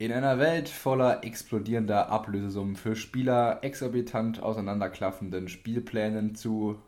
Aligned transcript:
In 0.00 0.12
einer 0.12 0.38
Welt 0.38 0.70
voller 0.70 1.22
explodierender 1.24 2.08
Ablösesummen 2.08 2.74
für 2.74 2.96
Spieler, 2.96 3.58
exorbitant 3.60 4.42
auseinanderklaffenden 4.42 5.50
Spielplänen 5.50 6.34
zu 6.34 6.78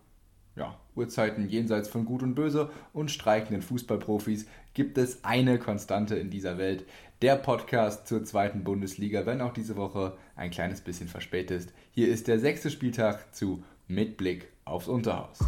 ja, 0.56 0.78
Uhrzeiten 0.94 1.46
jenseits 1.46 1.90
von 1.90 2.06
Gut 2.06 2.22
und 2.22 2.34
Böse 2.34 2.70
und 2.94 3.10
streikenden 3.10 3.60
Fußballprofis 3.60 4.46
gibt 4.72 4.96
es 4.96 5.24
eine 5.24 5.58
Konstante 5.58 6.14
in 6.14 6.30
dieser 6.30 6.56
Welt. 6.56 6.86
Der 7.20 7.36
Podcast 7.36 8.06
zur 8.06 8.24
zweiten 8.24 8.64
Bundesliga, 8.64 9.26
wenn 9.26 9.42
auch 9.42 9.52
diese 9.52 9.76
Woche 9.76 10.16
ein 10.34 10.50
kleines 10.50 10.80
bisschen 10.80 11.08
verspätet 11.08 11.64
ist. 11.64 11.74
Hier 11.90 12.08
ist 12.08 12.28
der 12.28 12.38
sechste 12.38 12.70
Spieltag 12.70 13.34
zu 13.34 13.62
Mit 13.88 14.16
Blick 14.16 14.48
aufs 14.64 14.88
Unterhaus. 14.88 15.38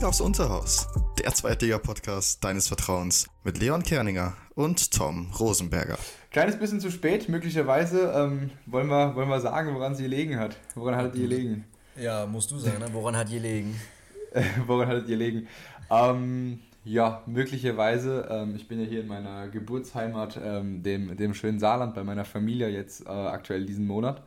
Blick 0.00 0.08
aufs 0.08 0.22
Unterhaus, 0.22 0.88
der 1.22 1.34
Zweitliga-Podcast 1.34 2.42
deines 2.42 2.68
Vertrauens 2.68 3.28
mit 3.44 3.58
Leon 3.58 3.82
Kerninger 3.82 4.34
und 4.54 4.92
Tom 4.92 5.30
Rosenberger. 5.38 5.98
Kleines 6.30 6.58
bisschen 6.58 6.80
zu 6.80 6.90
spät, 6.90 7.28
möglicherweise. 7.28 8.10
Ähm, 8.16 8.50
wollen, 8.64 8.86
wir, 8.86 9.14
wollen 9.14 9.28
wir 9.28 9.40
sagen, 9.40 9.74
woran 9.74 9.94
sie 9.94 10.04
gelegen 10.04 10.38
hat? 10.38 10.56
Woran 10.74 10.96
hat 10.96 11.14
die 11.14 11.20
gelegen? 11.20 11.66
Ja, 12.00 12.24
musst 12.24 12.50
du 12.50 12.56
sagen, 12.56 12.78
ne? 12.78 12.86
woran 12.92 13.14
hat 13.14 13.28
die 13.28 13.34
gelegen? 13.34 13.78
woran 14.66 14.88
hat 14.88 15.02
die 15.02 15.10
gelegen? 15.10 15.48
Ähm, 15.90 16.60
ja, 16.82 17.22
möglicherweise. 17.26 18.26
Ähm, 18.30 18.56
ich 18.56 18.68
bin 18.68 18.80
ja 18.80 18.86
hier 18.86 19.02
in 19.02 19.06
meiner 19.06 19.48
Geburtsheimat, 19.48 20.40
ähm, 20.42 20.82
dem, 20.82 21.14
dem 21.14 21.34
schönen 21.34 21.58
Saarland, 21.58 21.94
bei 21.94 22.04
meiner 22.04 22.24
Familie 22.24 22.70
jetzt 22.70 23.04
äh, 23.04 23.10
aktuell 23.10 23.66
diesen 23.66 23.86
Monat. 23.86 24.22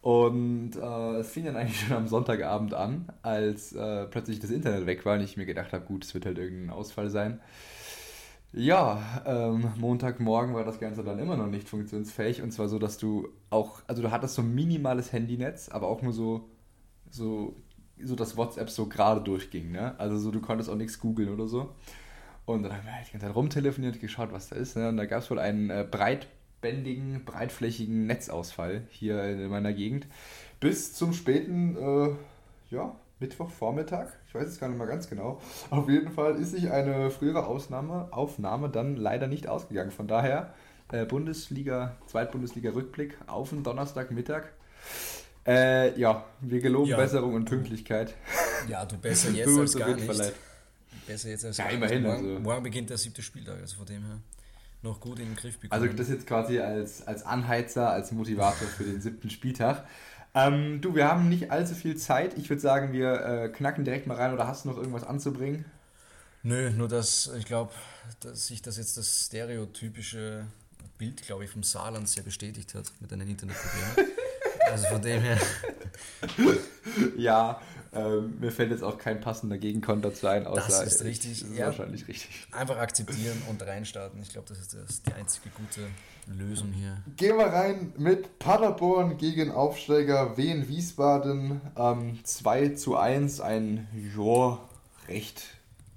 Und 0.00 0.76
äh, 0.76 1.16
es 1.16 1.30
fing 1.30 1.44
dann 1.44 1.56
eigentlich 1.56 1.80
schon 1.86 1.96
am 1.96 2.08
Sonntagabend 2.08 2.74
an, 2.74 3.08
als 3.22 3.72
äh, 3.72 4.06
plötzlich 4.06 4.40
das 4.40 4.50
Internet 4.50 4.86
weg 4.86 5.04
war 5.04 5.16
und 5.16 5.22
ich 5.22 5.36
mir 5.36 5.46
gedacht 5.46 5.72
habe, 5.72 5.84
gut, 5.84 6.04
es 6.04 6.14
wird 6.14 6.26
halt 6.26 6.38
irgendein 6.38 6.70
Ausfall 6.70 7.10
sein. 7.10 7.40
Ja, 8.52 9.22
ähm, 9.26 9.70
Montagmorgen 9.76 10.54
war 10.54 10.64
das 10.64 10.80
Ganze 10.80 11.04
dann 11.04 11.18
immer 11.18 11.36
noch 11.36 11.48
nicht 11.48 11.68
funktionsfähig 11.68 12.40
und 12.40 12.50
zwar 12.50 12.68
so, 12.68 12.78
dass 12.78 12.96
du 12.96 13.28
auch, 13.50 13.82
also 13.86 14.00
du 14.00 14.10
hattest 14.10 14.36
so 14.36 14.42
ein 14.42 14.54
minimales 14.54 15.12
Handynetz, 15.12 15.68
aber 15.68 15.88
auch 15.88 16.00
nur 16.00 16.14
so, 16.14 16.48
so, 17.10 17.56
so 18.02 18.16
dass 18.16 18.38
WhatsApp 18.38 18.70
so 18.70 18.86
gerade 18.86 19.20
durchging, 19.20 19.70
ne? 19.72 19.98
Also 19.98 20.16
so, 20.18 20.30
du 20.30 20.40
konntest 20.40 20.70
auch 20.70 20.76
nichts 20.76 20.98
googeln 20.98 21.28
oder 21.28 21.46
so. 21.46 21.74
Und 22.46 22.62
dann 22.62 22.72
haben 22.72 22.86
wir 22.86 22.94
halt 22.94 23.06
die 23.08 23.12
ganze 23.12 23.26
Zeit 23.26 23.36
rumtelefoniert, 23.36 24.00
geschaut, 24.00 24.32
was 24.32 24.48
da 24.48 24.56
ist, 24.56 24.76
ne? 24.76 24.88
Und 24.88 24.96
da 24.96 25.04
gab 25.04 25.22
es 25.22 25.30
wohl 25.30 25.38
einen 25.38 25.68
äh, 25.68 25.86
breit 25.88 26.26
bändigen, 26.60 27.24
breitflächigen 27.24 28.06
Netzausfall 28.06 28.82
hier 28.90 29.22
in 29.24 29.48
meiner 29.48 29.72
Gegend. 29.72 30.06
Bis 30.60 30.92
zum 30.94 31.12
späten, 31.12 31.76
äh, 31.76 32.74
ja, 32.74 32.94
Mittwochvormittag. 33.20 34.08
Ich 34.26 34.34
weiß 34.34 34.46
es 34.48 34.60
gar 34.60 34.68
nicht 34.68 34.78
mal 34.78 34.86
ganz 34.86 35.08
genau. 35.08 35.40
Auf 35.70 35.88
jeden 35.88 36.12
Fall 36.12 36.36
ist 36.36 36.52
sich 36.52 36.70
eine 36.70 37.10
frühere 37.10 37.46
Ausnahme, 37.46 38.08
Aufnahme 38.12 38.68
dann 38.68 38.96
leider 38.96 39.26
nicht 39.26 39.48
ausgegangen. 39.48 39.90
Von 39.90 40.06
daher 40.06 40.54
äh, 40.92 41.04
Bundesliga, 41.04 41.96
Zweitbundesliga-Rückblick 42.06 43.16
auf 43.26 43.50
den 43.50 43.62
Donnerstagmittag. 43.62 44.44
Äh, 45.46 45.98
ja, 45.98 46.24
wir 46.40 46.60
geloben 46.60 46.90
ja, 46.90 46.96
Besserung 46.96 47.34
und 47.34 47.46
Pünktlichkeit. 47.46 48.14
Ja, 48.68 48.84
du 48.84 48.98
besser 48.98 49.30
jetzt 49.34 49.58
als 49.58 49.76
gar 49.76 49.94
nicht. 49.94 50.34
Besser 51.06 51.30
jetzt 51.30 51.44
als 51.44 51.56
ja, 51.56 51.64
gar 51.64 51.72
immerhin, 51.72 52.02
nicht. 52.02 52.12
Morgen, 52.12 52.28
also. 52.28 52.40
morgen 52.40 52.62
beginnt 52.62 52.90
der 52.90 52.98
siebte 52.98 53.22
Spieltag, 53.22 53.58
also 53.60 53.76
von 53.76 53.86
dem 53.86 54.04
her 54.04 54.18
noch 54.82 55.00
gut 55.00 55.18
in 55.18 55.26
den 55.26 55.36
Griff 55.36 55.58
bekommen. 55.58 55.82
Also 55.82 55.96
das 55.96 56.08
jetzt 56.08 56.26
quasi 56.26 56.60
als, 56.60 57.06
als 57.06 57.24
Anheizer, 57.24 57.90
als 57.90 58.12
Motivator 58.12 58.68
für 58.68 58.84
den 58.84 59.00
siebten 59.00 59.30
Spieltag. 59.30 59.84
Ähm, 60.34 60.80
du, 60.80 60.94
wir 60.94 61.08
haben 61.08 61.28
nicht 61.28 61.50
allzu 61.50 61.74
viel 61.74 61.96
Zeit. 61.96 62.36
Ich 62.38 62.48
würde 62.48 62.60
sagen, 62.60 62.92
wir 62.92 63.20
äh, 63.20 63.48
knacken 63.48 63.84
direkt 63.84 64.06
mal 64.06 64.16
rein 64.16 64.32
oder 64.32 64.46
hast 64.46 64.64
du 64.64 64.68
noch 64.68 64.76
irgendwas 64.76 65.04
anzubringen? 65.04 65.64
Nö, 66.42 66.70
nur 66.70 66.88
dass 66.88 67.30
ich 67.36 67.44
glaube, 67.44 67.72
dass 68.20 68.46
sich 68.46 68.62
das 68.62 68.76
jetzt 68.76 68.96
das 68.96 69.26
stereotypische 69.26 70.46
Bild, 70.96 71.22
glaube 71.22 71.44
ich, 71.44 71.50
vom 71.50 71.62
Saarland 71.62 72.08
sehr 72.08 72.22
bestätigt 72.22 72.74
hat 72.74 72.92
mit 73.00 73.10
deinen 73.10 73.28
Internetproblemen. 73.28 74.12
also 74.70 74.86
von 74.88 75.02
dem 75.02 75.22
her. 75.22 75.38
ja, 77.16 77.60
ähm, 77.92 78.38
mir 78.40 78.52
fällt 78.52 78.70
jetzt 78.70 78.82
auch 78.82 78.98
kein 78.98 79.20
passender 79.20 79.58
Gegenkonter 79.58 80.12
zu 80.12 80.26
ein, 80.28 80.46
außer 80.46 80.60
das 80.60 80.94
ist 80.94 81.04
richtig. 81.04 81.40
Das 81.40 81.50
ist 81.50 81.56
ja, 81.56 81.66
wahrscheinlich 81.66 82.06
richtig. 82.06 82.46
Einfach 82.52 82.78
akzeptieren 82.78 83.40
und 83.48 83.62
reinstarten. 83.62 84.20
Ich 84.22 84.30
glaube, 84.30 84.48
das 84.48 84.58
ist 84.58 84.74
das, 84.74 85.02
die 85.02 85.12
einzige 85.12 85.50
gute 85.50 85.80
Lösung 86.26 86.72
hier. 86.72 86.98
Gehen 87.16 87.36
wir 87.36 87.46
rein 87.46 87.92
mit 87.96 88.38
Paderborn 88.38 89.16
gegen 89.16 89.50
Aufsteiger 89.50 90.36
Wien 90.36 90.68
Wiesbaden. 90.68 91.60
Ähm, 91.76 92.18
2 92.22 92.70
zu 92.70 92.96
1, 92.96 93.40
ein 93.40 93.88
jo, 94.14 94.58
recht 95.08 95.42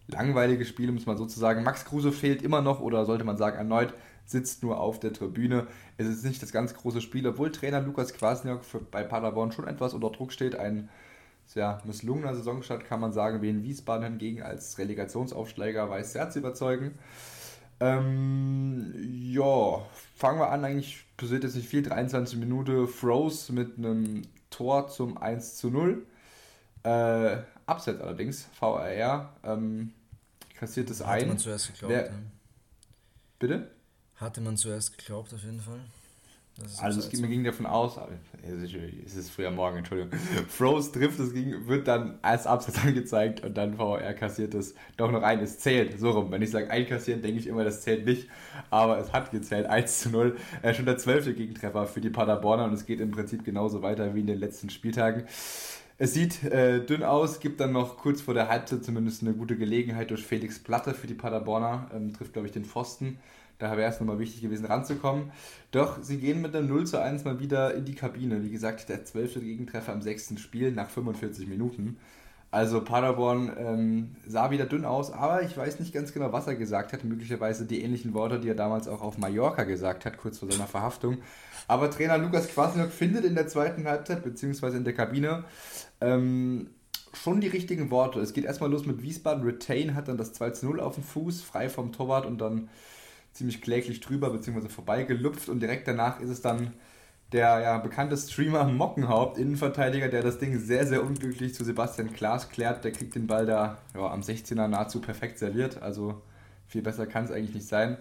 langweiliges 0.08 0.70
Spiel, 0.70 0.90
um 0.90 0.98
es 0.98 1.06
mal 1.06 1.18
so 1.18 1.26
zu 1.26 1.40
sagen. 1.40 1.64
Max 1.64 1.86
Kruse 1.86 2.12
fehlt 2.12 2.42
immer 2.42 2.62
noch 2.62 2.80
oder 2.80 3.06
sollte 3.06 3.24
man 3.24 3.38
sagen 3.38 3.58
erneut 3.58 3.94
sitzt 4.32 4.64
nur 4.64 4.80
auf 4.80 5.00
der 5.00 5.14
Tribüne. 5.14 5.68
Es 5.98 6.08
ist 6.08 6.24
nicht 6.24 6.42
das 6.42 6.52
ganz 6.52 6.74
große 6.74 7.02
Spiel, 7.02 7.28
obwohl 7.28 7.52
Trainer 7.52 7.82
Lukas 7.82 8.14
Kwasniok 8.14 8.62
bei 8.90 9.04
Paderborn 9.04 9.52
schon 9.52 9.68
etwas 9.68 9.94
unter 9.94 10.10
Druck 10.10 10.32
steht. 10.32 10.56
Ein 10.56 10.90
sehr 11.54 11.82
misslungener 11.84 12.34
Saisonstart 12.34 12.86
kann 12.86 13.02
man 13.02 13.12
sagen, 13.12 13.42
wie 13.42 13.50
in 13.50 13.64
Wiesbaden 13.64 14.06
hingegen 14.06 14.42
als 14.42 14.78
Relegationsaufsteiger 14.78 15.90
weiß 15.90 16.14
sehr 16.14 16.30
zu 16.30 16.40
überzeugen. 16.40 16.98
Ähm, 17.82 18.94
ja, 18.96 19.86
fangen 20.16 20.40
wir 20.40 20.50
an, 20.50 20.64
eigentlich 20.64 21.04
passiert 21.18 21.44
jetzt 21.44 21.56
nicht 21.56 21.68
viel, 21.68 21.84
23 21.84 22.40
Minuten, 22.40 22.88
Froze 22.88 23.52
mit 23.52 23.78
einem 23.78 24.22
Tor 24.50 24.88
zum 24.88 25.18
1 25.18 25.58
zu 25.58 25.70
0. 25.70 26.06
Äh, 26.84 27.38
Upset 27.68 28.00
allerdings, 28.02 28.48
VRR, 28.54 29.34
ähm, 29.44 29.92
kassiert 30.58 30.90
es 30.90 31.02
ein. 31.02 31.10
Hatte 31.10 31.26
man 31.26 31.38
zuerst 31.38 31.74
geglaubt. 31.74 31.94
Wer, 31.94 32.06
ja. 32.06 32.12
Bitte? 33.40 33.72
Hatte 34.16 34.40
man 34.40 34.56
zuerst 34.56 34.98
geglaubt, 34.98 35.34
auf 35.34 35.44
jeden 35.44 35.60
Fall. 35.60 35.82
Also 36.82 37.00
es 37.00 37.10
ging, 37.10 37.22
mir 37.22 37.28
ging 37.28 37.44
davon 37.44 37.66
aus, 37.66 37.98
es 38.44 39.16
ist 39.16 39.32
früher 39.32 39.52
Morgen, 39.52 39.78
Entschuldigung, 39.78 40.12
Froze 40.50 40.92
trifft, 40.92 41.20
es 41.20 41.34
ging, 41.34 41.68
wird 41.68 41.88
dann 41.88 42.20
als 42.22 42.46
Absatz 42.46 42.78
angezeigt 42.86 43.44
und 43.44 43.58
dann 43.58 43.76
VR 43.76 44.14
kassiert 44.14 44.54
es 44.54 44.76
doch 44.98 45.12
noch 45.12 45.24
ein, 45.24 45.40
es 45.40 45.60
zählt, 45.60 46.00
so 46.00 46.12
rum. 46.12 46.30
Wenn 46.30 46.42
ich 46.42 46.52
sage 46.52 46.70
einkassieren, 46.70 47.22
denke 47.22 47.40
ich 47.40 47.48
immer, 47.48 47.64
das 47.64 47.82
zählt 47.82 48.06
nicht, 48.06 48.28
aber 48.70 49.00
es 49.00 49.12
hat 49.14 49.32
gezählt, 49.32 49.66
1 49.66 50.00
zu 50.00 50.10
0. 50.10 50.38
Äh, 50.62 50.74
schon 50.74 50.86
der 50.86 50.98
zwölfte 50.98 51.34
Gegentreffer 51.34 51.88
für 51.88 52.02
die 52.02 52.10
Paderborner 52.10 52.66
und 52.66 52.74
es 52.74 52.86
geht 52.86 53.00
im 53.00 53.12
Prinzip 53.12 53.44
genauso 53.44 53.82
weiter 53.82 54.14
wie 54.14 54.20
in 54.20 54.28
den 54.28 54.40
letzten 54.40 54.70
Spieltagen. 54.70 55.24
Es 55.98 56.14
sieht 56.14 56.44
äh, 56.44 56.84
dünn 56.84 57.04
aus, 57.04 57.40
gibt 57.40 57.60
dann 57.60 57.74
noch 57.74 57.98
kurz 57.98 58.22
vor 58.22 58.34
der 58.34 58.50
Halbzeit 58.50 58.84
zumindest 58.84 59.22
eine 59.22 59.34
gute 59.34 59.56
Gelegenheit 59.56 60.10
durch 60.10 60.26
Felix 60.26 60.60
Platte 60.60 60.94
für 60.94 61.08
die 61.08 61.14
Paderborner, 61.14 61.90
ähm, 61.94 62.14
trifft 62.14 62.34
glaube 62.34 62.48
ich 62.48 62.54
den 62.54 62.66
Pfosten. 62.66 63.20
Daher 63.62 63.78
wäre 63.78 63.92
es 63.92 64.00
nochmal 64.00 64.18
wichtig 64.18 64.42
gewesen, 64.42 64.66
ranzukommen. 64.66 65.32
Doch 65.70 66.02
sie 66.02 66.18
gehen 66.18 66.42
mit 66.42 66.56
einem 66.56 66.68
0 66.68 66.88
zu 66.88 67.00
1 67.00 67.24
mal 67.26 67.40
wieder 67.40 67.76
in 67.76 67.86
die 67.86 67.94
Kabine. 67.94 68.44
Wie 68.44 68.50
gesagt, 68.50 68.90
der 68.90 69.06
zwölfte 69.06 69.40
Gegentreffer 69.40 69.94
am 69.94 70.02
sechsten 70.02 70.40
Spiel 70.40 70.72
nach 70.72 70.90
45 70.90 71.48
Minuten. 71.48 71.98
Also 72.50 72.84
Paderborn 72.84 73.52
ähm, 73.58 74.16
sah 74.28 74.52
wieder 74.52 74.66
dünn 74.66 74.84
aus, 74.84 75.14
aber 75.14 75.44
ich 75.44 75.56
weiß 75.56 75.80
nicht 75.80 75.94
ganz 75.94 76.12
genau, 76.12 76.34
was 76.34 76.48
er 76.48 76.56
gesagt 76.56 76.92
hat. 76.92 77.04
Möglicherweise 77.06 77.66
die 77.66 77.82
ähnlichen 77.82 78.14
Worte, 78.14 78.40
die 78.40 78.50
er 78.50 78.56
damals 78.56 78.90
auch 78.90 79.02
auf 79.02 79.18
Mallorca 79.18 79.64
gesagt 79.64 80.04
hat, 80.06 80.18
kurz 80.18 80.40
vor 80.40 80.52
seiner 80.52 80.68
Verhaftung. 80.68 81.20
Aber 81.68 81.90
Trainer 81.90 82.18
Lukas 82.18 82.50
Kwasniok 82.50 82.92
findet 82.92 83.24
in 83.24 83.36
der 83.36 83.48
zweiten 83.48 83.86
Halbzeit, 83.86 84.24
beziehungsweise 84.24 84.76
in 84.76 84.84
der 84.84 84.94
Kabine, 84.94 85.46
ähm, 86.02 86.72
schon 87.14 87.40
die 87.40 87.48
richtigen 87.48 87.90
Worte. 87.90 88.20
Es 88.20 88.34
geht 88.34 88.44
erstmal 88.44 88.72
los 88.72 88.86
mit 88.86 89.02
Wiesbaden. 89.02 89.44
Retain 89.44 89.96
hat 89.96 90.10
dann 90.10 90.18
das 90.18 90.34
2 90.34 90.50
zu 90.52 90.66
0 90.66 90.82
auf 90.82 90.96
dem 90.96 91.04
Fuß, 91.04 91.42
frei 91.42 91.70
vom 91.70 91.94
Torwart 91.94 92.26
und 92.26 92.40
dann 92.42 92.70
ziemlich 93.34 93.62
kläglich 93.62 94.00
drüber 94.00 94.30
bzw. 94.32 94.70
vorbeigelupft 94.70 95.50
und 95.50 95.60
direkt 95.62 95.88
danach 95.88 96.20
ist 96.20 96.30
es 96.30 96.42
dann 96.42 96.74
der 97.32 97.62
ja, 97.62 97.78
bekannte 97.78 98.18
Streamer 98.18 98.66
Mockenhaupt, 98.66 99.38
Innenverteidiger, 99.38 100.10
der 100.10 100.22
das 100.22 100.38
Ding 100.38 100.60
sehr, 100.60 100.86
sehr 100.86 101.04
unglücklich 101.04 101.54
zu 101.54 101.64
Sebastian 101.64 102.12
Klaas 102.12 102.50
klärt. 102.50 102.84
Der 102.84 102.92
kriegt 102.92 103.16
den 103.16 103.28
Ball 103.28 103.46
da 103.46 103.78
ja, 103.94 104.12
am 104.12 104.22
16er 104.22 104.68
nahezu 104.68 105.00
perfekt 105.00 105.40
serviert. 105.40 105.82
Also 105.82 106.22
viel 106.68 106.82
besser 106.82 107.08
kann 107.08 107.26
es 107.26 107.32
eigentlich 107.32 107.56
nicht 107.56 107.68
sein. 107.68 107.98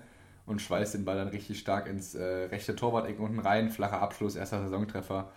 Und 0.47 0.61
schweißt 0.61 0.95
den 0.95 1.05
Ball 1.05 1.17
dann 1.17 1.29
richtig 1.29 1.61
stark 1.61 1.87
ins 1.87 2.17
äh, 2.17 2.25
rechte 2.25 2.75
Torwart-Eck 2.75 3.21
unten 3.21 3.39
rein. 3.39 3.71
Flacher 3.71 4.03
Abschluss, 4.03 4.35
erster 4.35 4.63
Saisontreffer. 4.63 5.31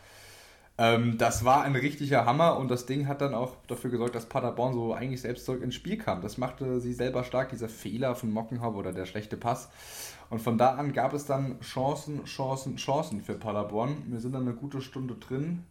Ähm, 0.77 1.17
das 1.19 1.45
war 1.45 1.63
ein 1.63 1.75
richtiger 1.75 2.25
Hammer 2.25 2.57
und 2.57 2.69
das 2.69 2.85
Ding 2.87 3.07
hat 3.07 3.21
dann 3.21 3.35
auch 3.35 3.57
dafür 3.67 3.91
gesorgt, 3.91 4.15
dass 4.15 4.27
Paderborn 4.27 4.73
so 4.73 4.93
eigentlich 4.93 5.21
selbst 5.21 5.45
zurück 5.45 5.61
ins 5.61 5.75
Spiel 5.75 5.97
kam. 5.97 6.21
Das 6.21 6.37
machte 6.37 6.81
sie 6.81 6.93
selber 6.93 7.23
stark, 7.23 7.49
dieser 7.49 7.69
Fehler 7.69 8.15
von 8.15 8.31
Mockenhaupt 8.31 8.75
oder 8.75 8.91
der 8.91 9.05
schlechte 9.05 9.37
Pass. 9.37 9.69
Und 10.29 10.41
von 10.41 10.57
da 10.57 10.75
an 10.75 10.93
gab 10.93 11.13
es 11.13 11.25
dann 11.25 11.59
Chancen, 11.59 12.25
Chancen, 12.25 12.77
Chancen 12.77 13.21
für 13.21 13.35
Paderborn. 13.35 14.03
Wir 14.07 14.19
sind 14.19 14.33
dann 14.33 14.43
eine 14.43 14.55
gute 14.55 14.81
Stunde 14.81 15.15
drin. 15.15 15.63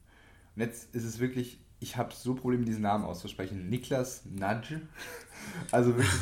Und 0.54 0.62
jetzt 0.62 0.94
ist 0.94 1.04
es 1.04 1.18
wirklich, 1.18 1.58
ich 1.80 1.96
habe 1.96 2.14
so 2.14 2.34
Probleme, 2.34 2.64
diesen 2.64 2.82
Namen 2.82 3.04
auszusprechen. 3.04 3.68
Niklas 3.68 4.24
Nudge. 4.24 4.82
Also 5.72 5.96
wirklich 5.96 6.12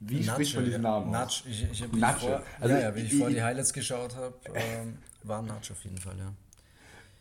Wie 0.00 0.20
Nacho, 0.20 0.32
spricht 0.32 0.56
man 0.56 0.64
diesen 0.64 0.82
Namen 0.82 1.10
Nacho, 1.12 1.44
ich, 1.48 1.62
ich, 1.70 1.84
ich 1.84 1.92
Nacho. 1.92 2.26
Vor, 2.26 2.42
also 2.60 2.74
ja, 2.74 2.80
ja, 2.80 2.94
wie 2.96 3.00
ich, 3.00 3.12
ich 3.12 3.18
vorher 3.18 3.34
die 3.36 3.42
Highlights 3.42 3.72
geschaut 3.72 4.16
habe, 4.16 4.34
ähm, 4.54 4.98
war 5.22 5.40
Nacho 5.42 5.72
auf 5.72 5.84
jeden 5.84 5.98
Fall, 5.98 6.18
ja. 6.18 6.32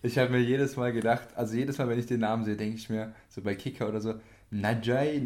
Ich 0.06 0.18
habe 0.18 0.32
mir 0.32 0.42
jedes 0.42 0.76
Mal 0.76 0.92
gedacht, 0.92 1.30
also 1.34 1.56
jedes 1.56 1.78
Mal, 1.78 1.88
wenn 1.88 1.98
ich 1.98 2.08
den 2.08 2.20
Namen 2.20 2.44
sehe, 2.44 2.58
denke 2.58 2.76
ich 2.76 2.90
mir, 2.90 3.14
so 3.30 3.42
bei 3.42 3.56
Kicker 3.56 3.88
oder 3.88 4.02
so, 4.02 4.16
Najai, 4.52 5.22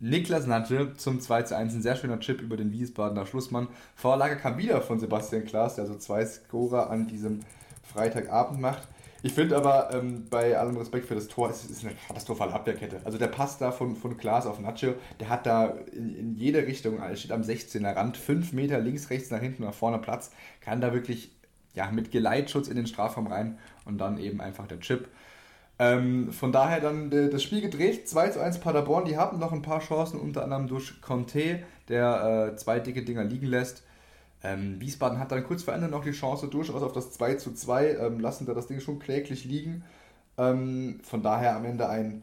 Niklas 0.00 0.46
Natsche 0.46 0.92
zum 0.98 1.18
2 1.18 1.44
zu 1.44 1.56
1, 1.56 1.74
ein 1.74 1.80
sehr 1.80 1.96
schöner 1.96 2.20
Chip 2.20 2.42
über 2.42 2.58
den 2.58 2.72
Wiesbadener 2.72 3.24
Schlussmann. 3.24 3.68
Vorlage 3.94 4.36
kam 4.36 4.58
wieder 4.58 4.82
von 4.82 5.00
Sebastian 5.00 5.46
Klaas, 5.46 5.76
der 5.76 5.84
also 5.84 5.96
zwei 5.96 6.26
Scorer 6.26 6.90
an 6.90 7.06
diesem 7.06 7.40
Freitagabend 7.82 8.60
macht. 8.60 8.86
Ich 9.22 9.32
finde 9.32 9.56
aber, 9.56 9.94
ähm, 9.94 10.26
bei 10.28 10.58
allem 10.58 10.76
Respekt 10.76 11.06
für 11.06 11.14
das 11.14 11.28
Tor, 11.28 11.48
es 11.48 11.64
ist 11.64 11.82
eine 11.82 11.94
katastrophale 12.06 12.52
Abwehrkette. 12.52 13.00
Also 13.04 13.16
der 13.16 13.28
Pass 13.28 13.56
da 13.56 13.72
von, 13.72 13.96
von 13.96 14.18
Klaas 14.18 14.44
auf 14.44 14.60
Nacho, 14.60 14.94
der 15.20 15.30
hat 15.30 15.46
da 15.46 15.68
in, 15.90 16.14
in 16.14 16.34
jede 16.34 16.66
Richtung, 16.66 16.98
er 16.98 17.16
steht 17.16 17.32
am 17.32 17.42
16er 17.42 17.96
Rand, 17.96 18.18
5 18.18 18.52
Meter 18.52 18.78
links, 18.78 19.08
rechts, 19.08 19.30
nach 19.30 19.40
hinten, 19.40 19.62
nach 19.62 19.72
vorne 19.72 20.00
Platz, 20.00 20.32
kann 20.60 20.82
da 20.82 20.92
wirklich 20.92 21.30
ja, 21.74 21.90
mit 21.90 22.10
Geleitschutz 22.10 22.68
in 22.68 22.76
den 22.76 22.86
Strafraum 22.86 23.26
rein 23.26 23.58
und 23.84 23.98
dann 23.98 24.18
eben 24.18 24.40
einfach 24.40 24.66
der 24.66 24.80
Chip. 24.80 25.08
Ähm, 25.78 26.32
von 26.32 26.52
daher 26.52 26.80
dann 26.80 27.10
das 27.10 27.42
Spiel 27.42 27.60
gedreht, 27.60 28.08
2 28.08 28.28
zu 28.28 28.40
1 28.40 28.60
Paderborn, 28.60 29.04
die 29.04 29.16
haben 29.16 29.38
noch 29.38 29.52
ein 29.52 29.62
paar 29.62 29.80
Chancen, 29.80 30.20
unter 30.20 30.44
anderem 30.44 30.68
durch 30.68 31.00
Conte, 31.00 31.62
der 31.88 32.52
äh, 32.52 32.56
zwei 32.56 32.78
dicke 32.78 33.02
Dinger 33.02 33.24
liegen 33.24 33.46
lässt. 33.46 33.82
Ähm, 34.44 34.80
Wiesbaden 34.80 35.18
hat 35.18 35.32
dann 35.32 35.44
kurz 35.44 35.62
vor 35.62 35.74
Ende 35.74 35.88
noch 35.88 36.04
die 36.04 36.12
Chance 36.12 36.48
durchaus 36.48 36.82
auf 36.82 36.92
das 36.92 37.12
2 37.12 37.34
zu 37.34 37.52
2, 37.52 37.96
ähm, 37.96 38.20
lassen 38.20 38.46
da 38.46 38.54
das 38.54 38.66
Ding 38.66 38.80
schon 38.80 38.98
kläglich 38.98 39.44
liegen. 39.44 39.84
Ähm, 40.38 41.00
von 41.02 41.22
daher 41.22 41.56
am 41.56 41.64
Ende 41.64 41.88
ein 41.88 42.22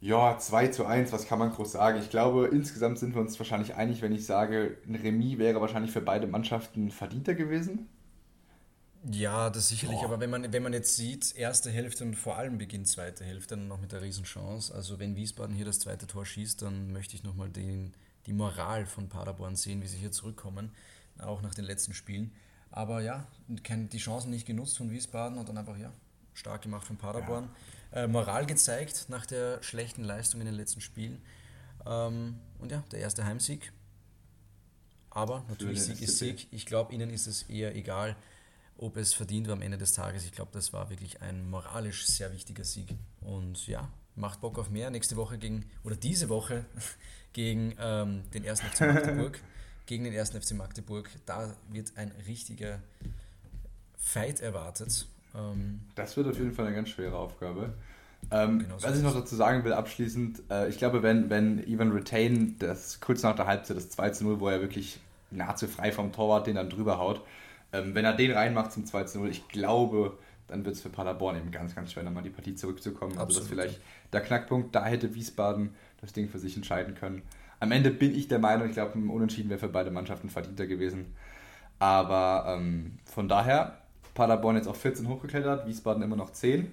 ja, 0.00 0.38
2 0.38 0.68
zu 0.68 0.84
1, 0.86 1.12
was 1.12 1.26
kann 1.26 1.38
man 1.38 1.52
groß 1.52 1.72
sagen? 1.72 1.98
Ich 1.98 2.10
glaube, 2.10 2.48
insgesamt 2.52 2.98
sind 2.98 3.14
wir 3.14 3.22
uns 3.22 3.38
wahrscheinlich 3.38 3.74
einig, 3.74 4.02
wenn 4.02 4.12
ich 4.12 4.26
sage, 4.26 4.76
ein 4.86 4.94
Remis 4.94 5.38
wäre 5.38 5.60
wahrscheinlich 5.60 5.90
für 5.90 6.02
beide 6.02 6.26
Mannschaften 6.26 6.90
verdienter 6.90 7.34
gewesen. 7.34 7.88
Ja, 9.08 9.50
das 9.50 9.68
sicherlich, 9.68 9.98
Boah. 9.98 10.06
aber 10.06 10.20
wenn 10.20 10.30
man, 10.30 10.52
wenn 10.52 10.62
man 10.62 10.72
jetzt 10.72 10.96
sieht, 10.96 11.36
erste 11.36 11.70
Hälfte 11.70 12.02
und 12.02 12.14
vor 12.14 12.36
allem 12.38 12.58
Beginn 12.58 12.84
zweite 12.84 13.24
Hälfte, 13.24 13.56
dann 13.56 13.68
noch 13.68 13.80
mit 13.80 13.92
der 13.92 14.02
Riesenchance. 14.02 14.74
Also 14.74 14.98
wenn 14.98 15.14
Wiesbaden 15.14 15.54
hier 15.54 15.64
das 15.64 15.78
zweite 15.78 16.06
Tor 16.06 16.26
schießt, 16.26 16.62
dann 16.62 16.92
möchte 16.92 17.14
ich 17.14 17.22
nochmal 17.22 17.48
die 17.50 18.32
Moral 18.32 18.84
von 18.86 19.08
Paderborn 19.08 19.54
sehen, 19.54 19.80
wie 19.82 19.86
sie 19.86 19.98
hier 19.98 20.10
zurückkommen, 20.10 20.72
auch 21.18 21.40
nach 21.40 21.54
den 21.54 21.64
letzten 21.64 21.94
Spielen. 21.94 22.32
Aber 22.70 23.00
ja, 23.00 23.26
die 23.46 23.98
Chancen 23.98 24.30
nicht 24.30 24.46
genutzt 24.46 24.76
von 24.76 24.90
Wiesbaden 24.90 25.38
und 25.38 25.48
dann 25.48 25.56
einfach, 25.56 25.78
ja, 25.78 25.92
stark 26.34 26.62
gemacht 26.62 26.86
von 26.86 26.96
Paderborn. 26.96 27.48
Ja. 27.92 28.02
Äh, 28.02 28.08
Moral 28.08 28.44
gezeigt 28.44 29.06
nach 29.08 29.24
der 29.24 29.62
schlechten 29.62 30.02
Leistung 30.02 30.40
in 30.40 30.46
den 30.46 30.56
letzten 30.56 30.80
Spielen. 30.80 31.22
Ähm, 31.86 32.40
und 32.58 32.72
ja, 32.72 32.82
der 32.90 33.00
erste 33.00 33.24
Heimsieg. 33.24 33.72
Aber 35.10 35.44
natürlich 35.48 35.82
Sieg 35.82 36.02
ist 36.02 36.18
Sieg. 36.18 36.48
Ich 36.50 36.66
glaube, 36.66 36.92
ihnen 36.92 37.08
ist 37.10 37.26
es 37.26 37.44
eher 37.44 37.74
egal, 37.74 38.16
ob 38.78 38.96
es 38.96 39.14
verdient 39.14 39.48
war 39.48 39.54
am 39.54 39.62
Ende 39.62 39.78
des 39.78 39.92
Tages. 39.92 40.24
Ich 40.24 40.32
glaube, 40.32 40.50
das 40.52 40.72
war 40.72 40.90
wirklich 40.90 41.22
ein 41.22 41.48
moralisch 41.48 42.06
sehr 42.06 42.32
wichtiger 42.32 42.64
Sieg. 42.64 42.88
Und 43.20 43.66
ja, 43.66 43.88
macht 44.14 44.40
Bock 44.40 44.58
auf 44.58 44.70
mehr. 44.70 44.90
Nächste 44.90 45.16
Woche 45.16 45.38
gegen, 45.38 45.64
oder 45.84 45.96
diese 45.96 46.28
Woche 46.28 46.64
gegen 47.32 47.74
ähm, 47.80 48.22
den 48.32 48.44
ersten 48.44 48.66
FC 48.66 48.80
Magdeburg. 48.82 49.40
gegen 49.86 50.04
den 50.04 50.12
ersten 50.12 50.40
FC 50.40 50.52
Magdeburg. 50.52 51.08
Da 51.26 51.54
wird 51.70 51.92
ein 51.96 52.12
richtiger 52.26 52.80
Fight 53.96 54.40
erwartet. 54.40 55.06
Ähm, 55.34 55.80
das 55.94 56.16
wird 56.16 56.26
auf 56.28 56.38
jeden 56.38 56.52
Fall 56.52 56.66
eine 56.66 56.74
ganz 56.74 56.90
schwere 56.90 57.16
Aufgabe. 57.16 57.74
Ähm, 58.30 58.58
genau 58.58 58.78
so 58.78 58.88
was 58.88 58.96
ich 58.96 59.04
noch 59.04 59.14
dazu 59.14 59.36
sagen 59.36 59.64
will, 59.64 59.72
abschließend, 59.72 60.42
äh, 60.50 60.68
ich 60.68 60.78
glaube, 60.78 61.02
wenn, 61.02 61.30
wenn 61.30 61.58
Ivan 61.66 61.92
Retain 61.92 62.56
das 62.58 63.00
kurz 63.00 63.22
nach 63.22 63.36
der 63.36 63.46
Halbzeit, 63.46 63.76
das 63.76 63.90
2 63.90 64.10
zu 64.10 64.24
0, 64.24 64.40
wo 64.40 64.48
er 64.48 64.60
wirklich 64.60 64.98
nahezu 65.30 65.68
frei 65.68 65.92
vom 65.92 66.12
Torwart 66.12 66.46
den 66.46 66.56
dann 66.56 66.70
drüber 66.70 66.98
haut, 66.98 67.22
ähm, 67.76 67.94
wenn 67.94 68.04
er 68.04 68.14
den 68.14 68.32
reinmacht 68.32 68.72
zum 68.72 68.86
2 68.86 69.04
0, 69.14 69.28
ich 69.28 69.48
glaube, 69.48 70.18
dann 70.48 70.64
wird 70.64 70.76
es 70.76 70.82
für 70.82 70.88
Paderborn 70.88 71.36
eben 71.36 71.50
ganz, 71.50 71.74
ganz 71.74 71.92
schwer, 71.92 72.02
nochmal 72.02 72.22
die 72.22 72.30
Partie 72.30 72.54
zurückzukommen. 72.54 73.12
Absolut. 73.12 73.28
Also 73.28 73.40
das 73.40 73.44
ist 73.44 73.50
vielleicht 73.50 73.80
der 74.12 74.20
Knackpunkt. 74.20 74.74
Da 74.74 74.84
hätte 74.84 75.14
Wiesbaden 75.14 75.74
das 76.00 76.12
Ding 76.12 76.28
für 76.28 76.38
sich 76.38 76.56
entscheiden 76.56 76.94
können. 76.94 77.22
Am 77.58 77.72
Ende 77.72 77.90
bin 77.90 78.14
ich 78.14 78.28
der 78.28 78.38
Meinung, 78.38 78.68
ich 78.68 78.74
glaube, 78.74 78.98
ein 78.98 79.08
Unentschieden 79.08 79.50
wäre 79.50 79.58
für 79.58 79.68
beide 79.68 79.90
Mannschaften 79.90 80.28
verdienter 80.28 80.66
gewesen. 80.66 81.14
Aber 81.78 82.56
ähm, 82.56 82.98
von 83.04 83.28
daher, 83.28 83.78
Paderborn 84.14 84.56
jetzt 84.56 84.68
auf 84.68 84.80
14 84.80 85.08
hochgeklettert, 85.08 85.66
Wiesbaden 85.66 86.02
immer 86.02 86.16
noch 86.16 86.30
10. 86.30 86.70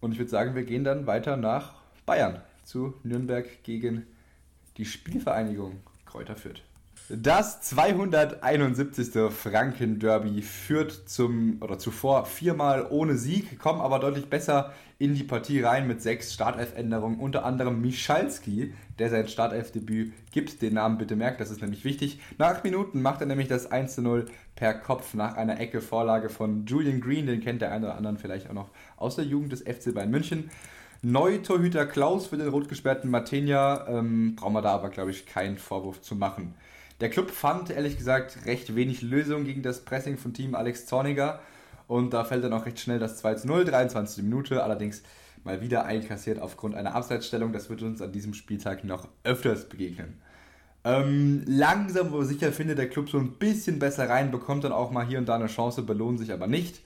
Und 0.00 0.12
ich 0.12 0.18
würde 0.18 0.30
sagen, 0.30 0.54
wir 0.54 0.64
gehen 0.64 0.84
dann 0.84 1.06
weiter 1.06 1.36
nach 1.36 1.74
Bayern 2.06 2.40
zu 2.64 2.94
Nürnberg 3.02 3.46
gegen 3.62 4.06
die 4.76 4.84
Spielvereinigung 4.84 5.80
Kräuter 6.04 6.36
Fürth. 6.36 6.62
Das 7.10 7.60
271. 7.60 9.30
Franken-Derby 9.30 10.40
führt 10.40 10.90
zum 11.06 11.58
oder 11.60 11.78
zuvor 11.78 12.24
viermal 12.24 12.86
ohne 12.88 13.18
Sieg, 13.18 13.58
kommen 13.58 13.82
aber 13.82 13.98
deutlich 13.98 14.30
besser 14.30 14.72
in 14.98 15.14
die 15.14 15.22
Partie 15.22 15.60
rein 15.60 15.86
mit 15.86 16.00
sechs 16.00 16.32
Startelf-Änderungen, 16.32 17.18
unter 17.18 17.44
anderem 17.44 17.82
Michalski, 17.82 18.72
der 18.98 19.10
sein 19.10 19.28
Startelf-Debüt 19.28 20.14
gibt. 20.32 20.62
Den 20.62 20.74
Namen 20.74 20.96
bitte 20.96 21.14
merkt, 21.14 21.42
das 21.42 21.50
ist 21.50 21.60
nämlich 21.60 21.84
wichtig. 21.84 22.20
Nach 22.38 22.54
acht 22.54 22.64
Minuten 22.64 23.02
macht 23.02 23.20
er 23.20 23.26
nämlich 23.26 23.48
das 23.48 23.70
1-0 23.70 24.24
per 24.56 24.72
Kopf 24.72 25.12
nach 25.12 25.36
einer 25.36 25.60
Ecke 25.60 25.82
Vorlage 25.82 26.30
von 26.30 26.64
Julian 26.64 27.02
Green, 27.02 27.26
den 27.26 27.42
kennt 27.42 27.60
der 27.60 27.70
eine 27.70 27.84
oder 27.84 27.96
andere 27.96 28.16
vielleicht 28.16 28.48
auch 28.48 28.54
noch 28.54 28.70
aus 28.96 29.16
der 29.16 29.26
Jugend 29.26 29.52
des 29.52 29.60
FC 29.60 29.92
Bayern 29.92 30.10
München. 30.10 30.48
Neutorhüter 31.02 31.84
Klaus 31.84 32.28
für 32.28 32.38
den 32.38 32.48
rot 32.48 32.70
gesperrten 32.70 33.10
Matenia, 33.10 33.86
ähm, 33.88 34.36
brauchen 34.36 34.54
wir 34.54 34.62
da 34.62 34.70
aber, 34.70 34.88
glaube 34.88 35.10
ich, 35.10 35.26
keinen 35.26 35.58
Vorwurf 35.58 36.00
zu 36.00 36.16
machen. 36.16 36.54
Der 37.00 37.10
Club 37.10 37.30
fand 37.30 37.70
ehrlich 37.70 37.98
gesagt 37.98 38.46
recht 38.46 38.76
wenig 38.76 39.02
Lösung 39.02 39.44
gegen 39.44 39.62
das 39.62 39.84
Pressing 39.84 40.16
von 40.16 40.32
Team 40.32 40.54
Alex 40.54 40.86
Zorniger 40.86 41.40
und 41.86 42.14
da 42.14 42.24
fällt 42.24 42.44
dann 42.44 42.52
auch 42.52 42.66
recht 42.66 42.78
schnell 42.78 42.98
das 42.98 43.18
2 43.18 43.34
zu 43.34 43.46
0, 43.48 43.64
23. 43.64 44.22
Minute, 44.22 44.62
allerdings 44.62 45.02
mal 45.42 45.60
wieder 45.60 45.84
einkassiert 45.84 46.40
aufgrund 46.40 46.74
einer 46.74 46.94
Abseitsstellung. 46.94 47.52
Das 47.52 47.68
wird 47.68 47.82
uns 47.82 48.00
an 48.00 48.12
diesem 48.12 48.34
Spieltag 48.34 48.84
noch 48.84 49.08
öfters 49.24 49.68
begegnen. 49.68 50.20
Ähm, 50.84 51.42
langsam, 51.46 52.08
aber 52.08 52.24
sicher 52.24 52.52
findet 52.52 52.78
der 52.78 52.88
Club 52.88 53.08
so 53.08 53.18
ein 53.18 53.32
bisschen 53.32 53.78
besser 53.78 54.08
rein, 54.08 54.30
bekommt 54.30 54.64
dann 54.64 54.72
auch 54.72 54.90
mal 54.90 55.06
hier 55.06 55.18
und 55.18 55.26
da 55.26 55.34
eine 55.34 55.46
Chance, 55.46 55.82
belohnt 55.82 56.18
sich 56.18 56.32
aber 56.32 56.46
nicht. 56.46 56.82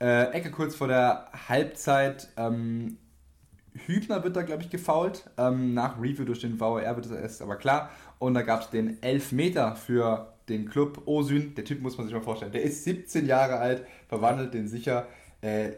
Äh, 0.00 0.30
Ecke 0.32 0.50
kurz 0.50 0.74
vor 0.74 0.88
der 0.88 1.28
Halbzeit. 1.48 2.28
Ähm, 2.36 2.98
Hübner 3.86 4.22
wird 4.24 4.36
da, 4.36 4.42
glaube 4.42 4.62
ich, 4.62 4.70
gefault. 4.70 5.30
Ähm, 5.36 5.74
nach 5.74 5.98
Review 5.98 6.24
durch 6.24 6.40
den 6.40 6.60
VAR 6.60 6.96
wird 6.96 7.06
es 7.06 7.40
aber 7.42 7.56
klar. 7.56 7.90
Und 8.18 8.34
da 8.34 8.42
gab 8.42 8.62
es 8.62 8.70
den 8.70 9.02
Elfmeter 9.02 9.76
für 9.76 10.34
den 10.48 10.68
Club 10.68 11.02
Osün. 11.06 11.54
Der 11.54 11.64
Typ 11.64 11.80
muss 11.80 11.96
man 11.96 12.06
sich 12.06 12.14
mal 12.14 12.22
vorstellen. 12.22 12.52
Der 12.52 12.62
ist 12.62 12.84
17 12.84 13.26
Jahre 13.26 13.58
alt, 13.58 13.86
verwandelt 14.08 14.54
den 14.54 14.68
sicher. 14.68 15.06
Äh, 15.40 15.72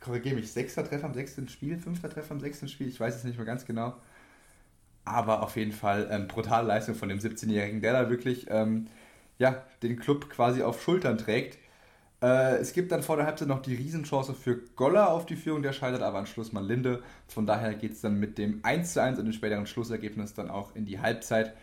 korrigiere 0.00 0.36
mich, 0.36 0.50
sechster 0.50 0.84
Treffer 0.84 1.06
am 1.06 1.14
sechsten 1.14 1.48
Spiel, 1.48 1.78
fünfter 1.78 2.08
Treffer 2.08 2.32
am 2.32 2.40
sechsten 2.40 2.68
Spiel, 2.68 2.88
ich 2.88 2.98
weiß 2.98 3.16
es 3.16 3.24
nicht 3.24 3.36
mehr 3.36 3.46
ganz 3.46 3.66
genau. 3.66 3.94
Aber 5.04 5.42
auf 5.42 5.56
jeden 5.56 5.72
Fall 5.72 6.08
ähm, 6.10 6.28
brutale 6.28 6.68
Leistung 6.68 6.94
von 6.94 7.08
dem 7.08 7.18
17-Jährigen, 7.18 7.80
der 7.80 7.92
da 7.92 8.10
wirklich 8.10 8.46
ähm, 8.48 8.86
ja, 9.38 9.62
den 9.82 9.98
Club 9.98 10.30
quasi 10.30 10.62
auf 10.62 10.82
Schultern 10.82 11.18
trägt. 11.18 11.58
Äh, 12.22 12.56
es 12.56 12.72
gibt 12.72 12.92
dann 12.92 13.02
vor 13.02 13.16
der 13.16 13.26
Halbzeit 13.26 13.48
noch 13.48 13.62
die 13.62 13.74
Riesenchance 13.74 14.34
für 14.34 14.56
Goller 14.76 15.10
auf 15.10 15.26
die 15.26 15.36
Führung, 15.36 15.62
der 15.62 15.72
scheitert 15.72 16.02
aber 16.02 16.18
an 16.18 16.26
Schlussmann 16.26 16.64
Linde. 16.64 17.02
Von 17.28 17.46
daher 17.46 17.74
geht 17.74 17.92
es 17.92 18.02
dann 18.02 18.20
mit 18.20 18.38
dem 18.38 18.62
1:1 18.62 19.18
und 19.18 19.24
dem 19.24 19.32
späteren 19.32 19.66
Schlussergebnis 19.66 20.34
dann 20.34 20.50
auch 20.50 20.74
in 20.76 20.84
die 20.84 21.00
Halbzeit. 21.00 21.54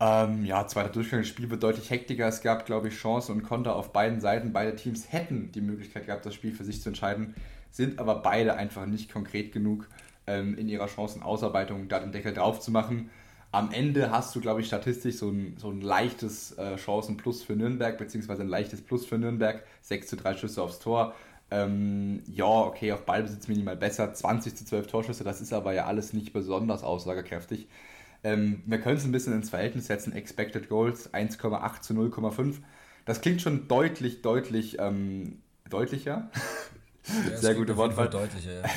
Ähm, 0.00 0.44
ja, 0.44 0.66
zweiter 0.66 0.90
Durchgang, 0.90 1.20
das 1.20 1.28
Spiel 1.28 1.50
wird 1.50 1.62
deutlich 1.62 1.90
hektiger. 1.90 2.28
Es 2.28 2.40
gab, 2.40 2.66
glaube 2.66 2.88
ich, 2.88 2.94
Chancen 2.94 3.32
und 3.32 3.42
Konter 3.42 3.74
auf 3.74 3.92
beiden 3.92 4.20
Seiten. 4.20 4.52
Beide 4.52 4.76
Teams 4.76 5.12
hätten 5.12 5.50
die 5.52 5.60
Möglichkeit 5.60 6.06
gehabt, 6.06 6.24
das 6.24 6.34
Spiel 6.34 6.52
für 6.52 6.64
sich 6.64 6.80
zu 6.82 6.90
entscheiden, 6.90 7.34
sind 7.72 7.98
aber 7.98 8.16
beide 8.16 8.54
einfach 8.54 8.86
nicht 8.86 9.12
konkret 9.12 9.52
genug 9.52 9.88
ähm, 10.26 10.56
in 10.56 10.68
ihrer 10.68 10.88
Chancenausarbeitung, 10.88 11.88
da 11.88 11.98
den 11.98 12.12
Deckel 12.12 12.32
drauf 12.32 12.60
zu 12.60 12.70
machen. 12.70 13.10
Am 13.50 13.72
Ende 13.72 14.10
hast 14.10 14.36
du, 14.36 14.40
glaube 14.40 14.60
ich, 14.60 14.66
statistisch 14.66 15.16
so 15.16 15.30
ein, 15.30 15.56
so 15.56 15.70
ein 15.70 15.80
leichtes 15.80 16.56
äh, 16.58 16.76
Chancenplus 16.78 17.42
für 17.42 17.56
Nürnberg, 17.56 17.96
beziehungsweise 17.98 18.42
ein 18.42 18.48
leichtes 18.48 18.82
Plus 18.82 19.06
für 19.06 19.18
Nürnberg. 19.18 19.64
6 19.82 20.06
zu 20.06 20.16
3 20.16 20.36
Schüsse 20.36 20.62
aufs 20.62 20.78
Tor. 20.78 21.14
Ähm, 21.50 22.22
ja, 22.26 22.44
okay, 22.44 22.92
auf 22.92 23.04
Ballbesitz 23.04 23.48
minimal 23.48 23.76
besser. 23.76 24.12
20 24.12 24.54
zu 24.54 24.64
12 24.64 24.86
Torschüsse, 24.86 25.24
das 25.24 25.40
ist 25.40 25.52
aber 25.52 25.72
ja 25.72 25.86
alles 25.86 26.12
nicht 26.12 26.32
besonders 26.32 26.84
aussagekräftig. 26.84 27.66
Ähm, 28.24 28.62
wir 28.66 28.80
können 28.80 28.96
es 28.96 29.04
ein 29.04 29.12
bisschen 29.12 29.32
ins 29.32 29.50
Verhältnis 29.50 29.86
setzen. 29.86 30.12
Expected 30.12 30.68
Goals 30.68 31.12
1,8 31.12 31.80
zu 31.80 31.94
0,5. 31.94 32.56
Das 33.04 33.20
klingt 33.20 33.40
schon 33.40 33.68
deutlich, 33.68 34.22
deutlich 34.22 34.78
ähm, 34.78 35.38
deutlicher. 35.70 36.30
Ja, 37.30 37.36
Sehr 37.36 37.54
gute 37.54 37.76
Wortwahl. 37.76 38.10
Deutlicher, 38.10 38.62
ja. 38.62 38.68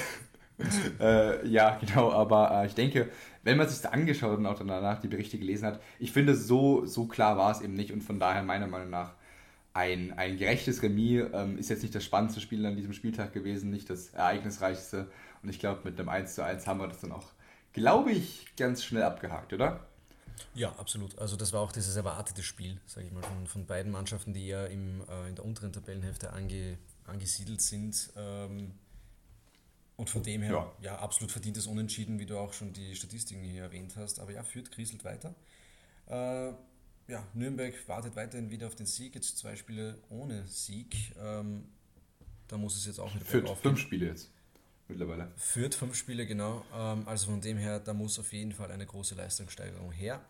äh, 1.00 1.48
ja, 1.48 1.78
genau, 1.80 2.12
aber 2.12 2.52
äh, 2.52 2.68
ich 2.68 2.76
denke, 2.76 3.10
wenn 3.44 3.58
man 3.58 3.68
sich 3.68 3.82
das 3.82 3.92
angeschaut 3.92 4.38
und 4.38 4.46
auch 4.46 4.60
danach 4.60 5.00
die 5.00 5.08
Berichte 5.08 5.40
gelesen 5.40 5.66
hat, 5.66 5.82
ich 6.00 6.12
finde, 6.12 6.36
so, 6.36 6.86
so 6.86 7.08
klar 7.08 7.38
war 7.38 7.52
es 7.52 7.62
eben 7.62 7.74
nicht 7.74 7.92
und 7.92 8.04
von 8.04 8.20
daher 8.20 8.44
meiner 8.44 8.68
Meinung 8.68 8.92
nach 8.92 9.14
ein, 9.74 10.14
ein 10.18 10.38
gerechtes 10.38 10.84
Remis 10.84 11.26
ähm, 11.34 11.58
ist 11.58 11.70
jetzt 11.70 11.82
nicht 11.82 11.96
das 11.96 12.04
spannendste 12.04 12.42
Spiel 12.42 12.66
an 12.66 12.76
diesem 12.76 12.94
Spieltag 12.94 13.34
gewesen, 13.34 13.72
nicht 13.72 13.90
das 13.90 14.14
ereignisreichste 14.14 15.08
und 15.42 15.50
ich 15.50 15.60
glaube, 15.60 15.82
mit 15.84 16.00
einem 16.00 16.10
1 16.10 16.36
zu 16.36 16.44
1 16.44 16.68
haben 16.68 16.80
wir 16.80 16.88
das 16.88 17.00
dann 17.02 17.12
auch, 17.12 17.28
glaube 17.74 18.12
ich, 18.12 18.46
ganz 18.56 18.84
schnell 18.84 19.04
abgehakt, 19.04 19.54
oder? 19.54 19.88
Ja, 20.54 20.72
absolut. 20.74 21.18
Also 21.20 21.38
das 21.38 21.54
war 21.54 21.62
auch 21.62 21.72
dieses 21.72 21.96
erwartete 21.96 22.44
Spiel, 22.44 22.80
sage 22.86 23.08
ich 23.08 23.14
mal, 23.14 23.24
von, 23.24 23.48
von 23.48 23.66
beiden 23.66 23.92
Mannschaften, 23.92 24.34
die 24.34 24.48
ja 24.48 24.66
im, 24.66 25.02
äh, 25.08 25.30
in 25.30 25.36
der 25.36 25.46
unteren 25.46 25.72
Tabellenhälfte 25.72 26.34
ange, 26.34 26.78
angesiedelt 27.06 27.62
sind. 27.62 28.12
Ähm, 28.18 28.74
und 29.96 30.10
von 30.10 30.24
dem 30.24 30.42
her, 30.42 30.52
ja. 30.52 30.74
ja, 30.94 31.00
absolut 31.00 31.32
verdientes 31.32 31.68
Unentschieden, 31.68 32.20
wie 32.20 32.26
du 32.26 32.38
auch 32.38 32.54
schon 32.54 32.74
die 32.74 32.96
Statistiken 32.96 33.44
hier 33.44 33.64
erwähnt 33.64 33.96
hast. 33.96 34.20
Aber 34.20 34.32
ja, 34.32 34.44
führt 34.44 34.72
kriselt 34.72 35.06
weiter. 35.06 35.36
Äh, 36.08 36.54
ja, 37.08 37.28
Nürnberg 37.34 37.74
wartet 37.88 38.16
weiterhin 38.16 38.50
wieder 38.50 38.68
auf 38.68 38.76
den 38.76 38.86
Sieg. 38.86 39.16
Jetzt 39.16 39.38
zwei 39.38 39.56
Spiele 39.56 39.98
ohne 40.10 40.46
Sieg. 40.48 40.96
Ähm, 41.20 41.66
da 42.48 42.58
muss 42.58 42.76
es 42.76 42.86
jetzt 42.86 43.00
auch 43.00 43.14
wieder 43.14 43.26
Führt 43.26 43.50
fünf 43.60 43.80
Spiele 43.80 44.08
jetzt 44.08 44.30
mittlerweile. 44.92 45.32
Führt 45.38 45.76
fünf 45.76 45.96
Spiele, 45.96 46.26
genau. 46.26 46.64
Ähm, 46.76 47.08
also 47.08 47.32
von 47.32 47.42
dem 47.42 47.58
her, 47.58 47.80
da 47.80 47.94
muss 47.94 48.20
auf 48.20 48.32
jeden 48.34 48.52
Fall 48.52 48.72
eine 48.72 48.86
große 48.86 49.16
Leistungssteigerung 49.16 49.92
her. 49.92 50.22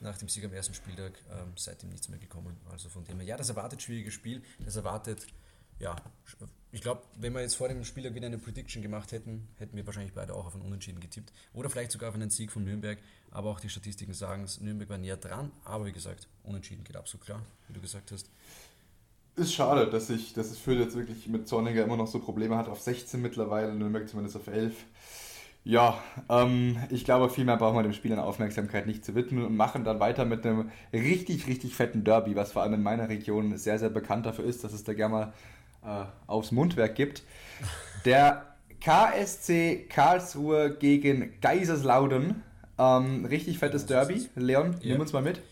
Nach 0.00 0.16
dem 0.18 0.28
Sieg 0.28 0.44
am 0.44 0.52
ersten 0.52 0.74
Spieltag 0.74 1.12
ähm, 1.30 1.52
seitdem 1.56 1.90
nichts 1.90 2.08
mehr 2.08 2.18
gekommen. 2.18 2.56
Also 2.70 2.88
von 2.88 3.04
dem 3.04 3.18
her, 3.18 3.26
ja, 3.26 3.36
das 3.36 3.48
erwartet 3.48 3.82
schwieriges 3.82 4.14
Spiel. 4.14 4.42
Das 4.58 4.76
erwartet 4.76 5.26
ja, 5.78 5.96
ich 6.72 6.80
glaube, 6.80 7.02
wenn 7.16 7.34
wir 7.34 7.42
jetzt 7.42 7.56
vor 7.56 7.68
dem 7.68 7.84
Spieltag 7.84 8.14
wieder 8.14 8.26
eine 8.26 8.38
Prediction 8.38 8.82
gemacht 8.82 9.12
hätten, 9.12 9.46
hätten 9.58 9.76
wir 9.76 9.86
wahrscheinlich 9.86 10.14
beide 10.14 10.34
auch 10.34 10.46
auf 10.46 10.54
einen 10.54 10.64
Unentschieden 10.64 11.00
getippt. 11.00 11.32
Oder 11.52 11.68
vielleicht 11.68 11.92
sogar 11.92 12.08
auf 12.08 12.14
einen 12.14 12.30
Sieg 12.30 12.50
von 12.50 12.64
Nürnberg. 12.64 12.98
Aber 13.30 13.50
auch 13.50 13.60
die 13.60 13.68
Statistiken 13.68 14.14
sagen 14.14 14.44
es, 14.44 14.60
Nürnberg 14.60 14.88
war 14.88 14.98
näher 14.98 15.16
dran. 15.16 15.52
Aber 15.64 15.84
wie 15.84 15.92
gesagt, 15.92 16.28
Unentschieden 16.44 16.84
geht 16.84 16.96
absolut 16.96 17.26
klar, 17.26 17.42
wie 17.68 17.74
du 17.74 17.80
gesagt 17.80 18.10
hast. 18.10 18.30
Ist 19.36 19.52
schade, 19.52 19.86
dass 19.86 20.08
ich, 20.08 20.32
dass 20.32 20.50
es 20.50 20.58
Fürth 20.58 20.78
jetzt 20.78 20.96
wirklich 20.96 21.28
mit 21.28 21.46
Zorniger 21.46 21.84
immer 21.84 21.98
noch 21.98 22.06
so 22.06 22.20
Probleme 22.20 22.56
hat. 22.56 22.68
Auf 22.68 22.80
16 22.80 23.20
mittlerweile, 23.20 23.74
Nürnberg 23.74 24.08
zumindest 24.08 24.36
auf 24.36 24.46
11. 24.46 24.74
Ja, 25.62 25.98
ähm, 26.30 26.78
ich 26.90 27.04
glaube, 27.04 27.28
viel 27.28 27.44
mehr 27.44 27.56
brauchen 27.56 27.76
wir 27.76 27.82
dem 27.82 27.92
Spiel 27.92 28.12
an 28.12 28.18
Aufmerksamkeit 28.18 28.86
nicht 28.86 29.04
zu 29.04 29.14
widmen 29.14 29.44
und 29.44 29.56
machen 29.56 29.84
dann 29.84 30.00
weiter 30.00 30.24
mit 30.24 30.46
einem 30.46 30.70
richtig, 30.92 31.48
richtig 31.48 31.74
fetten 31.74 32.02
Derby, 32.02 32.34
was 32.34 32.52
vor 32.52 32.62
allem 32.62 32.74
in 32.74 32.82
meiner 32.82 33.08
Region 33.08 33.58
sehr, 33.58 33.78
sehr 33.78 33.90
bekannt 33.90 34.24
dafür 34.24 34.44
ist, 34.44 34.64
dass 34.64 34.72
es 34.72 34.84
da 34.84 34.94
gerne 34.94 35.32
mal 35.84 36.02
äh, 36.02 36.06
aufs 36.28 36.52
Mundwerk 36.52 36.94
gibt. 36.94 37.22
Der 38.06 38.54
KSC 38.80 39.86
Karlsruhe 39.88 40.76
gegen 40.78 41.38
Kaiserslautern. 41.40 42.42
Ähm, 42.78 43.24
richtig 43.24 43.58
fettes 43.58 43.86
Derby. 43.86 44.28
Leon, 44.34 44.76
ja. 44.80 44.92
nimm 44.92 45.00
uns 45.00 45.12
mal 45.12 45.22
mit. 45.22 45.42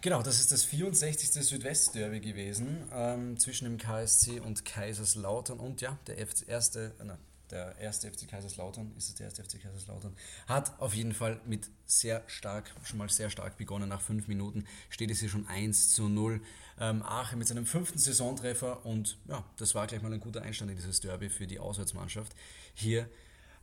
Genau, 0.00 0.22
das 0.22 0.38
ist 0.38 0.52
das 0.52 0.62
64. 0.62 1.44
Südwest-Derby 1.44 2.20
gewesen 2.20 2.88
ähm, 2.92 3.36
zwischen 3.36 3.64
dem 3.64 3.78
KSC 3.78 4.38
und 4.38 4.64
Kaiserslautern 4.64 5.58
und 5.58 5.80
ja, 5.80 5.98
der 6.06 6.16
erste, 6.46 6.94
na, 7.02 7.18
der 7.50 7.76
erste 7.78 8.08
FC 8.08 8.28
Kaiserslautern, 8.28 8.92
ist 8.96 9.08
es 9.08 9.14
der 9.16 9.26
erste 9.26 9.42
FC 9.42 9.60
Kaiserslautern, 9.60 10.14
hat 10.46 10.78
auf 10.80 10.94
jeden 10.94 11.14
Fall 11.14 11.40
mit 11.46 11.68
sehr 11.84 12.22
stark, 12.28 12.70
schon 12.84 12.98
mal 12.98 13.08
sehr 13.08 13.28
stark 13.28 13.56
begonnen. 13.56 13.88
Nach 13.88 14.00
fünf 14.00 14.28
Minuten 14.28 14.66
steht 14.88 15.10
es 15.10 15.18
hier 15.18 15.30
schon 15.30 15.48
1 15.48 15.94
zu 15.94 16.08
0. 16.08 16.40
Ähm, 16.78 17.02
Aachen 17.02 17.40
mit 17.40 17.48
seinem 17.48 17.66
fünften 17.66 17.98
Saisontreffer 17.98 18.86
und 18.86 19.18
ja, 19.26 19.44
das 19.56 19.74
war 19.74 19.88
gleich 19.88 20.00
mal 20.00 20.12
ein 20.12 20.20
guter 20.20 20.42
Einstand 20.42 20.70
in 20.70 20.76
dieses 20.76 21.00
Derby 21.00 21.28
für 21.28 21.48
die 21.48 21.58
Auswärtsmannschaft. 21.58 22.36
Hier 22.72 23.08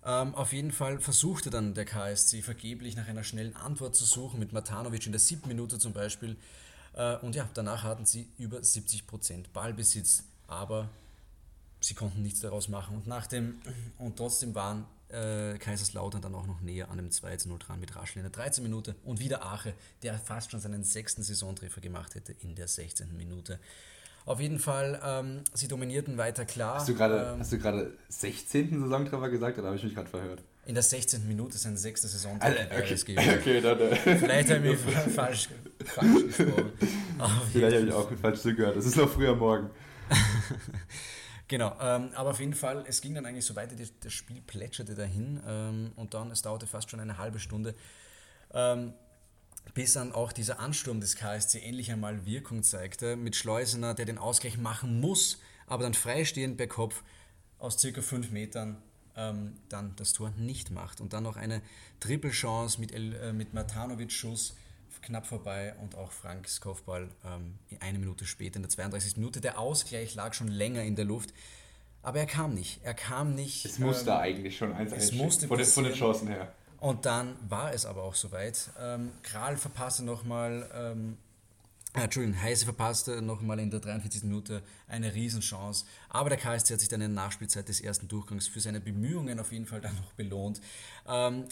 ähm, 0.05 0.35
auf 0.35 0.53
jeden 0.53 0.71
Fall 0.71 0.99
versuchte 0.99 1.49
dann 1.49 1.73
der 1.73 1.85
KSC 1.85 2.41
vergeblich 2.41 2.95
nach 2.95 3.07
einer 3.07 3.23
schnellen 3.23 3.55
Antwort 3.55 3.95
zu 3.95 4.05
suchen, 4.05 4.39
mit 4.39 4.53
Matanovic 4.53 5.05
in 5.05 5.11
der 5.11 5.19
siebten 5.19 5.47
Minute 5.47 5.79
zum 5.79 5.93
Beispiel. 5.93 6.37
Äh, 6.93 7.17
und 7.17 7.35
ja, 7.35 7.49
danach 7.53 7.83
hatten 7.83 8.05
sie 8.05 8.27
über 8.37 8.59
70% 8.59 9.45
Ballbesitz, 9.51 10.23
aber 10.47 10.89
sie 11.79 11.95
konnten 11.95 12.21
nichts 12.21 12.39
daraus 12.39 12.67
machen. 12.67 12.95
Und, 12.95 13.07
nach 13.07 13.27
dem, 13.27 13.59
und 13.97 14.15
trotzdem 14.17 14.53
waren 14.53 14.85
äh, 15.09 15.57
Kaiserslautern 15.57 16.21
dann 16.21 16.35
auch 16.35 16.47
noch 16.47 16.61
näher 16.61 16.89
an 16.89 16.97
dem 16.97 17.09
2-0 17.09 17.57
dran 17.57 17.79
mit 17.79 17.95
Raschel 17.95 18.17
in 18.17 18.23
der 18.23 18.31
13. 18.31 18.63
Minute. 18.63 18.95
Und 19.03 19.19
wieder 19.19 19.43
Ache, 19.45 19.73
der 20.03 20.19
fast 20.19 20.51
schon 20.51 20.59
seinen 20.59 20.83
sechsten 20.83 21.23
Saisontreffer 21.23 21.81
gemacht 21.81 22.15
hätte 22.15 22.33
in 22.41 22.55
der 22.55 22.67
16. 22.67 23.15
Minute. 23.17 23.59
Auf 24.25 24.39
jeden 24.39 24.57
Fall, 24.57 24.99
ähm, 25.05 25.43
sie 25.53 25.67
dominierten 25.67 26.17
weiter 26.17 26.45
klar. 26.45 26.75
Hast 26.75 26.89
du 26.89 26.95
gerade 26.95 27.35
ähm, 27.39 27.91
16. 28.09 28.81
Saisontreffer 28.81 29.29
gesagt 29.29 29.57
oder 29.59 29.67
habe 29.67 29.77
ich 29.77 29.83
mich 29.83 29.93
gerade 29.93 30.09
verhört? 30.09 30.43
In 30.65 30.73
der 30.73 30.81
16. 30.81 31.27
Minute 31.27 31.57
sein 31.59 31.77
sechster 31.77 32.07
Saisontreffer 32.07 32.71
also, 32.71 32.93
okay. 33.03 33.37
okay, 33.39 33.61
dann, 33.61 33.79
äh. 33.79 33.95
Vielleicht 33.95 34.49
habe 34.49 34.67
ich 34.67 34.79
falsch, 35.13 35.49
falsch 35.85 36.25
gesprochen. 36.25 36.71
Vielleicht 37.51 37.77
habe 37.77 37.87
ich 37.87 37.93
auch 37.93 38.11
falsch 38.19 38.41
zugehört. 38.41 38.75
Es 38.75 38.87
ist 38.87 38.97
noch 38.97 39.09
früher 39.09 39.35
Morgen. 39.35 39.69
Genau, 41.47 41.75
ähm, 41.79 42.09
aber 42.15 42.31
auf 42.31 42.39
jeden 42.39 42.55
Fall, 42.55 42.85
es 42.87 43.01
ging 43.01 43.13
dann 43.13 43.25
eigentlich 43.25 43.45
so 43.45 43.55
weiter, 43.55 43.75
das 43.75 44.13
Spiel 44.13 44.41
plätscherte 44.41 44.95
dahin 44.95 45.39
ähm, 45.47 45.91
und 45.95 46.15
dann, 46.15 46.31
es 46.31 46.41
dauerte 46.41 46.65
fast 46.65 46.89
schon 46.89 46.99
eine 46.99 47.19
halbe 47.19 47.37
Stunde, 47.37 47.75
ähm, 48.51 48.93
bis 49.73 49.93
dann 49.93 50.11
auch 50.11 50.31
dieser 50.31 50.59
Ansturm 50.59 51.01
des 51.01 51.15
KSC 51.15 51.59
endlich 51.59 51.91
einmal 51.91 52.25
Wirkung 52.25 52.63
zeigte, 52.63 53.15
mit 53.15 53.35
Schleusener, 53.35 53.93
der 53.93 54.05
den 54.05 54.17
Ausgleich 54.17 54.57
machen 54.57 54.99
muss, 55.01 55.39
aber 55.67 55.83
dann 55.83 55.93
freistehend 55.93 56.57
per 56.57 56.67
Kopf 56.67 57.03
aus 57.59 57.79
circa 57.79 58.01
fünf 58.01 58.31
Metern 58.31 58.81
ähm, 59.17 59.53
dann 59.69 59.95
das 59.95 60.13
Tor 60.13 60.31
nicht 60.37 60.71
macht. 60.71 61.01
Und 61.01 61.13
dann 61.13 61.23
noch 61.23 61.37
eine 61.37 61.61
Triple-Chance 61.99 62.79
mit, 62.79 62.91
äh, 62.93 63.33
mit 63.33 63.53
Matanovic-Schuss, 63.53 64.55
knapp 65.01 65.27
vorbei 65.27 65.75
und 65.81 65.95
auch 65.95 66.11
Franks 66.11 66.59
Kopfball 66.59 67.09
ähm, 67.23 67.59
eine 67.79 67.99
Minute 67.99 68.25
später 68.25 68.57
in 68.57 68.63
der 68.63 68.69
32. 68.69 69.17
Minute. 69.17 69.39
Der 69.39 69.59
Ausgleich 69.59 70.15
lag 70.15 70.33
schon 70.33 70.47
länger 70.47 70.83
in 70.83 70.95
der 70.95 71.05
Luft, 71.05 71.33
aber 72.01 72.19
er 72.19 72.25
kam 72.25 72.53
nicht. 72.53 72.79
Er 72.83 72.93
kam 72.93 73.35
nicht. 73.35 73.65
Es 73.65 73.79
musste 73.79 74.11
ähm, 74.11 74.17
eigentlich 74.17 74.57
schon 74.57 74.73
eins 74.73 74.91
es 74.91 75.11
musste 75.11 75.47
von, 75.47 75.63
von 75.63 75.83
den 75.83 75.93
Chancen 75.93 76.27
her. 76.27 76.53
Und 76.79 77.05
dann 77.05 77.35
war 77.49 77.73
es 77.73 77.85
aber 77.85 78.03
auch 78.03 78.15
soweit. 78.15 78.69
Ähm, 78.79 79.11
Kral 79.23 79.57
verpasste 79.57 80.03
nochmal 80.03 80.69
ähm, 80.73 81.17
äh, 81.95 82.01
Entschuldigung, 82.01 82.41
Heise 82.41 82.65
verpasste 82.65 83.21
nochmal 83.21 83.59
in 83.59 83.71
der 83.71 83.79
43. 83.79 84.23
Minute 84.23 84.61
eine 84.87 85.13
Riesenchance. 85.13 85.85
Aber 86.09 86.29
der 86.29 86.37
KSC 86.37 86.73
hat 86.73 86.81
sich 86.81 86.89
dann 86.89 86.99
in 86.99 87.15
der 87.15 87.23
Nachspielzeit 87.23 87.69
des 87.69 87.79
ersten 87.79 88.09
Durchgangs 88.09 88.47
für 88.47 88.59
seine 88.59 88.81
Bemühungen 88.81 89.39
auf 89.39 89.53
jeden 89.53 89.65
Fall 89.65 89.79
dann 89.79 89.95
noch 89.95 90.11
belohnt. 90.13 90.59
Ähm, 91.07 91.45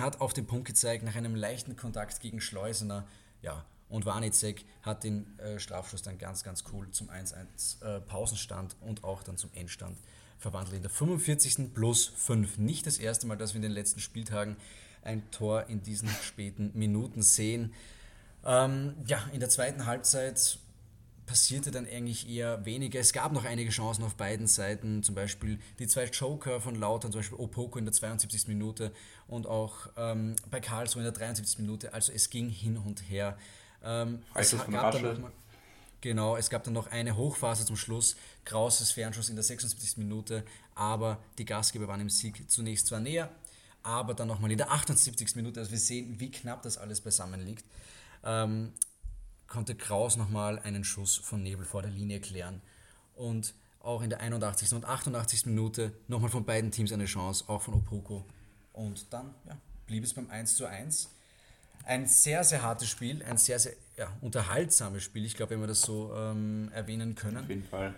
hat 0.00 0.20
auf 0.20 0.32
den 0.32 0.46
Punkt 0.46 0.66
gezeigt 0.66 1.04
nach 1.04 1.14
einem 1.14 1.36
leichten 1.36 1.76
Kontakt 1.76 2.20
gegen 2.20 2.40
Schleusener. 2.40 3.06
Ja, 3.42 3.64
und 3.88 4.06
Warnicek 4.06 4.64
hat 4.82 5.04
den 5.04 5.38
äh, 5.38 5.60
Strafschuss 5.60 6.02
dann 6.02 6.18
ganz, 6.18 6.42
ganz 6.42 6.64
cool 6.72 6.90
zum 6.90 7.08
1-1 7.08 7.82
äh, 7.82 8.00
Pausenstand 8.00 8.76
und 8.80 9.04
auch 9.04 9.22
dann 9.22 9.36
zum 9.36 9.50
Endstand 9.54 9.96
verwandelt. 10.40 10.76
In 10.76 10.82
der 10.82 10.90
45. 10.90 11.72
plus 11.74 12.06
5. 12.16 12.58
Nicht 12.58 12.86
das 12.86 12.98
erste 12.98 13.26
Mal, 13.26 13.36
dass 13.36 13.52
wir 13.52 13.56
in 13.56 13.62
den 13.62 13.72
letzten 13.72 14.00
Spieltagen 14.00 14.56
ein 15.02 15.30
Tor 15.30 15.66
in 15.68 15.82
diesen 15.82 16.08
späten 16.08 16.72
Minuten 16.74 17.22
sehen. 17.22 17.72
Ähm, 18.44 18.94
ja, 19.06 19.22
in 19.32 19.40
der 19.40 19.50
zweiten 19.50 19.86
Halbzeit 19.86 20.58
passierte 21.26 21.70
dann 21.70 21.86
eigentlich 21.86 22.28
eher 22.28 22.64
weniger. 22.64 22.98
Es 22.98 23.12
gab 23.12 23.32
noch 23.32 23.44
einige 23.44 23.70
Chancen 23.70 24.02
auf 24.02 24.16
beiden 24.16 24.48
Seiten, 24.48 25.04
zum 25.04 25.14
Beispiel 25.14 25.60
die 25.78 25.86
zwei 25.86 26.06
Joker 26.06 26.60
von 26.60 26.74
Lautern, 26.74 27.12
zum 27.12 27.20
Beispiel 27.20 27.38
Opoko 27.38 27.78
in 27.78 27.84
der 27.84 27.92
72. 27.92 28.48
Minute 28.48 28.92
und 29.28 29.46
auch 29.46 29.88
ähm, 29.96 30.34
bei 30.50 30.58
Karlsruhe 30.58 31.02
in 31.02 31.04
der 31.04 31.12
73. 31.12 31.60
Minute. 31.60 31.94
Also 31.94 32.12
es 32.12 32.30
ging 32.30 32.48
hin 32.48 32.76
und 32.76 33.08
her. 33.08 33.38
Ähm, 33.84 34.22
es 34.34 34.50
gab 34.50 34.92
dann 34.92 35.20
mal, 35.20 35.32
genau, 36.00 36.36
es 36.36 36.50
gab 36.50 36.64
dann 36.64 36.74
noch 36.74 36.88
eine 36.88 37.16
Hochphase 37.16 37.64
zum 37.66 37.76
Schluss, 37.76 38.16
Krauses 38.44 38.90
Fernschuss 38.92 39.28
in 39.28 39.36
der 39.36 39.44
76. 39.44 39.96
Minute, 39.98 40.44
aber 40.74 41.18
die 41.38 41.44
Gastgeber 41.44 41.88
waren 41.88 42.00
im 42.00 42.10
Sieg 42.10 42.50
zunächst 42.50 42.86
zwar 42.86 43.00
näher, 43.00 43.30
aber 43.82 44.14
dann 44.14 44.28
nochmal 44.28 44.50
in 44.50 44.58
der 44.58 44.70
78. 44.70 45.36
Minute, 45.36 45.60
also 45.60 45.70
wir 45.70 45.78
sehen, 45.78 46.18
wie 46.18 46.30
knapp 46.30 46.62
das 46.62 46.78
alles 46.78 47.00
beisammen 47.00 47.40
liegt 47.40 47.64
ähm, 48.24 48.72
konnte 49.46 49.74
Kraus 49.74 50.16
nochmal 50.16 50.58
einen 50.60 50.84
Schuss 50.84 51.16
von 51.16 51.42
Nebel 51.42 51.64
vor 51.64 51.82
der 51.82 51.90
Linie 51.90 52.20
klären. 52.20 52.62
Und 53.14 53.54
auch 53.80 54.02
in 54.02 54.10
der 54.10 54.20
81. 54.20 54.72
und 54.74 54.84
88. 54.84 55.46
Minute 55.46 55.92
nochmal 56.06 56.30
von 56.30 56.44
beiden 56.44 56.70
Teams 56.70 56.92
eine 56.92 57.06
Chance, 57.06 57.44
auch 57.48 57.62
von 57.62 57.74
Opoko. 57.74 58.24
Und 58.72 59.12
dann 59.12 59.34
ja, 59.46 59.56
blieb 59.86 60.04
es 60.04 60.14
beim 60.14 60.30
1 60.30 60.54
zu 60.54 60.66
1. 60.66 61.08
Ein 61.84 62.06
sehr, 62.06 62.44
sehr 62.44 62.62
hartes 62.62 62.88
Spiel, 62.88 63.22
ein 63.22 63.38
sehr, 63.38 63.58
sehr 63.58 63.72
ja, 64.00 64.08
unterhaltsames 64.22 65.02
Spiel, 65.02 65.26
ich 65.26 65.36
glaube, 65.36 65.52
wenn 65.52 65.60
wir 65.60 65.66
das 65.66 65.82
so 65.82 66.12
ähm, 66.16 66.70
erwähnen 66.72 67.14
können. 67.14 67.36
Auf 67.36 67.48
jeden 67.48 67.64
Fall. 67.64 67.94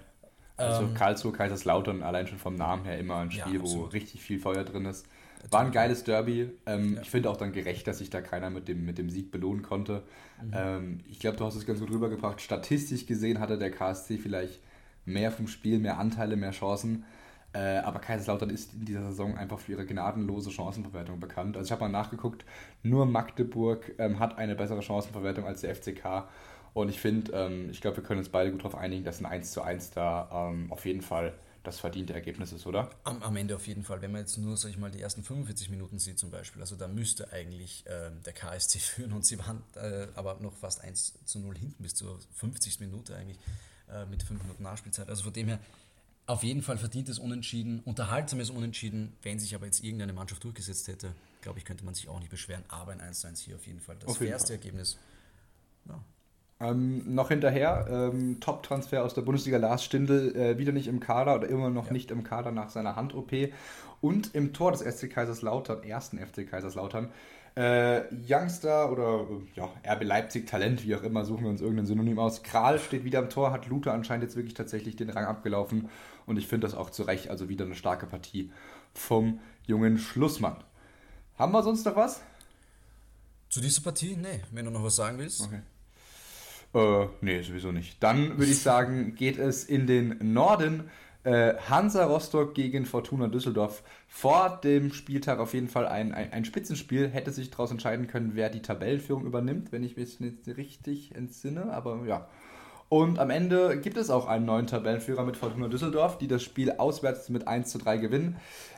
Also 0.56 0.82
ähm, 0.82 0.94
Karlsruhe, 0.94 1.32
Kaiserslautern, 1.32 2.02
allein 2.02 2.26
schon 2.26 2.38
vom 2.38 2.56
Namen 2.56 2.84
her 2.84 2.98
immer 2.98 3.18
ein 3.18 3.30
Spiel, 3.30 3.54
ja, 3.54 3.62
wo 3.62 3.84
richtig 3.84 4.20
viel 4.20 4.40
Feuer 4.40 4.64
drin 4.64 4.84
ist. 4.84 5.06
War 5.50 5.60
ein 5.60 5.70
geiles 5.72 6.02
Derby. 6.02 6.50
Ähm, 6.66 6.94
ja. 6.96 7.02
Ich 7.02 7.10
finde 7.10 7.30
auch 7.30 7.36
dann 7.36 7.52
gerecht, 7.52 7.86
dass 7.86 7.98
sich 7.98 8.10
da 8.10 8.20
keiner 8.20 8.50
mit 8.50 8.68
dem, 8.68 8.84
mit 8.84 8.98
dem 8.98 9.10
Sieg 9.10 9.30
belohnen 9.30 9.62
konnte. 9.62 10.02
Mhm. 10.42 10.52
Ähm, 10.54 11.00
ich 11.08 11.20
glaube, 11.20 11.36
du 11.36 11.44
hast 11.44 11.54
es 11.54 11.66
ganz 11.66 11.78
gut 11.78 11.90
rübergebracht. 11.90 12.40
Statistisch 12.40 13.06
gesehen 13.06 13.38
hatte 13.38 13.56
der 13.56 13.70
KSC 13.70 14.18
vielleicht 14.18 14.60
mehr 15.04 15.30
vom 15.30 15.46
Spiel, 15.46 15.78
mehr 15.78 15.98
Anteile, 15.98 16.36
mehr 16.36 16.52
Chancen. 16.52 17.04
Äh, 17.54 17.78
aber 17.78 17.98
Kaiserslautern 17.98 18.50
ist 18.50 18.72
in 18.72 18.86
dieser 18.86 19.02
Saison 19.02 19.36
einfach 19.36 19.58
für 19.58 19.72
ihre 19.72 19.84
gnadenlose 19.84 20.50
Chancenverwertung 20.50 21.20
bekannt. 21.20 21.56
Also 21.56 21.66
ich 21.66 21.72
habe 21.72 21.82
mal 21.82 21.90
nachgeguckt, 21.90 22.44
nur 22.82 23.04
Magdeburg 23.04 23.92
ähm, 23.98 24.18
hat 24.18 24.38
eine 24.38 24.54
bessere 24.54 24.82
Chancenverwertung 24.82 25.44
als 25.46 25.60
der 25.60 25.74
FCK. 25.74 26.24
Und 26.74 26.88
ich 26.88 27.00
finde, 27.00 27.32
ähm, 27.32 27.68
ich 27.70 27.80
glaube, 27.82 27.98
wir 27.98 28.04
können 28.04 28.20
uns 28.20 28.30
beide 28.30 28.50
gut 28.50 28.60
darauf 28.60 28.74
einigen, 28.74 29.04
dass 29.04 29.20
ein 29.20 29.26
1 29.26 29.52
zu 29.52 29.60
1 29.60 29.90
da 29.90 30.50
ähm, 30.50 30.72
auf 30.72 30.86
jeden 30.86 31.02
Fall 31.02 31.34
das 31.62 31.78
verdiente 31.78 32.12
Ergebnis 32.12 32.52
ist, 32.52 32.66
oder? 32.66 32.90
Am, 33.04 33.22
am, 33.22 33.36
Ende 33.36 33.54
auf 33.54 33.66
jeden 33.66 33.84
Fall. 33.84 34.02
Wenn 34.02 34.12
man 34.12 34.22
jetzt 34.22 34.36
nur, 34.36 34.56
sag 34.56 34.70
ich 34.70 34.78
mal, 34.78 34.90
die 34.90 35.00
ersten 35.00 35.22
45 35.22 35.70
Minuten 35.70 35.98
sieht 35.98 36.18
zum 36.18 36.30
Beispiel, 36.30 36.60
also 36.60 36.74
da 36.74 36.88
müsste 36.88 37.30
eigentlich 37.32 37.86
äh, 37.86 38.10
der 38.24 38.32
KSC 38.32 38.78
führen 38.80 39.12
und 39.12 39.24
sie 39.24 39.38
waren 39.38 39.62
äh, 39.76 40.08
aber 40.14 40.38
noch 40.40 40.54
fast 40.54 40.80
1 40.80 41.24
zu 41.24 41.38
0 41.38 41.56
hinten 41.56 41.82
bis 41.82 41.94
zur 41.94 42.18
50. 42.34 42.80
Minute 42.80 43.14
eigentlich 43.14 43.38
äh, 43.90 44.06
mit 44.06 44.22
5 44.22 44.42
Minuten 44.42 44.62
Nachspielzeit. 44.62 45.08
Also 45.08 45.24
von 45.24 45.32
dem 45.32 45.48
her 45.48 45.58
auf 46.26 46.42
jeden 46.44 46.62
Fall 46.62 46.78
verdientes 46.78 47.18
Unentschieden, 47.18 47.80
unterhaltsames 47.84 48.50
Unentschieden. 48.50 49.12
Wenn 49.22 49.38
sich 49.38 49.54
aber 49.54 49.66
jetzt 49.66 49.82
irgendeine 49.82 50.12
Mannschaft 50.12 50.44
durchgesetzt 50.44 50.88
hätte, 50.88 51.14
glaube 51.40 51.58
ich, 51.58 51.64
könnte 51.64 51.84
man 51.84 51.94
sich 51.94 52.08
auch 52.08 52.18
nicht 52.18 52.30
beschweren. 52.30 52.64
Aber 52.68 52.92
ein 52.92 53.00
1 53.00 53.24
1 53.24 53.40
hier 53.40 53.56
auf 53.56 53.66
jeden 53.66 53.80
Fall 53.80 53.96
das 53.98 54.16
fairste 54.16 54.52
Ergebnis. 54.52 54.98
Ja. 55.88 56.00
Ähm, 56.60 57.14
noch 57.14 57.28
hinterher, 57.28 57.86
ähm, 57.90 58.38
Top-Transfer 58.38 59.02
aus 59.02 59.14
der 59.14 59.22
Bundesliga, 59.22 59.58
Lars 59.58 59.82
Stindl, 59.82 60.34
äh, 60.36 60.58
wieder 60.58 60.70
nicht 60.70 60.86
im 60.86 61.00
Kader 61.00 61.34
oder 61.34 61.48
immer 61.48 61.70
noch 61.70 61.86
ja. 61.86 61.92
nicht 61.92 62.12
im 62.12 62.22
Kader 62.22 62.52
nach 62.52 62.70
seiner 62.70 62.94
Hand-OP. 62.94 63.52
Und 64.00 64.34
im 64.34 64.52
Tor 64.52 64.70
des 64.70 64.80
SC 64.80 65.08
Kaiserslautern, 65.10 65.82
ersten 65.82 66.18
FC 66.18 66.48
Kaiserslautern, 66.48 67.10
äh, 67.54 68.02
Youngster 68.28 68.90
oder 68.90 69.26
ja, 69.54 69.68
RB 69.86 70.04
Leipzig 70.04 70.46
Talent, 70.46 70.84
wie 70.86 70.94
auch 70.96 71.02
immer, 71.02 71.24
suchen 71.24 71.44
wir 71.44 71.50
uns 71.50 71.60
irgendein 71.60 71.86
Synonym 71.86 72.18
aus. 72.18 72.42
Kral 72.42 72.78
steht 72.78 73.04
wieder 73.04 73.18
im 73.18 73.28
Tor, 73.28 73.52
hat 73.52 73.66
Luther 73.66 73.92
anscheinend 73.92 74.24
jetzt 74.24 74.36
wirklich 74.36 74.54
tatsächlich 74.54 74.96
den 74.96 75.10
Rang 75.10 75.24
abgelaufen 75.24 75.88
und 76.26 76.38
ich 76.38 76.46
finde 76.46 76.66
das 76.66 76.74
auch 76.74 76.90
zu 76.90 77.02
Recht, 77.02 77.28
also 77.28 77.48
wieder 77.48 77.64
eine 77.64 77.74
starke 77.74 78.06
Partie 78.06 78.50
vom 78.94 79.40
jungen 79.66 79.98
Schlussmann. 79.98 80.56
Haben 81.38 81.52
wir 81.52 81.62
sonst 81.62 81.84
noch 81.84 81.96
was? 81.96 82.22
Zu 83.48 83.60
dieser 83.60 83.82
Partie? 83.82 84.16
Nee, 84.16 84.40
wenn 84.50 84.64
du 84.64 84.70
noch 84.70 84.82
was 84.82 84.96
sagen 84.96 85.18
willst. 85.18 85.42
Okay. 85.42 85.60
Äh, 86.74 87.08
nee, 87.20 87.42
sowieso 87.42 87.70
nicht. 87.70 88.02
Dann 88.02 88.38
würde 88.38 88.50
ich 88.50 88.60
sagen, 88.60 89.14
geht 89.14 89.38
es 89.38 89.64
in 89.64 89.86
den 89.86 90.32
Norden. 90.32 90.90
Äh, 91.24 91.54
Hansa 91.68 92.04
Rostock 92.04 92.54
gegen 92.54 92.84
Fortuna 92.84 93.28
Düsseldorf. 93.28 93.82
Vor 94.08 94.60
dem 94.62 94.92
Spieltag 94.92 95.38
auf 95.38 95.54
jeden 95.54 95.68
Fall 95.68 95.86
ein, 95.86 96.12
ein, 96.12 96.32
ein 96.32 96.44
Spitzenspiel. 96.44 97.08
Hätte 97.08 97.30
sich 97.30 97.50
daraus 97.50 97.70
entscheiden 97.70 98.06
können, 98.06 98.32
wer 98.34 98.50
die 98.50 98.62
Tabellenführung 98.62 99.24
übernimmt, 99.24 99.72
wenn 99.72 99.84
ich 99.84 99.96
mich 99.96 100.20
nicht 100.20 100.46
richtig 100.56 101.14
entsinne. 101.14 101.72
Aber 101.72 102.04
ja, 102.06 102.28
und 102.92 103.18
am 103.18 103.30
Ende 103.30 103.80
gibt 103.80 103.96
es 103.96 104.10
auch 104.10 104.26
einen 104.28 104.44
neuen 104.44 104.66
Tabellenführer 104.66 105.24
mit 105.24 105.38
Fortuna 105.38 105.68
Düsseldorf, 105.68 106.18
die 106.18 106.28
das 106.28 106.42
Spiel 106.42 106.72
auswärts 106.72 107.30
mit 107.30 107.48
1 107.48 107.70
zu 107.70 107.78
3 107.78 107.96
gewinnen. 107.96 108.36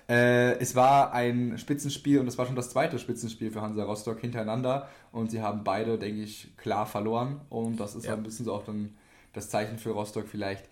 Äh, 0.09 0.57
es 0.61 0.77
war 0.77 1.13
ein 1.13 1.59
Spitzenspiel 1.59 2.21
und 2.21 2.29
es 2.29 2.39
war 2.39 2.47
schon 2.47 2.55
das 2.55 2.71
zweite 2.71 3.01
Spitzenspiel 3.01 3.51
für 3.51 3.61
Hansa 3.61 3.83
Rostock 3.83 4.21
hintereinander. 4.21 4.89
Und 5.11 5.33
sie 5.33 5.43
haben 5.43 5.65
beide, 5.65 5.99
denke 5.99 6.23
ich, 6.23 6.57
klar 6.57 6.87
verloren. 6.87 7.41
Und 7.51 7.81
das 7.81 7.97
ist 7.97 8.07
ja. 8.07 8.13
ein 8.13 8.23
bisschen 8.23 8.45
so 8.45 8.53
auch 8.53 8.63
dann 8.63 8.95
das 9.33 9.49
Zeichen 9.49 9.79
für 9.79 9.91
Rostock 9.91 10.29
vielleicht. 10.29 10.69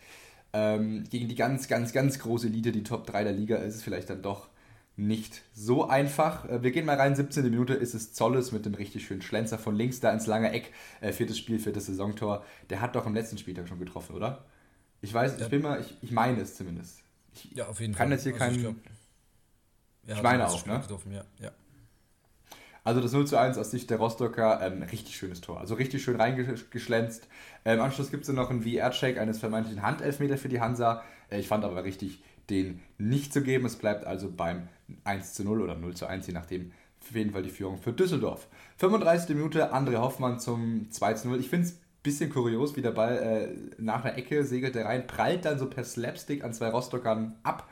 Ähm, 0.53 1.05
gegen 1.09 1.29
die 1.29 1.35
ganz, 1.35 1.69
ganz, 1.69 1.93
ganz 1.93 2.19
große 2.19 2.49
Elite, 2.49 2.73
die 2.73 2.83
Top 2.83 3.07
3 3.07 3.25
der 3.25 3.33
Liga, 3.33 3.57
ist 3.57 3.77
es 3.77 3.83
vielleicht 3.83 4.11
dann 4.11 4.23
doch 4.23 4.49
nicht 4.97 5.43
so 5.55 5.89
einfach. 5.89 6.49
Äh, 6.49 6.63
wir 6.63 6.71
gehen 6.71 6.85
mal 6.85 6.97
rein, 6.97 7.17
17. 7.17 7.45
Minute 7.45 7.75
ist 7.75 7.95
es 7.95 8.13
Zolles 8.13 8.53
mit 8.53 8.67
dem 8.67 8.75
richtig 8.75 9.07
schönen 9.07 9.23
Schlenzer 9.23 9.59
von 9.59 9.75
links 9.75 10.01
da 10.01 10.13
ins 10.13 10.27
lange 10.27 10.53
Eck. 10.53 10.73
Äh, 11.01 11.13
viertes 11.13 11.39
Spiel, 11.39 11.59
viertes 11.59 11.87
Saisontor. 11.87 12.45
Der 12.71 12.81
hat 12.81 12.95
doch 12.95 13.07
am 13.07 13.15
letzten 13.15 13.39
Spieltag 13.39 13.69
schon 13.69 13.79
getroffen, 13.79 14.15
oder? 14.15 14.45
Ich 15.01 15.13
weiß, 15.13 15.39
ja. 15.39 15.45
ich 15.45 15.51
bin 15.51 15.63
mal, 15.63 15.81
ich, 15.81 15.97
ich 16.03 16.11
meine 16.11 16.41
es 16.41 16.55
zumindest. 16.57 17.03
Ich 17.35 17.51
ja, 17.53 17.67
auf 17.67 17.81
jeden 17.81 17.95
kann 17.95 18.09
Fall. 18.09 18.17
jetzt 18.17 18.23
hier 18.25 18.35
also 18.35 18.45
keinen. 18.45 18.57
Ich, 18.57 18.63
glaub, 18.63 18.77
ja, 20.07 20.17
ich 20.17 20.23
meine 20.23 20.49
auch, 20.49 20.67
ne? 20.67 20.81
Getroffen, 20.81 21.13
ja, 21.13 21.25
ja. 21.41 21.51
Also 22.85 23.01
das 23.01 23.13
0 23.13 23.27
zu 23.27 23.39
1 23.39 23.59
aus 23.59 23.71
Sicht 23.71 23.91
der 23.91 23.99
Rostocker, 23.99 24.61
ähm, 24.61 24.83
richtig 24.83 25.17
schönes 25.17 25.41
Tor. 25.41 25.61
Also 25.61 25.75
richtig 25.75 26.03
schön 26.03 26.17
reingeschlänzt. 26.17 27.29
Äh, 27.65 27.75
Im 27.75 27.81
Anschluss 27.81 28.11
gibt 28.11 28.23
es 28.23 28.27
dann 28.27 28.37
noch 28.37 28.51
einen 28.51 28.63
VR-Check 28.63 29.19
eines 29.19 29.39
vermeintlichen 29.39 29.83
Handelfmeter 29.83 30.37
für 30.37 30.49
die 30.49 30.61
Hansa. 30.61 31.03
Äh, 31.31 31.39
ich 31.39 31.49
fand 31.49 31.65
aber 31.65 31.85
richtig, 31.85 32.23
den 32.51 32.81
nicht 32.99 33.33
zu 33.33 33.43
geben. 33.43 33.67
Es 33.67 33.77
bleibt 33.77 34.05
also 34.05 34.31
beim 34.31 34.69
1 35.05 35.35
zu 35.35 35.45
0 35.45 35.63
oder 35.63 35.77
0 35.77 35.95
zu 35.95 36.07
1, 36.07 36.27
je 36.27 36.33
nachdem. 36.33 36.73
Auf 37.01 37.15
jeden 37.15 37.33
Fall 37.33 37.43
die 37.43 37.51
Führung 37.51 37.79
für 37.79 37.93
Düsseldorf. 37.93 38.47
35. 38.79 39.37
Minute, 39.37 39.73
André 39.73 39.99
Hoffmann 39.99 40.41
zum 40.41 40.91
2 40.91 41.15
zu 41.15 41.29
0. 41.29 41.41
Ich 41.41 41.49
finde 41.49 41.67
es 41.67 41.75
ein 41.75 41.81
bisschen 42.03 42.31
kurios, 42.31 42.77
wie 42.77 42.83
der 42.83 42.91
Ball 42.91 43.17
äh, 43.17 43.81
nach 43.81 44.05
einer 44.05 44.17
Ecke 44.17 44.45
segelt 44.45 44.75
er 44.75 44.87
rein, 44.87 45.07
prallt 45.07 45.45
dann 45.45 45.59
so 45.59 45.67
per 45.67 45.85
Slapstick 45.85 46.45
an 46.45 46.53
zwei 46.53 46.69
Rostockern 46.69 47.37
ab, 47.43 47.69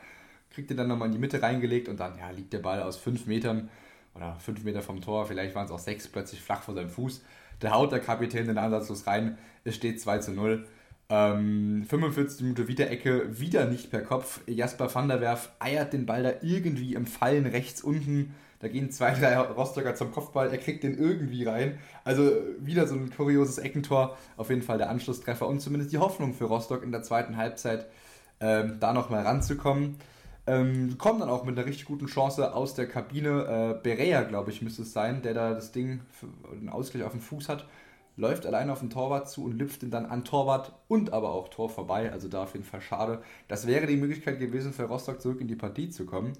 kriegt 0.51 0.71
ihn 0.71 0.77
dann 0.77 0.87
nochmal 0.87 1.07
in 1.07 1.13
die 1.13 1.19
Mitte 1.19 1.41
reingelegt 1.41 1.87
und 1.87 1.99
dann 1.99 2.17
ja, 2.17 2.29
liegt 2.29 2.51
der 2.53 2.59
Ball 2.59 2.81
aus 2.81 2.97
5 2.97 3.25
Metern 3.25 3.69
oder 4.15 4.35
5 4.39 4.63
Meter 4.63 4.81
vom 4.81 5.01
Tor, 5.01 5.25
vielleicht 5.25 5.55
waren 5.55 5.65
es 5.65 5.71
auch 5.71 5.79
6, 5.79 6.09
plötzlich 6.09 6.41
flach 6.41 6.63
vor 6.63 6.73
seinem 6.73 6.89
Fuß. 6.89 7.23
Der 7.61 7.73
haut 7.73 7.91
der 7.91 7.99
Kapitän 7.99 8.47
den 8.47 8.57
Ansatzlos 8.57 9.07
rein. 9.07 9.37
Es 9.63 9.75
steht 9.75 10.01
2 10.01 10.17
zu 10.19 10.31
0. 10.31 10.65
Ähm, 11.09 11.85
45 11.87 12.41
Minute 12.41 12.67
wieder 12.67 12.89
Ecke, 12.89 13.39
wieder 13.39 13.65
nicht 13.65 13.91
per 13.91 14.01
Kopf. 14.01 14.41
Jasper 14.47 14.93
van 14.93 15.09
der 15.09 15.21
Werf 15.21 15.51
eiert 15.59 15.93
den 15.93 16.05
Ball 16.05 16.23
da 16.23 16.31
irgendwie 16.41 16.93
im 16.95 17.05
Fallen 17.05 17.45
rechts 17.45 17.81
unten. 17.81 18.33
Da 18.59 18.67
gehen 18.67 18.91
zwei, 18.91 19.11
drei 19.11 19.37
Rostocker 19.37 19.95
zum 19.95 20.11
Kopfball, 20.11 20.51
er 20.51 20.59
kriegt 20.59 20.83
den 20.83 20.97
irgendwie 20.97 21.43
rein. 21.43 21.79
Also 22.03 22.31
wieder 22.59 22.87
so 22.87 22.95
ein 22.95 23.09
kurioses 23.09 23.57
Eckentor. 23.57 24.17
Auf 24.37 24.49
jeden 24.49 24.61
Fall 24.61 24.77
der 24.77 24.89
Anschlusstreffer 24.89 25.47
und 25.47 25.59
zumindest 25.61 25.91
die 25.91 25.97
Hoffnung 25.97 26.33
für 26.33 26.45
Rostock 26.45 26.83
in 26.83 26.91
der 26.91 27.01
zweiten 27.01 27.37
Halbzeit, 27.37 27.87
ähm, 28.39 28.77
da 28.79 28.93
nochmal 28.93 29.23
ranzukommen. 29.23 29.97
Ähm, 30.47 30.97
kommen 30.97 31.19
dann 31.19 31.29
auch 31.29 31.43
mit 31.43 31.57
einer 31.57 31.67
richtig 31.67 31.85
guten 31.85 32.07
Chance 32.07 32.53
aus 32.53 32.73
der 32.73 32.87
Kabine. 32.87 33.77
Äh, 33.79 33.83
Berea, 33.83 34.23
glaube 34.23 34.51
ich, 34.51 34.61
müsste 34.61 34.81
es 34.81 34.91
sein, 34.91 35.21
der 35.21 35.33
da 35.33 35.53
das 35.53 35.71
Ding, 35.71 36.01
für, 36.09 36.27
den 36.55 36.69
Ausgleich 36.69 37.03
auf 37.03 37.11
dem 37.11 37.21
Fuß 37.21 37.47
hat 37.49 37.67
läuft 38.17 38.45
allein 38.45 38.69
auf 38.69 38.79
den 38.79 38.89
Torwart 38.89 39.29
zu 39.29 39.43
und 39.45 39.57
lüpft 39.57 39.83
ihn 39.83 39.91
dann 39.91 40.05
an 40.05 40.23
Torwart 40.23 40.73
und 40.87 41.13
aber 41.13 41.31
auch 41.31 41.49
Tor 41.49 41.69
vorbei. 41.69 42.11
Also 42.11 42.27
da 42.27 42.43
auf 42.43 42.53
jeden 42.53 42.65
Fall 42.65 42.81
schade. 42.81 43.21
Das 43.47 43.67
wäre 43.67 43.87
die 43.87 43.97
Möglichkeit 43.97 44.39
gewesen, 44.39 44.73
für 44.73 44.83
Rostock 44.83 45.21
zurück 45.21 45.41
in 45.41 45.47
die 45.47 45.55
Partie 45.55 45.89
zu 45.89 46.05
kommen. 46.05 46.33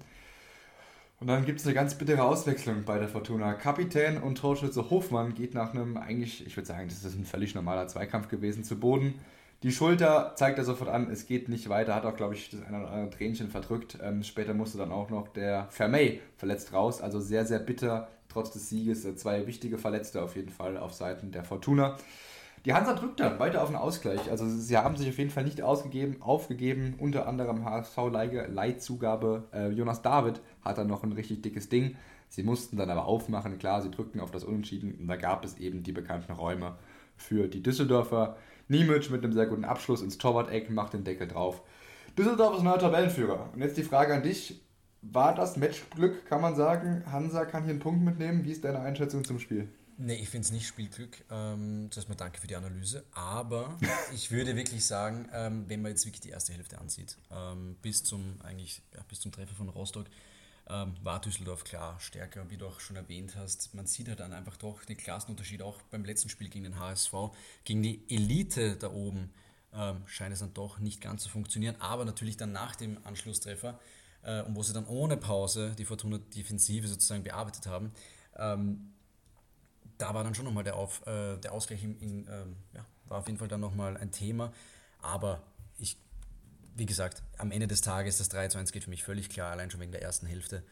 Und 1.20 1.28
dann 1.28 1.44
gibt 1.44 1.60
es 1.60 1.66
eine 1.66 1.74
ganz 1.74 1.94
bittere 1.94 2.24
Auswechslung 2.24 2.84
bei 2.84 2.98
der 2.98 3.08
Fortuna. 3.08 3.54
Kapitän 3.54 4.20
und 4.20 4.38
Torschütze 4.38 4.90
Hofmann 4.90 5.34
geht 5.34 5.54
nach 5.54 5.72
einem, 5.72 5.96
eigentlich, 5.96 6.44
ich 6.46 6.56
würde 6.56 6.66
sagen, 6.66 6.88
das 6.88 7.04
ist 7.04 7.16
ein 7.16 7.24
völlig 7.24 7.54
normaler 7.54 7.86
Zweikampf 7.86 8.28
gewesen, 8.28 8.64
zu 8.64 8.78
Boden. 8.78 9.14
Die 9.62 9.70
Schulter 9.70 10.32
zeigt 10.34 10.58
er 10.58 10.64
sofort 10.64 10.90
an, 10.90 11.08
es 11.10 11.26
geht 11.26 11.48
nicht 11.48 11.68
weiter, 11.68 11.94
hat 11.94 12.04
auch, 12.04 12.16
glaube 12.16 12.34
ich, 12.34 12.50
das 12.50 12.62
eine 12.62 12.80
oder 12.80 12.90
andere 12.90 13.10
Tränchen 13.10 13.48
verdrückt. 13.48 13.96
Ähm, 14.02 14.24
später 14.24 14.54
musste 14.54 14.78
dann 14.78 14.90
auch 14.90 15.08
noch 15.08 15.28
der 15.28 15.68
Vermey 15.70 16.20
verletzt 16.36 16.72
raus, 16.72 17.00
also 17.00 17.20
sehr, 17.20 17.46
sehr 17.46 17.60
bitter 17.60 18.08
trotz 18.28 18.50
des 18.50 18.68
Sieges 18.68 19.04
äh, 19.04 19.14
zwei 19.14 19.46
wichtige 19.46 19.78
Verletzte 19.78 20.22
auf 20.22 20.34
jeden 20.34 20.48
Fall 20.48 20.76
auf 20.76 20.94
Seiten 20.94 21.30
der 21.30 21.44
Fortuna. 21.44 21.96
Die 22.64 22.74
Hansa 22.74 22.94
drückt 22.94 23.20
dann 23.20 23.38
weiter 23.40 23.62
auf 23.62 23.68
einen 23.68 23.76
Ausgleich. 23.76 24.30
Also 24.30 24.48
sie 24.48 24.76
haben 24.76 24.96
sich 24.96 25.08
auf 25.08 25.18
jeden 25.18 25.30
Fall 25.30 25.44
nicht 25.44 25.62
ausgegeben, 25.62 26.22
aufgegeben. 26.22 26.94
Unter 26.98 27.26
anderem 27.26 27.64
HSV-Leitzugabe. 27.64 29.48
Äh, 29.52 29.68
Jonas 29.70 30.02
David 30.02 30.40
hat 30.62 30.78
dann 30.78 30.86
noch 30.86 31.02
ein 31.02 31.12
richtig 31.12 31.42
dickes 31.42 31.68
Ding. 31.68 31.96
Sie 32.28 32.44
mussten 32.44 32.76
dann 32.76 32.88
aber 32.88 33.06
aufmachen. 33.06 33.58
Klar, 33.58 33.82
sie 33.82 33.90
drückten 33.90 34.20
auf 34.20 34.30
das 34.30 34.44
Unentschieden. 34.44 34.94
Und 34.94 35.08
da 35.08 35.16
gab 35.16 35.44
es 35.44 35.58
eben 35.58 35.82
die 35.82 35.92
bekannten 35.92 36.32
Räume 36.32 36.76
für 37.16 37.48
die 37.48 37.62
Düsseldorfer. 37.62 38.36
Niemic 38.72 39.10
mit 39.10 39.22
einem 39.22 39.34
sehr 39.34 39.46
guten 39.46 39.64
Abschluss 39.64 40.02
ins 40.02 40.18
Torwart-Eck 40.18 40.70
macht 40.70 40.94
den 40.94 41.04
Deckel 41.04 41.28
drauf. 41.28 41.62
Düsseldorf 42.18 42.56
ist 42.56 42.62
neuer 42.62 42.78
Tabellenführer. 42.78 43.50
Und 43.52 43.60
jetzt 43.60 43.76
die 43.76 43.82
Frage 43.82 44.14
an 44.14 44.22
dich 44.22 44.60
war 45.02 45.34
das 45.34 45.56
Matchglück, 45.56 46.26
kann 46.26 46.40
man 46.40 46.56
sagen. 46.56 47.04
Hansa 47.10 47.44
kann 47.44 47.64
hier 47.64 47.72
einen 47.72 47.80
Punkt 47.80 48.02
mitnehmen. 48.02 48.44
Wie 48.44 48.50
ist 48.50 48.64
deine 48.64 48.80
Einschätzung 48.80 49.24
zum 49.24 49.38
Spiel? 49.38 49.68
Nee, 49.98 50.14
ich 50.14 50.30
finde 50.30 50.46
es 50.46 50.52
nicht 50.52 50.66
Spielglück. 50.66 51.22
Ähm, 51.30 51.88
zuerst 51.90 52.08
mal 52.08 52.14
danke 52.14 52.40
für 52.40 52.46
die 52.46 52.56
Analyse. 52.56 53.04
Aber 53.12 53.78
ich 54.14 54.30
würde 54.30 54.56
wirklich 54.56 54.84
sagen, 54.86 55.28
ähm, 55.34 55.64
wenn 55.68 55.82
man 55.82 55.90
jetzt 55.90 56.06
wirklich 56.06 56.22
die 56.22 56.30
erste 56.30 56.54
Hälfte 56.54 56.78
ansieht, 56.78 57.18
ähm, 57.30 57.76
bis 57.82 58.02
zum 58.02 58.40
eigentlich 58.42 58.82
ja, 58.94 59.00
bis 59.08 59.20
zum 59.20 59.32
Treffer 59.32 59.54
von 59.54 59.68
Rostock, 59.68 60.06
ähm, 60.68 60.94
war 61.02 61.20
Düsseldorf 61.20 61.64
klar 61.64 61.98
stärker, 62.00 62.48
wie 62.50 62.56
du 62.56 62.66
auch 62.66 62.80
schon 62.80 62.96
erwähnt 62.96 63.36
hast. 63.36 63.74
Man 63.74 63.86
sieht 63.86 64.08
halt 64.08 64.20
dann 64.20 64.32
einfach 64.32 64.56
doch 64.56 64.84
den 64.84 64.96
Klassenunterschied 64.96 65.62
auch 65.62 65.82
beim 65.90 66.04
letzten 66.04 66.28
Spiel 66.28 66.48
gegen 66.48 66.64
den 66.64 66.78
HSV, 66.78 67.12
gegen 67.64 67.82
die 67.82 68.02
Elite 68.08 68.76
da 68.76 68.90
oben. 68.90 69.32
Ähm, 69.74 70.02
scheint 70.06 70.32
es 70.32 70.40
dann 70.40 70.54
doch 70.54 70.78
nicht 70.78 71.00
ganz 71.00 71.22
zu 71.22 71.30
funktionieren, 71.30 71.76
aber 71.80 72.04
natürlich 72.04 72.36
dann 72.36 72.52
nach 72.52 72.76
dem 72.76 72.98
Anschlusstreffer 73.04 73.78
äh, 74.22 74.42
und 74.42 74.54
wo 74.54 74.62
sie 74.62 74.72
dann 74.72 74.86
ohne 74.86 75.16
Pause 75.16 75.74
die 75.78 75.84
Fortuna 75.84 76.18
Defensive 76.18 76.86
sozusagen 76.86 77.22
bearbeitet 77.22 77.66
haben, 77.66 77.92
ähm, 78.36 78.92
da 79.98 80.14
war 80.14 80.24
dann 80.24 80.34
schon 80.34 80.44
nochmal 80.44 80.64
der, 80.64 80.76
Auf, 80.76 81.06
äh, 81.06 81.36
der 81.38 81.52
Ausgleich 81.52 81.82
in, 81.82 81.98
in 82.00 82.26
ähm, 82.28 82.56
ja, 82.74 82.84
war 83.06 83.18
auf 83.18 83.26
jeden 83.26 83.38
Fall 83.38 83.48
dann 83.48 83.60
nochmal 83.60 83.96
ein 83.96 84.10
Thema. 84.10 84.52
Aber 85.00 85.42
wie 86.74 86.86
gesagt, 86.86 87.22
am 87.38 87.50
Ende 87.50 87.66
des 87.66 87.80
Tages, 87.80 88.18
das 88.18 88.28
3 88.28 88.48
zu 88.48 88.58
1 88.58 88.72
geht 88.72 88.84
für 88.84 88.90
mich 88.90 89.04
völlig 89.04 89.28
klar, 89.28 89.50
allein 89.50 89.70
schon 89.70 89.80
wegen 89.80 89.92
der 89.92 90.02
ersten 90.02 90.26
Hälfte. 90.26 90.62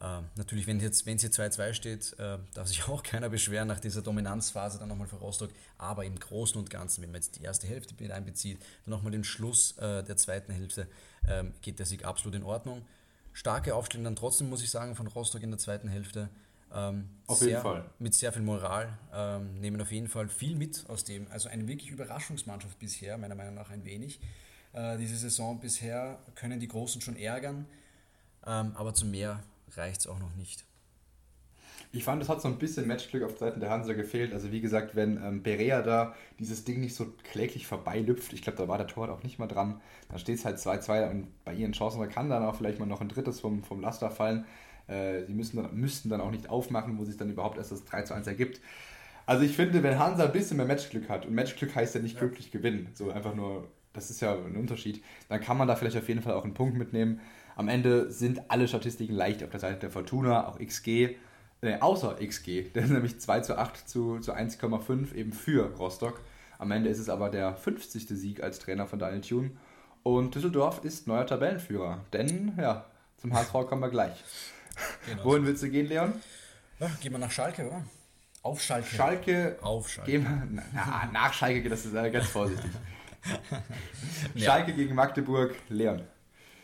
Äh, 0.00 0.22
natürlich, 0.36 0.66
wenn 0.66 0.78
es 0.78 0.82
jetzt, 0.82 1.04
hier 1.04 1.30
2-2 1.30 1.74
steht, 1.74 2.18
äh, 2.18 2.38
darf 2.54 2.68
sich 2.68 2.84
auch 2.88 3.02
keiner 3.02 3.28
beschweren 3.28 3.68
nach 3.68 3.80
dieser 3.80 4.02
Dominanzphase 4.02 4.78
dann 4.78 4.88
nochmal 4.88 5.08
für 5.08 5.16
Rostock. 5.16 5.50
Aber 5.78 6.04
im 6.04 6.18
Großen 6.18 6.58
und 6.58 6.70
Ganzen, 6.70 7.02
wenn 7.02 7.10
man 7.10 7.20
jetzt 7.20 7.36
die 7.36 7.42
erste 7.42 7.66
Hälfte 7.66 7.94
mit 7.98 8.10
einbezieht, 8.10 8.60
dann 8.84 8.90
nochmal 8.90 9.12
den 9.12 9.24
Schluss 9.24 9.76
äh, 9.78 10.02
der 10.02 10.16
zweiten 10.16 10.52
Hälfte, 10.52 10.86
ähm, 11.28 11.52
geht 11.60 11.78
der 11.78 11.86
Sieg 11.86 12.04
absolut 12.04 12.34
in 12.34 12.42
Ordnung 12.42 12.86
starke 13.32 13.74
Aufstellung 13.74 14.04
dann 14.04 14.16
trotzdem, 14.16 14.48
muss 14.48 14.62
ich 14.62 14.70
sagen, 14.70 14.94
von 14.94 15.06
Rostock 15.06 15.42
in 15.42 15.50
der 15.50 15.58
zweiten 15.58 15.88
Hälfte. 15.88 16.28
Ähm, 16.72 17.08
auf 17.26 17.38
sehr, 17.38 17.48
jeden 17.48 17.62
Fall. 17.62 17.84
Mit 17.98 18.14
sehr 18.14 18.32
viel 18.32 18.42
Moral. 18.42 18.96
Ähm, 19.12 19.60
nehmen 19.60 19.80
auf 19.80 19.90
jeden 19.90 20.08
Fall 20.08 20.28
viel 20.28 20.54
mit 20.54 20.84
aus 20.88 21.04
dem. 21.04 21.26
Also 21.30 21.48
eine 21.48 21.66
wirklich 21.66 21.90
Überraschungsmannschaft 21.90 22.78
bisher, 22.78 23.18
meiner 23.18 23.34
Meinung 23.34 23.54
nach 23.54 23.70
ein 23.70 23.84
wenig. 23.84 24.20
Äh, 24.72 24.96
diese 24.98 25.16
Saison 25.16 25.60
bisher, 25.60 26.18
können 26.34 26.60
die 26.60 26.68
Großen 26.68 27.00
schon 27.00 27.16
ärgern, 27.16 27.66
ähm, 28.46 28.72
aber 28.74 28.94
zu 28.94 29.06
mehr 29.06 29.42
reicht 29.76 30.00
es 30.00 30.06
auch 30.06 30.18
noch 30.18 30.34
nicht. 30.36 30.64
Ich 31.92 32.04
fand, 32.04 32.22
es 32.22 32.28
hat 32.28 32.40
so 32.40 32.46
ein 32.46 32.58
bisschen 32.58 32.86
Matchglück 32.86 33.24
auf 33.24 33.36
Seiten 33.38 33.58
der 33.58 33.70
Hansa 33.70 33.94
gefehlt. 33.94 34.32
Also 34.32 34.52
wie 34.52 34.60
gesagt, 34.60 34.94
wenn 34.94 35.16
ähm, 35.16 35.42
Berea 35.42 35.82
da 35.82 36.14
dieses 36.38 36.64
Ding 36.64 36.78
nicht 36.78 36.94
so 36.94 37.12
kläglich 37.24 37.66
vorbeilüpft, 37.66 38.32
ich 38.32 38.42
glaube, 38.42 38.58
da 38.58 38.68
war 38.68 38.78
der 38.78 38.86
Tor 38.86 39.10
auch 39.10 39.24
nicht 39.24 39.40
mal 39.40 39.48
dran, 39.48 39.80
dann 40.08 40.20
steht 40.20 40.38
es 40.38 40.44
halt 40.44 40.58
2-2 40.58 41.10
und 41.10 41.44
bei 41.44 41.52
ihren 41.52 41.72
Chancen, 41.72 41.98
da 41.98 42.06
kann 42.06 42.30
dann 42.30 42.44
auch 42.44 42.54
vielleicht 42.54 42.78
mal 42.78 42.86
noch 42.86 43.00
ein 43.00 43.08
drittes 43.08 43.40
vom, 43.40 43.64
vom 43.64 43.80
Laster 43.80 44.10
fallen. 44.10 44.44
Äh, 44.86 45.24
sie 45.24 45.34
müssen 45.34 45.56
dann, 45.56 45.74
müssten 45.74 46.08
dann 46.10 46.20
auch 46.20 46.30
nicht 46.30 46.48
aufmachen, 46.48 46.96
wo 46.96 47.04
sich 47.04 47.16
dann 47.16 47.28
überhaupt 47.28 47.58
erst 47.58 47.72
das 47.72 47.84
3 47.84 48.14
1 48.14 48.26
ergibt. 48.28 48.60
Also 49.26 49.44
ich 49.44 49.56
finde, 49.56 49.82
wenn 49.82 49.98
Hansa 49.98 50.26
ein 50.26 50.32
bisschen 50.32 50.58
mehr 50.58 50.66
Matchglück 50.66 51.08
hat, 51.08 51.26
und 51.26 51.34
Matchglück 51.34 51.74
heißt 51.74 51.96
ja 51.96 52.00
nicht 52.00 52.14
ja. 52.14 52.20
glücklich 52.20 52.52
gewinnen, 52.52 52.88
so 52.94 53.10
einfach 53.10 53.34
nur, 53.34 53.68
das 53.92 54.10
ist 54.10 54.20
ja 54.20 54.34
ein 54.34 54.56
Unterschied, 54.56 55.02
dann 55.28 55.40
kann 55.40 55.56
man 55.56 55.68
da 55.68 55.76
vielleicht 55.76 55.96
auf 55.96 56.08
jeden 56.08 56.22
Fall 56.22 56.34
auch 56.34 56.44
einen 56.44 56.54
Punkt 56.54 56.76
mitnehmen. 56.76 57.20
Am 57.56 57.68
Ende 57.68 58.10
sind 58.10 58.50
alle 58.50 58.68
Statistiken 58.68 59.14
leicht 59.14 59.42
auf 59.42 59.50
der 59.50 59.60
Seite 59.60 59.80
der 59.80 59.90
Fortuna, 59.90 60.48
auch 60.48 60.58
XG 60.58 61.16
äh, 61.62 61.78
außer 61.78 62.16
XG, 62.16 62.70
der 62.74 62.84
ist 62.84 62.90
nämlich 62.90 63.20
2 63.20 63.40
zu 63.40 63.58
8 63.58 63.88
zu, 63.88 64.18
zu 64.20 64.32
1,5 64.34 65.14
eben 65.14 65.32
für 65.32 65.74
Rostock. 65.76 66.20
Am 66.58 66.70
Ende 66.70 66.90
ist 66.90 66.98
es 66.98 67.08
aber 67.08 67.30
der 67.30 67.54
50. 67.54 68.08
Sieg 68.08 68.42
als 68.42 68.58
Trainer 68.58 68.86
von 68.86 68.98
Daniel 68.98 69.22
Thune. 69.22 69.50
Und 70.02 70.34
Düsseldorf 70.34 70.84
ist 70.84 71.06
neuer 71.06 71.26
Tabellenführer. 71.26 72.04
Denn, 72.12 72.54
ja, 72.58 72.86
zum 73.18 73.34
HSV 73.34 73.52
kommen 73.52 73.82
wir 73.82 73.90
gleich. 73.90 74.22
Genau. 75.06 75.24
Wohin 75.24 75.44
willst 75.44 75.62
du 75.62 75.70
gehen, 75.70 75.86
Leon? 75.86 76.14
Ja, 76.78 76.90
gehen 77.02 77.12
wir 77.12 77.18
nach 77.18 77.30
Schalke, 77.30 77.66
oder? 77.66 77.84
Auf 78.42 78.62
Schalke. 78.62 78.86
Schalke. 78.86 79.58
Auf 79.60 79.90
Schalke. 79.90 80.10
Gehen 80.10 80.24
wir, 80.24 80.62
na, 80.72 81.10
nach 81.12 81.32
Schalke, 81.34 81.68
das 81.68 81.84
ist 81.84 81.94
äh, 81.94 82.10
ganz 82.10 82.26
vorsichtig. 82.28 82.70
Schalke 84.36 84.70
ja. 84.70 84.76
gegen 84.76 84.94
Magdeburg, 84.94 85.54
Leon. 85.68 86.02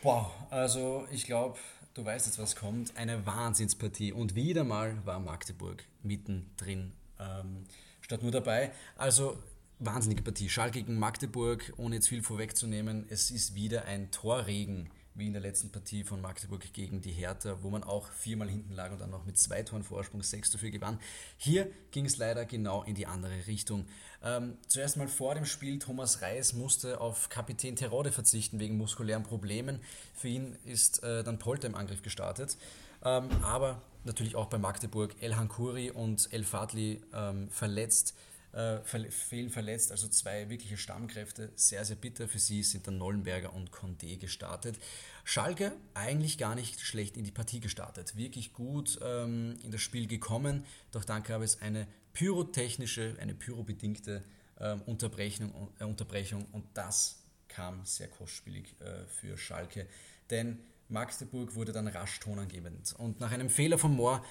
Boah, 0.01 0.31
also 0.49 1.07
ich 1.11 1.25
glaube, 1.25 1.57
du 1.93 2.05
weißt 2.05 2.27
jetzt, 2.27 2.39
was 2.39 2.55
kommt. 2.55 2.95
Eine 2.95 3.25
Wahnsinnspartie. 3.25 4.13
Und 4.13 4.35
wieder 4.35 4.63
mal 4.63 4.97
war 5.05 5.19
Magdeburg 5.19 5.83
mittendrin 6.03 6.93
ähm, 7.19 7.65
statt 8.01 8.21
nur 8.21 8.31
dabei. 8.31 8.71
Also 8.95 9.37
wahnsinnige 9.79 10.21
Partie. 10.21 10.49
Schalke 10.49 10.81
gegen 10.81 10.99
Magdeburg, 10.99 11.73
ohne 11.77 11.95
jetzt 11.95 12.07
viel 12.07 12.23
vorwegzunehmen. 12.23 13.05
Es 13.09 13.31
ist 13.31 13.55
wieder 13.55 13.85
ein 13.85 14.11
Torregen 14.11 14.89
wie 15.17 15.27
in 15.27 15.33
der 15.33 15.41
letzten 15.41 15.71
Partie 15.71 16.03
von 16.03 16.21
Magdeburg 16.21 16.71
gegen 16.73 17.01
die 17.01 17.11
Hertha, 17.11 17.57
wo 17.61 17.69
man 17.69 17.83
auch 17.83 18.09
viermal 18.11 18.49
hinten 18.49 18.73
lag 18.73 18.91
und 18.91 19.01
dann 19.01 19.09
noch 19.09 19.25
mit 19.25 19.37
zwei 19.37 19.63
Toren 19.63 19.83
Vorsprung 19.83 20.21
6 20.21 20.51
zu 20.51 20.57
4 20.57 20.71
gewann. 20.71 20.99
Hier 21.37 21.69
ging 21.91 22.05
es 22.05 22.17
leider 22.17 22.45
genau 22.45 22.83
in 22.83 22.95
die 22.95 23.07
andere 23.07 23.47
Richtung. 23.47 23.87
Ähm, 24.23 24.57
zuerst 24.67 24.97
mal 24.97 25.07
vor 25.07 25.35
dem 25.35 25.45
Spiel, 25.45 25.79
Thomas 25.79 26.21
Reis 26.21 26.53
musste 26.53 27.01
auf 27.01 27.29
Kapitän 27.29 27.75
Terode 27.75 28.11
verzichten 28.11 28.59
wegen 28.59 28.77
muskulären 28.77 29.23
Problemen. 29.23 29.79
Für 30.13 30.27
ihn 30.27 30.57
ist 30.65 31.03
äh, 31.03 31.23
dann 31.23 31.39
Polter 31.39 31.67
im 31.67 31.75
Angriff 31.75 32.01
gestartet. 32.03 32.57
Ähm, 33.03 33.29
aber 33.41 33.81
natürlich 34.03 34.35
auch 34.35 34.47
bei 34.47 34.57
Magdeburg 34.57 35.15
Elhan 35.21 35.49
Kuri 35.49 35.91
und 35.91 36.31
El 36.31 36.43
Fadli 36.43 37.01
ähm, 37.13 37.49
verletzt 37.49 38.15
äh, 38.57 39.11
fehlen 39.11 39.51
verletzt, 39.51 39.91
also 39.91 40.07
zwei 40.07 40.49
wirkliche 40.49 40.77
Stammkräfte. 40.77 41.51
Sehr, 41.55 41.85
sehr 41.85 41.95
bitter 41.95 42.27
für 42.27 42.39
sie 42.39 42.63
sind 42.63 42.87
dann 42.87 42.97
Nollenberger 42.97 43.53
und 43.53 43.71
Condé 43.71 44.17
gestartet. 44.17 44.79
Schalke 45.23 45.73
eigentlich 45.93 46.39
gar 46.39 46.55
nicht 46.55 46.79
schlecht 46.79 47.17
in 47.17 47.23
die 47.23 47.31
Partie 47.31 47.59
gestartet, 47.59 48.15
wirklich 48.15 48.53
gut 48.53 48.97
ähm, 49.03 49.59
in 49.63 49.71
das 49.71 49.81
Spiel 49.81 50.07
gekommen, 50.07 50.65
doch 50.91 51.05
dann 51.05 51.21
gab 51.21 51.43
es 51.43 51.61
eine 51.61 51.87
pyrotechnische, 52.13 53.15
eine 53.19 53.35
pyrobedingte 53.35 54.23
ähm, 54.59 54.81
Unterbrechung, 54.87 55.69
äh, 55.79 55.83
Unterbrechung. 55.83 56.45
Und 56.51 56.65
das 56.73 57.19
kam 57.47 57.85
sehr 57.85 58.07
kostspielig 58.07 58.73
äh, 58.79 59.05
für 59.05 59.37
Schalke, 59.37 59.85
denn 60.31 60.57
Magdeburg 60.89 61.53
wurde 61.53 61.73
dann 61.73 61.87
rasch 61.87 62.19
tonangebend. 62.21 62.95
Und 62.97 63.19
nach 63.19 63.31
einem 63.31 63.51
Fehler 63.51 63.77
von 63.77 63.95
Mohr 63.95 64.25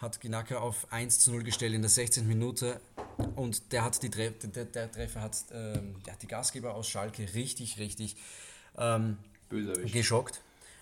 hat 0.00 0.20
Ginaka 0.20 0.58
auf 0.58 0.92
1 0.92 1.20
zu 1.20 1.32
0 1.32 1.42
gestellt 1.42 1.74
in 1.74 1.82
der 1.82 1.90
16. 1.90 2.26
Minute 2.26 2.80
und 3.34 3.72
der, 3.72 3.84
hat 3.84 4.02
die 4.02 4.10
Tre 4.10 4.30
der, 4.30 4.64
der, 4.64 4.90
Treffer 4.90 5.20
hat 5.20 5.36
ähm, 5.52 5.96
ja, 6.06 6.14
die 6.20 6.28
Gastgeber 6.28 6.74
aus 6.74 6.88
Schalke 6.88 7.34
richtig, 7.34 7.78
richtig 7.78 8.16
ähm, 8.76 9.18
geschockt. 9.50 10.40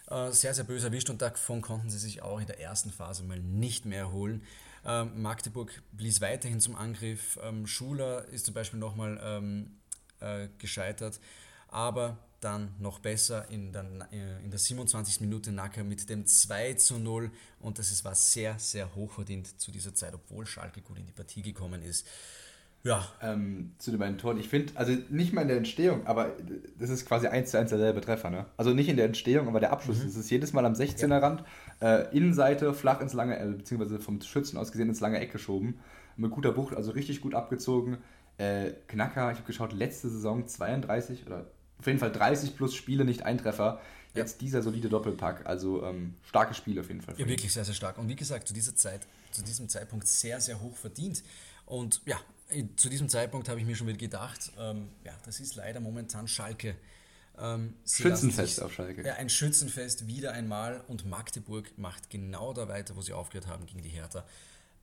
Äh, 0.09 0.31
sehr, 0.33 0.55
sehr 0.55 0.65
böse 0.65 0.89
erwischt 0.89 1.11
und 1.11 1.23
davon 1.23 1.63
konnten 1.63 1.91
sie 1.91 1.99
sich 1.99 2.23
auch 2.23 2.41
in 2.41 2.47
der 2.47 2.61
ersten 2.61 2.91
Phase 2.91 3.25
mal 3.25 3.41
nicht 3.41 3.87
mehr 3.87 4.01
erholen. 4.01 4.43
Ähm, 4.85 5.21
Magdeburg 5.21 5.83
blies 5.93 6.21
weiterhin 6.21 6.61
zum 6.61 6.77
Angriff. 6.77 7.39
Ähm, 7.43 7.67
Schuler 7.67 8.27
ist 8.27 8.47
zum 8.47 8.55
Beispiel 8.55 8.79
nochmal 8.79 9.19
ähm, 9.23 9.79
äh, 10.21 10.49
gescheitert, 10.59 11.19
aber 11.69 12.19
dann 12.41 12.75
noch 12.79 12.99
besser 12.99 13.51
in 13.51 13.73
der, 13.73 13.85
äh, 14.13 14.45
in 14.45 14.51
der 14.51 14.59
27. 14.59 15.21
Minute 15.21 15.53
Nacker 15.53 15.85
mit 15.85 16.09
dem 16.09 16.27
2 16.27 16.75
zu 16.75 16.99
0 16.99 17.31
und 17.61 17.79
das 17.79 18.05
war 18.05 18.15
sehr, 18.15 18.59
sehr 18.59 18.95
hochverdient 18.95 19.61
zu 19.61 19.71
dieser 19.71 19.95
Zeit, 19.95 20.15
obwohl 20.15 20.47
Schalke 20.47 20.81
gut 20.83 20.99
in 20.99 21.07
die 21.07 21.13
Partie 21.13 21.43
gekommen 21.43 21.83
ist. 21.83 22.07
Ja. 22.87 23.05
Ähm, 23.21 23.73
zu 23.79 23.91
den 23.91 23.99
beiden 23.99 24.17
Toren. 24.17 24.39
Ich 24.39 24.49
finde, 24.49 24.73
also 24.77 24.93
nicht 25.11 25.33
mal 25.33 25.43
in 25.43 25.49
der 25.49 25.57
Entstehung, 25.57 26.07
aber 26.07 26.37
das 26.79 26.89
ist 26.89 27.05
quasi 27.05 27.27
eins 27.27 27.51
zu 27.51 27.59
eins 27.59 27.71
derselbe 27.71 28.01
Treffer. 28.01 28.31
Ne? 28.31 28.47
Also 28.57 28.73
nicht 28.75 28.89
in 28.89 28.97
der 28.97 29.07
Entstehung, 29.07 29.49
aber 29.49 29.59
der 29.59 29.73
Abschluss. 29.73 29.99
Mhm. 29.99 30.07
Das 30.07 30.17
ist 30.17 30.31
jedes 30.31 30.53
Mal 30.53 30.65
am 30.65 30.75
16er 30.75 31.09
ja. 31.09 31.19
Rand, 31.19 31.43
äh, 31.83 32.17
Innenseite, 32.17 32.73
flach 32.75 33.01
ins 33.01 33.13
lange, 33.13 33.41
äh, 33.41 33.47
beziehungsweise 33.47 33.99
vom 33.99 34.21
Schützen 34.21 34.57
aus 34.57 34.71
gesehen 34.71 34.89
ins 34.89 35.01
lange 35.01 35.19
Eck 35.19 35.33
geschoben. 35.33 35.81
Mit 36.17 36.31
guter 36.31 36.53
Bucht, 36.53 36.77
also 36.77 36.93
richtig 36.93 37.21
gut 37.21 37.35
abgezogen. 37.35 37.99
Äh, 38.39 38.73
Knacker, 38.87 39.33
ich 39.33 39.39
habe 39.39 39.47
geschaut, 39.47 39.73
letzte 39.73 40.09
Saison 40.09 40.47
32 40.47 41.27
oder 41.27 41.47
auf 41.79 41.87
jeden 41.87 41.99
Fall 41.99 42.13
30 42.13 42.57
plus 42.57 42.75
Spiele, 42.75 43.05
nicht 43.05 43.23
Eintreffer. 43.23 43.81
Jetzt 44.15 44.41
ja. 44.41 44.47
dieser 44.47 44.63
solide 44.63 44.89
Doppelpack. 44.89 45.47
Also 45.47 45.85
ähm, 45.85 46.15
starke 46.23 46.55
Spiele 46.55 46.81
auf 46.81 46.89
jeden 46.89 47.03
Fall. 47.03 47.15
Ja, 47.19 47.29
wirklich 47.29 47.53
sehr, 47.53 47.65
sehr 47.65 47.75
stark. 47.75 47.99
Und 47.99 48.09
wie 48.09 48.17
gesagt, 48.17 48.49
zu 48.49 48.55
dieser 48.55 48.75
Zeit, 48.75 49.07
zu 49.31 49.43
diesem 49.43 49.69
Zeitpunkt 49.69 50.09
sehr, 50.09 50.41
sehr 50.41 50.61
hoch 50.61 50.77
verdient. 50.77 51.23
Und 51.67 52.01
ja, 52.07 52.19
zu 52.77 52.89
diesem 52.89 53.09
Zeitpunkt 53.09 53.49
habe 53.49 53.61
ich 53.61 53.67
mir 53.67 53.77
schon 53.77 53.89
wieder 53.89 53.99
gedacht, 53.99 54.53
ähm, 54.59 54.89
ja, 55.05 55.13
das 55.25 55.41
ist 55.41 55.57
leider 55.57 55.81
momentan 55.81 56.29
Schalke. 56.29 56.77
Ähm, 57.39 57.75
Schützenfest 57.87 58.57
sich, 58.57 58.65
auf 58.65 58.73
Schalke. 58.73 59.05
Ja, 59.05 59.15
ein 59.15 59.29
Schützenfest 59.29 60.07
wieder 60.07 60.33
einmal 60.33 60.83
und 60.89 61.05
Magdeburg 61.07 61.77
macht 61.77 62.09
genau 62.09 62.55
da 62.55 62.69
weiter, 62.69 62.97
wo 62.97 63.03
sie 63.03 63.13
aufgehört 63.13 63.49
haben 63.49 63.67
gegen 63.67 63.83
die 63.83 63.91
Hertha. 63.91 64.25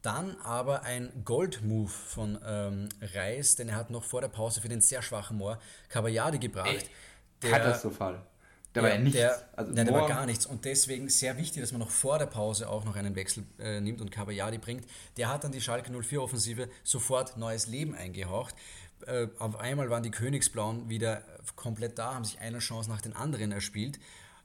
Dann 0.03 0.35
aber 0.43 0.83
ein 0.83 1.23
Gold-Move 1.23 1.89
von 1.89 2.37
ähm, 2.45 2.89
Reis, 3.01 3.55
denn 3.55 3.69
er 3.69 3.77
hat 3.77 3.89
noch 3.89 4.03
vor 4.03 4.19
der 4.19 4.27
Pause 4.27 4.59
für 4.59 4.67
den 4.67 4.81
sehr 4.81 5.01
schwachen 5.01 5.37
Moor 5.37 5.59
Kabayadi 5.87 6.39
gebracht. 6.39 6.89
Der, 7.41 7.51
Katastrophal. 7.51 8.21
Der 8.75 8.83
ja, 8.83 8.89
war 8.89 8.95
ja 8.95 9.01
nichts. 9.01 9.17
Der, 9.17 9.49
also 9.55 9.71
nein, 9.71 9.85
der 9.85 9.95
war 9.95 10.09
gar 10.09 10.25
nichts. 10.25 10.45
Und 10.45 10.65
deswegen 10.65 11.07
sehr 11.07 11.37
wichtig, 11.37 11.61
dass 11.61 11.71
man 11.71 11.79
noch 11.79 11.89
vor 11.89 12.19
der 12.19 12.25
Pause 12.25 12.67
auch 12.67 12.83
noch 12.83 12.97
einen 12.97 13.15
Wechsel 13.15 13.45
äh, 13.59 13.79
nimmt 13.79 14.01
und 14.01 14.11
Kabayadi 14.11 14.57
bringt. 14.57 14.85
Der 15.15 15.29
hat 15.29 15.45
dann 15.45 15.53
die 15.53 15.61
Schalke 15.61 15.89
04-Offensive 15.89 16.67
sofort 16.83 17.37
neues 17.37 17.67
Leben 17.67 17.95
eingehaucht. 17.95 18.55
Äh, 19.07 19.27
auf 19.39 19.57
einmal 19.57 19.89
waren 19.89 20.03
die 20.03 20.11
Königsblauen 20.11 20.89
wieder 20.89 21.23
komplett 21.55 21.97
da, 21.97 22.15
haben 22.15 22.25
sich 22.25 22.39
eine 22.39 22.59
Chance 22.59 22.89
nach 22.89 23.01
den 23.01 23.15
anderen 23.15 23.53
erspielt. 23.53 23.99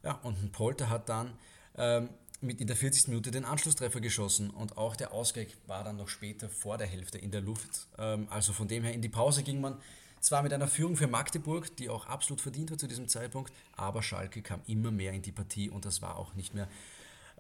Ja, 0.04 0.20
und 0.22 0.40
ein 0.40 0.52
Polter 0.52 0.88
hat 0.88 1.08
dann 1.08 1.32
ähm, 1.76 2.10
mit 2.40 2.60
in 2.60 2.66
der 2.66 2.76
40. 2.76 3.08
Minute 3.08 3.30
den 3.30 3.44
Anschlusstreffer 3.44 4.00
geschossen 4.00 4.50
und 4.50 4.78
auch 4.78 4.96
der 4.96 5.12
Ausgleich 5.12 5.56
war 5.66 5.84
dann 5.84 5.96
noch 5.96 6.08
später 6.08 6.48
vor 6.48 6.78
der 6.78 6.86
Hälfte 6.86 7.18
in 7.18 7.30
der 7.30 7.40
Luft. 7.40 7.88
Ähm, 7.98 8.28
also 8.30 8.52
von 8.52 8.68
dem 8.68 8.84
her 8.84 8.92
in 8.92 9.02
die 9.02 9.08
Pause 9.08 9.42
ging 9.42 9.60
man 9.60 9.76
zwar 10.20 10.42
mit 10.42 10.52
einer 10.52 10.68
Führung 10.68 10.96
für 10.96 11.06
Magdeburg, 11.06 11.76
die 11.76 11.88
auch 11.88 12.06
absolut 12.06 12.40
verdient 12.40 12.70
war 12.70 12.78
zu 12.78 12.86
diesem 12.86 13.08
Zeitpunkt, 13.08 13.52
aber 13.76 14.02
Schalke 14.02 14.42
kam 14.42 14.60
immer 14.66 14.90
mehr 14.90 15.12
in 15.12 15.22
die 15.22 15.32
Partie 15.32 15.70
und 15.70 15.84
das 15.84 16.02
war 16.02 16.16
auch 16.16 16.34
nicht 16.34 16.54
mehr 16.54 16.68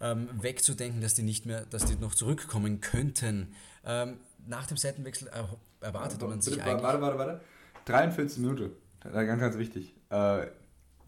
ähm, 0.00 0.28
wegzudenken, 0.40 1.00
dass 1.00 1.14
die 1.14 1.22
nicht 1.22 1.46
mehr, 1.46 1.64
dass 1.66 1.84
die 1.84 1.96
noch 1.96 2.14
zurückkommen 2.14 2.80
könnten. 2.80 3.54
Ähm, 3.84 4.18
nach 4.46 4.66
dem 4.66 4.76
Seitenwechsel 4.76 5.28
er, 5.28 5.48
erwartete 5.80 6.26
man 6.26 6.40
sich 6.40 6.62
eigentlich. 6.62 6.82
Warte, 6.82 7.00
warte, 7.00 7.18
warte. 7.18 7.40
43 7.86 8.38
Minuten. 8.38 8.70
Ganz, 9.00 9.40
ganz 9.40 9.58
wichtig. 9.58 9.94
Äh, 10.10 10.46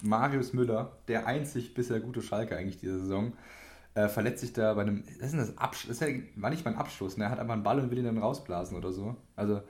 Marius 0.03 0.53
Müller, 0.53 0.97
der 1.09 1.27
einzig 1.27 1.75
bisher 1.75 2.01
gute 2.01 2.23
Schalke 2.23 2.57
eigentlich 2.57 2.79
diese 2.79 3.01
Saison, 3.01 3.33
äh, 4.05 4.09
verletzt 4.09 4.41
sich 4.41 4.53
da 4.53 4.75
bei 4.75 4.83
einem. 4.83 5.05
Das, 5.21 5.33
ist 5.33 5.39
das, 5.39 5.59
Absch 5.59 5.87
das 5.89 6.01
war 6.01 6.51
nicht 6.51 6.65
mal 6.65 6.73
ein 6.73 6.77
Abschluss, 6.77 7.17
ne? 7.17 7.25
er 7.25 7.31
hat 7.31 7.39
einfach 7.39 7.55
einen 7.55 7.63
Ball 7.63 7.81
und 7.81 7.91
will 7.91 7.99
ihn 7.99 8.05
dann 8.05 8.19
rausblasen 8.19 8.77
oder 8.77 8.93
so. 8.93 9.17
Also 9.37 9.61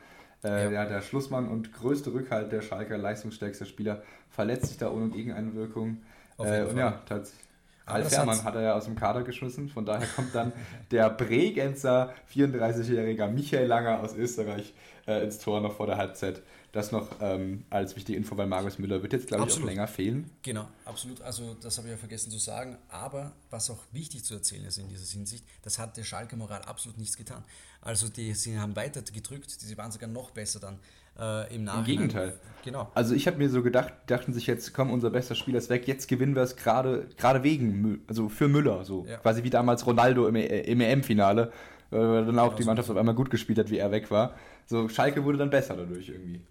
äh, 0.45 0.73
ja. 0.73 0.87
der 0.87 1.03
Schlussmann 1.03 1.49
und 1.49 1.73
größte 1.73 2.13
Rückhalt 2.13 2.53
der 2.53 2.63
Schalker, 2.63 2.97
leistungsstärkster 2.99 3.67
Spieler, 3.67 4.03
verletzt 4.31 4.67
sich 4.67 4.79
da 4.79 4.91
ohne 4.91 5.09
Gegeneinwirkung. 5.09 5.99
Äh, 6.39 6.65
und 6.65 6.77
ja, 6.77 7.01
tatsächlich. 7.07 7.47
Ralf 7.87 8.11
Herrmann 8.13 8.45
hat 8.45 8.55
er 8.55 8.63
ja 8.63 8.75
aus 8.75 8.85
dem 8.85 8.95
Kader 8.95 9.23
geschmissen, 9.23 9.69
von 9.69 9.85
daher 9.85 10.07
kommt 10.15 10.35
dann 10.35 10.53
der 10.91 11.11
Bregenzer 11.11 12.15
34-jähriger 12.33 13.27
Michael 13.27 13.67
Langer 13.67 14.01
aus 14.01 14.15
Österreich 14.17 14.75
äh, 15.07 15.25
ins 15.25 15.39
Tor 15.39 15.61
noch 15.61 15.75
vor 15.75 15.87
der 15.87 15.97
Halbzeit. 15.97 16.41
Das 16.73 16.93
noch 16.93 17.09
ähm, 17.21 17.65
als 17.69 17.97
wichtige 17.97 18.17
Info, 18.17 18.37
weil 18.37 18.47
Marius 18.47 18.79
Müller 18.79 19.03
wird 19.03 19.13
jetzt, 19.13 19.27
glaube 19.27 19.49
ich, 19.49 19.55
auch 19.57 19.65
länger 19.65 19.89
fehlen. 19.89 20.31
Genau, 20.43 20.69
absolut. 20.85 21.21
Also 21.23 21.57
das 21.61 21.77
habe 21.79 21.89
ich 21.89 21.93
ja 21.93 21.99
vergessen 21.99 22.31
zu 22.31 22.39
sagen. 22.39 22.79
Aber 22.89 23.33
was 23.51 23.71
auch 23.71 23.83
wichtig 23.91 24.23
zu 24.25 24.35
erzählen 24.35 24.65
ist 24.65 24.79
in 24.79 24.89
dieser 24.89 25.05
Hinsicht, 25.11 25.45
das 25.63 25.79
hat 25.81 25.97
der 25.97 26.05
Schalke 26.05 26.37
Moral 26.37 26.63
absolut 26.63 26.97
nichts 26.97 27.17
getan. 27.17 27.43
Also 27.81 28.09
die 28.09 28.35
sie 28.35 28.57
haben 28.59 28.77
weiter 28.77 29.03
gedrückt, 29.03 29.51
sie 29.51 29.77
waren 29.77 29.91
sogar 29.91 30.09
noch 30.09 30.31
besser 30.31 30.61
dann 30.61 30.79
äh, 31.19 31.53
im 31.55 31.65
Nachhinein. 31.65 31.79
Im 31.81 31.85
Gegenteil. 31.87 32.39
Genau. 32.65 32.89
Also 32.95 33.15
ich 33.17 33.27
habe 33.27 33.39
mir 33.39 33.51
so 33.51 33.63
gedacht, 33.65 33.93
dachten 34.07 34.33
sich 34.33 34.47
jetzt, 34.47 34.73
komm, 34.73 34.93
unser 34.93 35.11
bester 35.11 35.35
Spieler 35.35 35.59
ist 35.59 35.71
weg, 35.71 35.89
jetzt 35.89 36.07
gewinnen 36.07 36.37
wir 36.37 36.43
es 36.43 36.55
gerade 36.55 37.09
gerade 37.17 37.43
wegen, 37.43 38.03
also 38.07 38.29
für 38.29 38.47
Müller, 38.47 38.85
so 38.85 39.07
Ja. 39.07 39.17
quasi 39.17 39.43
wie 39.43 39.51
damals 39.51 39.87
Ronaldo 39.87 40.29
im, 40.29 40.37
E- 40.37 40.61
im 40.61 40.81
EM-Finale, 40.81 41.51
äh, 41.91 41.97
dann 41.97 42.39
auch 42.39 42.45
Genau 42.45 42.57
die 42.57 42.63
so 42.63 42.67
Mannschaft 42.69 42.91
auf 42.91 42.97
einmal 42.97 43.15
gut 43.17 43.31
gespielt 43.31 43.59
hat, 43.59 43.71
wie 43.71 43.79
er 43.79 43.91
weg 43.91 44.11
war. 44.13 44.37
So 44.67 44.89
Schalke 44.89 45.25
wurde 45.25 45.39
dann 45.39 45.51
besser 45.51 45.75
dadurch 45.77 46.09
irgendwie. 46.11 46.43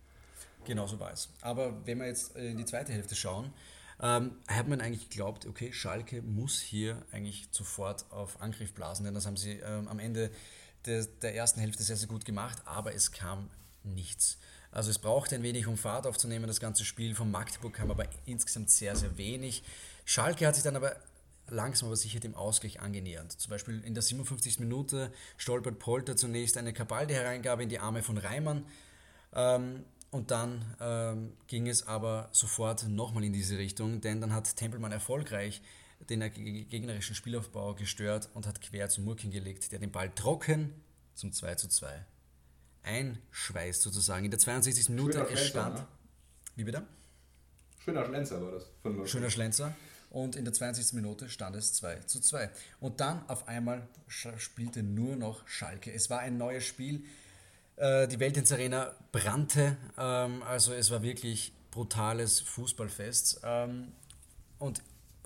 Genau 0.69 0.85
so 0.85 0.99
war 0.99 1.11
es. 1.11 1.29
Aber 1.41 1.85
wenn 1.87 1.97
wir 1.97 2.05
jetzt 2.05 2.35
in 2.35 2.57
die 2.57 2.65
zweite 2.65 2.93
Hälfte 2.93 3.15
schauen, 3.15 3.51
ähm, 3.99 4.37
hat 4.47 4.67
man 4.67 4.81
eigentlich 4.81 5.09
geglaubt, 5.09 5.47
okay, 5.47 5.73
Schalke 5.73 6.21
muss 6.21 6.61
hier 6.61 7.01
eigentlich 7.11 7.47
sofort 7.51 8.05
auf 8.11 8.39
Angriff 8.39 8.71
blasen, 8.73 9.03
denn 9.03 9.15
das 9.15 9.25
haben 9.25 9.35
sie 9.35 9.53
ähm, 9.53 9.87
am 9.87 9.97
Ende 9.97 10.29
des, 10.85 11.19
der 11.19 11.35
ersten 11.35 11.59
Hälfte 11.59 11.81
sehr, 11.81 11.97
sehr 11.97 12.07
gut 12.07 12.23
gemacht, 12.23 12.59
aber 12.65 12.93
es 12.93 13.11
kam 13.11 13.49
nichts. 13.83 14.37
Also 14.71 14.91
es 14.91 14.99
brauchte 14.99 15.33
ein 15.33 15.41
wenig, 15.41 15.65
um 15.65 15.75
Fahrt 15.75 16.05
aufzunehmen, 16.05 16.45
das 16.45 16.59
ganze 16.59 16.85
Spiel. 16.85 17.15
Von 17.15 17.31
Magdeburg 17.31 17.73
kam 17.73 17.89
aber 17.89 18.05
insgesamt 18.27 18.69
sehr, 18.69 18.95
sehr 18.95 19.17
wenig. 19.17 19.63
Schalke 20.05 20.45
hat 20.45 20.53
sich 20.53 20.63
dann 20.63 20.75
aber 20.75 20.95
langsam 21.47 21.87
aber 21.87 21.95
sicher 21.95 22.19
dem 22.19 22.35
Ausgleich 22.35 22.79
angenähert. 22.79 23.31
Zum 23.31 23.49
Beispiel 23.49 23.81
in 23.83 23.95
der 23.95 24.03
57. 24.03 24.59
Minute 24.59 25.11
stolpert 25.37 25.79
Polter 25.79 26.15
zunächst 26.15 26.57
eine 26.57 26.73
Kabaldi-Hereingabe 26.73 27.63
in 27.63 27.69
die 27.69 27.79
Arme 27.79 28.03
von 28.03 28.19
Reimann. 28.19 28.65
Ähm, 29.33 29.83
und 30.11 30.31
dann 30.31 30.63
ähm, 30.79 31.33
ging 31.47 31.67
es 31.67 31.87
aber 31.87 32.29
sofort 32.31 32.87
nochmal 32.87 33.23
in 33.23 33.33
diese 33.33 33.57
Richtung, 33.57 34.01
denn 34.01 34.21
dann 34.21 34.33
hat 34.33 34.55
Tempelmann 34.55 34.91
erfolgreich 34.91 35.61
den 36.09 36.21
ge- 36.21 36.63
gegnerischen 36.65 37.15
Spielaufbau 37.15 37.75
gestört 37.75 38.29
und 38.33 38.47
hat 38.47 38.61
quer 38.61 38.89
zu 38.89 39.01
Murkin 39.01 39.31
gelegt, 39.31 39.71
der 39.71 39.79
den 39.79 39.91
Ball 39.91 40.09
trocken 40.09 40.73
zum 41.13 41.31
2 41.31 41.55
zu 41.55 41.67
2 41.67 42.05
einschweißt 42.83 43.81
sozusagen. 43.81 44.25
In 44.25 44.31
der 44.31 44.39
62. 44.39 44.89
Minute 44.89 45.27
es 45.31 45.47
stand. 45.47 45.75
ne? 45.75 45.87
Wie 46.55 46.63
bitte? 46.63 46.85
Schöner 47.83 48.05
Schlenzer 48.05 48.41
war 48.41 48.51
das. 48.51 48.65
Von 48.81 49.07
Schöner 49.07 49.29
Schlenzer. 49.29 49.75
Und 50.09 50.35
in 50.35 50.43
der 50.43 50.53
20. 50.53 50.93
Minute 50.93 51.29
stand 51.29 51.55
es 51.55 51.73
2 51.73 51.95
zu 51.99 52.19
2. 52.19 52.49
Und 52.79 52.99
dann 52.99 53.27
auf 53.29 53.47
einmal 53.47 53.87
spielte 54.07 54.81
nur 54.81 55.15
noch 55.15 55.47
Schalke. 55.47 55.93
Es 55.93 56.09
war 56.09 56.19
ein 56.19 56.37
neues 56.37 56.63
Spiel. 56.65 57.03
Äh, 57.79 58.07
Die 58.07 58.19
Weltins 58.19 58.51
Arena 58.51 58.93
brannte. 59.11 59.77
Ähm, 59.97 60.43
Also 60.43 60.73
es 60.73 60.91
war 60.91 61.01
wirklich 61.01 61.53
brutales 61.71 62.41
Fußballfest. 62.41 63.41
Ähm, 63.43 63.93
Und 64.59 64.81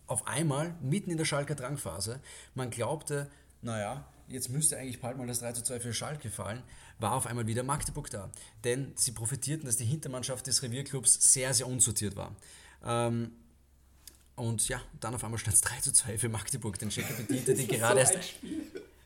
auf 0.07 0.27
einmal, 0.27 0.75
mitten 0.81 1.09
in 1.09 1.17
der 1.17 1.25
Schalker 1.25 1.55
Drangphase, 1.55 2.19
man 2.53 2.69
glaubte, 2.69 3.29
naja, 3.61 4.05
jetzt 4.27 4.49
müsste 4.49 4.77
eigentlich 4.77 5.01
bald 5.01 5.17
mal 5.17 5.25
das 5.25 5.39
3 5.39 5.53
zu 5.53 5.63
2 5.63 5.79
für 5.79 5.93
Schalke 5.93 6.29
fallen, 6.29 6.61
war 6.99 7.13
auf 7.13 7.25
einmal 7.25 7.47
wieder 7.47 7.63
Magdeburg 7.63 8.09
da. 8.11 8.29
Denn 8.63 8.91
sie 8.95 9.11
profitierten, 9.11 9.65
dass 9.65 9.77
die 9.77 9.85
Hintermannschaft 9.85 10.45
des 10.45 10.61
Revierclubs 10.61 11.33
sehr, 11.33 11.53
sehr 11.53 11.67
unsortiert 11.67 12.15
war. 12.15 12.35
Ähm, 12.85 13.31
und 14.35 14.67
ja, 14.67 14.81
dann 14.99 15.15
auf 15.15 15.23
einmal 15.23 15.39
stand 15.39 15.55
es 15.55 15.61
3 15.61 15.79
zu 15.79 15.91
2 15.93 16.17
für 16.17 16.29
Magdeburg. 16.29 16.77
Den 16.77 16.89
Checker 16.89 17.13
bediente 17.13 17.53
den 17.55 17.67
gerade 17.67 17.99
erst. 18.01 18.17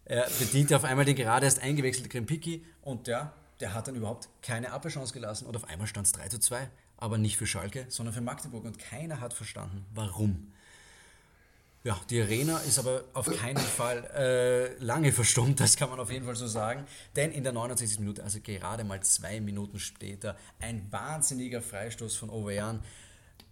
Er 0.09 0.25
bediente 0.39 0.73
auf 0.73 0.85
einmal 0.85 1.03
den 1.03 1.17
gerade 1.17 1.45
erst 1.45 1.61
eingewechselten 1.61 2.09
Krempicki 2.09 2.63
und 2.81 3.07
der, 3.07 3.33
der 3.59 3.73
hat 3.73 3.89
dann 3.89 3.95
überhaupt 3.95 4.29
keine 4.41 4.71
Abwehrchance 4.71 5.13
gelassen 5.13 5.45
und 5.45 5.55
auf 5.57 5.65
einmal 5.65 5.85
stand 5.85 6.07
es 6.07 6.13
3 6.13 6.29
zu 6.29 6.39
2. 6.39 6.69
Aber 6.95 7.17
nicht 7.17 7.35
für 7.35 7.45
Schalke, 7.45 7.85
sondern 7.89 8.13
für 8.15 8.21
Magdeburg 8.21 8.63
und 8.63 8.79
keiner 8.79 9.19
hat 9.19 9.33
verstanden, 9.33 9.85
warum. 9.93 10.53
Ja, 11.83 11.99
die 12.09 12.21
Arena 12.21 12.57
ist 12.59 12.79
aber 12.79 13.03
auf 13.13 13.29
keinen 13.37 13.57
Fall 13.57 14.05
äh, 14.15 14.83
lange 14.83 15.11
verstummt, 15.11 15.59
das 15.59 15.75
kann 15.75 15.89
man 15.89 15.99
auf 15.99 16.09
jeden 16.09 16.25
Fall 16.25 16.35
so 16.35 16.47
sagen. 16.47 16.85
Denn 17.17 17.31
in 17.31 17.43
der 17.43 17.51
69. 17.51 17.99
Minute, 17.99 18.23
also 18.23 18.39
gerade 18.41 18.85
mal 18.85 19.03
zwei 19.03 19.41
Minuten 19.41 19.77
später, 19.77 20.37
ein 20.59 20.87
wahnsinniger 20.89 21.61
Freistoß 21.61 22.15
von 22.15 22.29
Auvergne 22.29 22.79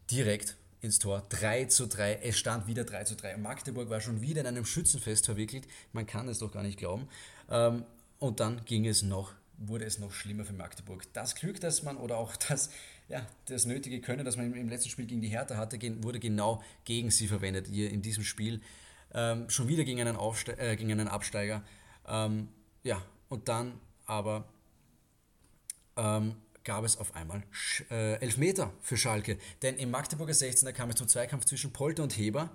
direkt 0.09 0.55
ins 0.85 0.99
Tor. 0.99 1.23
3 1.29 1.65
zu 1.65 1.87
3. 1.87 2.19
Es 2.23 2.37
stand 2.37 2.67
wieder 2.67 2.83
3 2.83 3.03
zu 3.03 3.15
3. 3.15 3.35
Und 3.35 3.41
Magdeburg 3.41 3.89
war 3.89 3.99
schon 3.99 4.21
wieder 4.21 4.41
in 4.41 4.47
einem 4.47 4.65
Schützenfest 4.65 5.25
verwickelt. 5.25 5.67
Man 5.91 6.05
kann 6.05 6.27
es 6.29 6.39
doch 6.39 6.51
gar 6.51 6.63
nicht 6.63 6.77
glauben. 6.77 7.07
Ähm, 7.49 7.83
und 8.19 8.39
dann 8.39 8.63
ging 8.65 8.85
es 8.85 9.03
noch, 9.03 9.33
wurde 9.57 9.85
es 9.85 9.99
noch 9.99 10.11
schlimmer 10.11 10.45
für 10.45 10.53
Magdeburg. 10.53 11.03
Das 11.13 11.35
Glück, 11.35 11.59
dass 11.59 11.83
man, 11.83 11.97
oder 11.97 12.17
auch 12.17 12.35
das, 12.37 12.69
ja, 13.09 13.25
das 13.45 13.65
nötige 13.65 13.99
Können, 13.99 14.23
das 14.23 14.37
man 14.37 14.53
im, 14.53 14.69
letzten 14.69 14.89
Spiel 14.89 15.05
gegen 15.05 15.21
die 15.21 15.27
Hertha 15.27 15.57
hatte, 15.57 15.77
wurde 16.03 16.19
genau 16.19 16.63
gegen 16.85 17.11
sie 17.11 17.27
verwendet. 17.27 17.67
Hier 17.67 17.89
in 17.89 18.01
diesem 18.01 18.23
Spiel 18.23 18.61
ähm, 19.13 19.49
schon 19.49 19.67
wieder 19.67 19.83
gegen 19.83 19.99
einen, 20.01 20.15
Aufste 20.15 20.57
äh, 20.57 20.75
gegen 20.75 20.91
einen 20.91 21.07
Absteiger. 21.07 21.63
Ähm, 22.07 22.47
ja, 22.83 23.01
und 23.29 23.47
dann 23.49 23.79
aber 24.05 24.45
gab 26.65 26.83
es 26.83 26.97
auf 26.97 27.15
einmal 27.15 27.43
Sch 27.51 27.83
äh, 27.89 28.15
Elfmeter 28.15 28.73
für 28.81 28.97
Schalke. 28.97 29.37
Denn 29.61 29.77
im 29.77 29.91
Magdeburger 29.91 30.33
16er 30.33 30.73
kam 30.73 30.89
es 30.89 30.97
zum 30.97 31.07
Zweikampf 31.07 31.45
zwischen 31.45 31.71
Polter 31.71 32.03
und 32.03 32.17
Heber. 32.17 32.49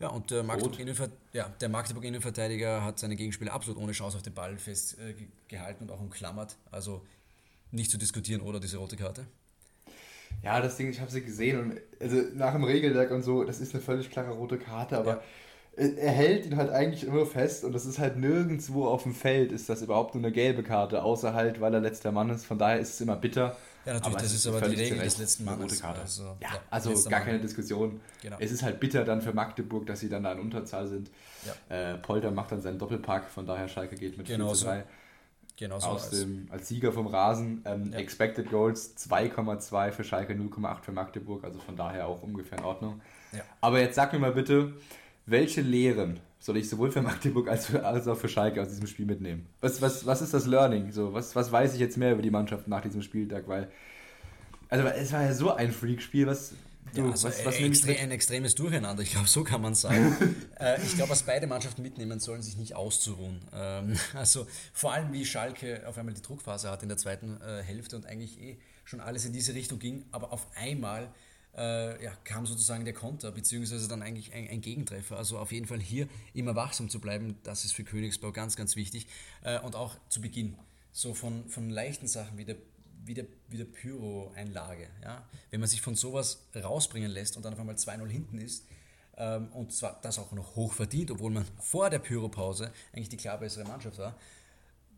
Ja, 0.00 0.08
und 0.08 0.30
der 0.32 0.42
Magdeburg, 0.42 0.78
Innenver 0.80 1.08
ja, 1.32 1.48
der 1.48 1.68
Magdeburg 1.68 2.04
Innenverteidiger 2.04 2.84
hat 2.84 2.98
seine 2.98 3.14
Gegenspieler 3.14 3.52
absolut 3.52 3.80
ohne 3.80 3.92
Chance 3.92 4.16
auf 4.16 4.22
den 4.22 4.34
Ball 4.34 4.58
festgehalten 4.58 5.80
äh, 5.80 5.82
und 5.82 5.90
auch 5.92 6.00
umklammert. 6.00 6.56
Also 6.72 7.06
nicht 7.70 7.90
zu 7.90 7.96
diskutieren, 7.96 8.40
oder 8.40 8.60
diese 8.60 8.76
rote 8.76 8.96
Karte? 8.96 9.26
Ja, 10.42 10.60
das 10.60 10.76
Ding, 10.76 10.90
ich 10.90 11.00
habe 11.00 11.10
sie 11.10 11.22
gesehen 11.22 11.58
und 11.60 11.80
also 12.00 12.16
nach 12.34 12.52
dem 12.52 12.64
Regelwerk 12.64 13.10
und 13.12 13.22
so, 13.22 13.44
das 13.44 13.60
ist 13.60 13.72
eine 13.72 13.82
völlig 13.82 14.10
klare 14.10 14.32
rote 14.32 14.58
Karte, 14.58 14.98
aber 14.98 15.12
er 15.12 15.22
er 15.76 16.10
hält 16.10 16.46
ihn 16.46 16.56
halt 16.56 16.70
eigentlich 16.70 17.04
immer 17.06 17.26
fest 17.26 17.64
und 17.64 17.72
das 17.72 17.86
ist 17.86 17.98
halt 17.98 18.16
nirgendwo 18.16 18.86
auf 18.86 19.02
dem 19.02 19.14
Feld 19.14 19.52
ist 19.52 19.68
das 19.68 19.82
überhaupt 19.82 20.14
nur 20.14 20.22
eine 20.22 20.32
gelbe 20.32 20.62
Karte, 20.62 21.02
außer 21.02 21.34
halt, 21.34 21.60
weil 21.60 21.74
er 21.74 21.80
letzter 21.80 22.12
Mann 22.12 22.30
ist. 22.30 22.44
Von 22.46 22.58
daher 22.58 22.78
ist 22.78 22.94
es 22.94 23.00
immer 23.00 23.16
bitter. 23.16 23.56
Ja, 23.84 23.94
natürlich, 23.94 24.16
das 24.16 24.26
es 24.26 24.34
ist 24.34 24.46
aber 24.46 24.60
die 24.62 24.76
Regel 24.76 24.98
des 24.98 25.18
letzten 25.18 25.44
Mannes. 25.44 25.64
Rote 25.64 25.76
Karte. 25.76 26.00
Also, 26.00 26.22
ja, 26.22 26.54
ja, 26.54 26.60
also 26.70 27.10
gar 27.10 27.20
keine 27.20 27.38
Diskussion. 27.38 28.00
Genau. 28.22 28.36
Es 28.40 28.50
ist 28.50 28.62
halt 28.62 28.80
bitter 28.80 29.04
dann 29.04 29.20
für 29.20 29.32
Magdeburg, 29.32 29.86
dass 29.86 30.00
sie 30.00 30.08
dann 30.08 30.22
da 30.22 30.32
in 30.32 30.40
Unterzahl 30.40 30.86
sind. 30.86 31.10
Äh, 31.68 31.94
Polter 31.94 32.30
macht 32.30 32.52
dann 32.52 32.62
seinen 32.62 32.78
Doppelpack, 32.78 33.28
von 33.28 33.46
daher 33.46 33.68
Schalke 33.68 33.96
geht 33.96 34.16
mit 34.16 34.26
4 34.26 34.36
Genau 34.36 34.50
zu 34.50 34.60
so. 34.60 34.66
3 34.66 34.84
Genau 35.56 35.78
so 35.78 35.86
aus 35.86 36.10
dem, 36.10 36.48
als 36.50 36.68
Sieger 36.68 36.92
vom 36.92 37.06
Rasen. 37.06 37.62
Ähm, 37.64 37.92
Ja. 37.92 37.98
Expected 37.98 38.50
Goals 38.50 38.96
2,2 38.96 39.92
für 39.92 40.02
Schalke, 40.02 40.32
0,8 40.34 40.82
für 40.82 40.92
Magdeburg, 40.92 41.44
also 41.44 41.60
von 41.60 41.76
daher 41.76 42.08
auch 42.08 42.22
ungefähr 42.22 42.58
in 42.58 42.64
Ordnung. 42.64 43.00
Ja. 43.32 43.42
Aber 43.60 43.80
jetzt 43.80 43.94
sag 43.94 44.12
mir 44.12 44.18
mal 44.18 44.32
bitte, 44.32 44.74
welche 45.26 45.60
Lehren 45.60 46.20
soll 46.38 46.58
ich 46.58 46.68
sowohl 46.68 46.90
für 46.90 47.00
Magdeburg 47.00 47.48
als, 47.48 47.66
für, 47.66 47.84
als 47.84 48.06
auch 48.06 48.18
für 48.18 48.28
Schalke 48.28 48.60
aus 48.60 48.68
diesem 48.68 48.86
Spiel 48.86 49.06
mitnehmen? 49.06 49.46
Was, 49.60 49.80
was, 49.80 50.04
was 50.04 50.20
ist 50.20 50.34
das 50.34 50.46
Learning? 50.46 50.92
So, 50.92 51.14
was, 51.14 51.34
was 51.34 51.50
weiß 51.50 51.74
ich 51.74 51.80
jetzt 51.80 51.96
mehr 51.96 52.12
über 52.12 52.22
die 52.22 52.30
Mannschaft 52.30 52.68
nach 52.68 52.82
diesem 52.82 53.00
Spieltag? 53.00 53.48
Weil, 53.48 53.70
also 54.68 54.86
es 54.86 55.12
war 55.12 55.22
ja 55.22 55.32
so 55.32 55.54
ein 55.54 55.72
Freak-Spiel, 55.72 56.26
was, 56.26 56.52
Ja, 56.92 57.04
also 57.04 57.28
was, 57.28 57.46
was 57.46 57.58
äh, 57.58 57.66
extre 57.66 57.98
ein 57.98 58.10
extremes 58.10 58.54
Durcheinander, 58.54 59.02
ich 59.02 59.12
glaube, 59.12 59.28
so 59.28 59.42
kann 59.42 59.62
man 59.62 59.74
sagen. 59.74 60.36
äh, 60.60 60.82
ich 60.82 60.96
glaube, 60.96 61.10
was 61.10 61.22
beide 61.22 61.46
Mannschaften 61.46 61.80
mitnehmen 61.80 62.20
sollen, 62.20 62.42
sich 62.42 62.58
nicht 62.58 62.76
auszuruhen. 62.76 63.40
Ähm, 63.54 63.96
also 64.14 64.46
vor 64.74 64.92
allem, 64.92 65.14
wie 65.14 65.24
Schalke 65.24 65.82
auf 65.86 65.96
einmal 65.96 66.14
die 66.14 66.22
Druckphase 66.22 66.70
hat 66.70 66.82
in 66.82 66.90
der 66.90 66.98
zweiten 66.98 67.40
äh, 67.40 67.62
Hälfte 67.62 67.96
und 67.96 68.04
eigentlich 68.04 68.38
eh 68.38 68.58
schon 68.84 69.00
alles 69.00 69.24
in 69.24 69.32
diese 69.32 69.54
Richtung 69.54 69.78
ging, 69.78 70.04
aber 70.12 70.30
auf 70.30 70.46
einmal 70.56 71.08
äh, 71.56 72.02
ja, 72.02 72.12
kam 72.24 72.46
sozusagen 72.46 72.84
der 72.84 72.94
Konter, 72.94 73.30
beziehungsweise 73.32 73.88
dann 73.88 74.02
eigentlich 74.02 74.32
ein, 74.32 74.48
ein 74.48 74.60
Gegentreffer. 74.60 75.16
Also 75.16 75.38
auf 75.38 75.52
jeden 75.52 75.66
Fall 75.66 75.80
hier 75.80 76.08
immer 76.32 76.54
wachsam 76.54 76.88
zu 76.88 77.00
bleiben, 77.00 77.36
das 77.42 77.64
ist 77.64 77.72
für 77.72 77.84
Königsbau 77.84 78.32
ganz, 78.32 78.56
ganz 78.56 78.76
wichtig. 78.76 79.06
Äh, 79.42 79.60
und 79.60 79.76
auch 79.76 79.96
zu 80.08 80.20
Beginn, 80.20 80.56
so 80.92 81.14
von, 81.14 81.48
von 81.48 81.70
leichten 81.70 82.06
Sachen 82.06 82.38
wie 82.38 82.44
der 82.44 82.56
wie 83.06 83.14
der, 83.14 83.26
wie 83.48 83.58
der 83.58 83.64
Pyro-Einlage. 83.64 84.88
Ja? 85.02 85.28
Wenn 85.50 85.60
man 85.60 85.68
sich 85.68 85.82
von 85.82 85.94
sowas 85.94 86.46
rausbringen 86.54 87.10
lässt 87.10 87.36
und 87.36 87.44
dann 87.44 87.52
auf 87.52 87.60
einmal 87.60 87.74
2-0 87.74 88.08
hinten 88.08 88.38
ist, 88.38 88.64
ähm, 89.16 89.48
und 89.52 89.72
zwar 89.72 90.00
das 90.02 90.18
auch 90.18 90.32
noch 90.32 90.56
hoch 90.56 90.72
verdient, 90.72 91.10
obwohl 91.10 91.30
man 91.30 91.44
vor 91.60 91.90
der 91.90 91.98
Pyropause 91.98 92.72
eigentlich 92.92 93.10
die 93.10 93.16
klar 93.16 93.38
bessere 93.38 93.64
Mannschaft 93.64 93.98
war, 93.98 94.16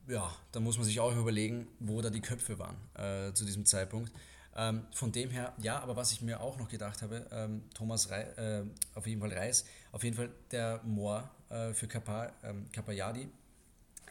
ja, 0.08 0.32
da 0.52 0.60
muss 0.60 0.76
man 0.76 0.84
sich 0.84 1.00
auch 1.00 1.14
überlegen, 1.16 1.66
wo 1.80 2.00
da 2.00 2.10
die 2.10 2.20
Köpfe 2.20 2.58
waren 2.58 2.76
äh, 2.94 3.32
zu 3.34 3.44
diesem 3.44 3.66
Zeitpunkt. 3.66 4.12
Ähm, 4.58 4.86
von 4.92 5.12
dem 5.12 5.30
her, 5.30 5.52
ja, 5.58 5.78
aber 5.80 5.96
was 5.96 6.12
ich 6.12 6.22
mir 6.22 6.40
auch 6.40 6.56
noch 6.56 6.68
gedacht 6.68 7.02
habe, 7.02 7.26
ähm, 7.30 7.62
Thomas 7.74 8.10
Rei, 8.10 8.22
äh, 8.22 8.62
auf 8.94 9.06
jeden 9.06 9.20
Fall 9.20 9.32
Reis, 9.32 9.66
auf 9.92 10.02
jeden 10.02 10.16
Fall 10.16 10.30
der 10.50 10.80
Moor 10.82 11.28
äh, 11.50 11.74
für 11.74 11.86
Kapa, 11.86 12.32
ähm, 12.42 12.66
Kapayadi, 12.72 13.28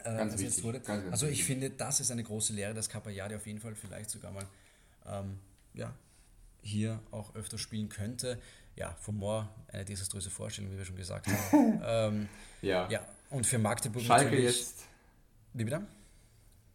äh, 0.04 0.16
Ganz 0.16 0.38
wichtig, 0.38 0.62
wurde. 0.62 0.78
ganz, 0.80 1.02
ganz 1.02 1.12
also 1.12 1.26
ich 1.26 1.32
wichtig. 1.32 1.46
finde, 1.46 1.70
das 1.70 1.98
ist 1.98 2.12
eine 2.12 2.22
große 2.22 2.52
Lehre, 2.52 2.74
dass 2.74 2.88
Kapayadi 2.88 3.34
auf 3.34 3.46
jeden 3.46 3.58
Fall 3.60 3.74
vielleicht 3.74 4.10
sogar 4.10 4.30
mal 4.30 4.46
ähm, 5.06 5.38
ja, 5.74 5.92
hier 6.62 7.00
auch 7.10 7.34
öfter 7.34 7.58
spielen 7.58 7.88
könnte. 7.88 8.40
Ja, 8.76 8.94
von 9.00 9.16
Moor 9.16 9.48
eine 9.72 9.84
desaströse 9.84 10.30
Vorstellung, 10.30 10.70
wie 10.72 10.78
wir 10.78 10.84
schon 10.84 10.96
gesagt 10.96 11.26
haben. 11.26 11.80
ähm, 11.84 12.28
Ja. 12.62 12.88
ja, 12.88 13.04
und 13.30 13.46
für 13.46 13.58
Magdeburg 13.58 14.02
Schalke 14.04 14.26
natürlich. 14.26 14.44
jetzt, 14.44 14.84
Wie 15.54 15.64
bitte? 15.64 15.82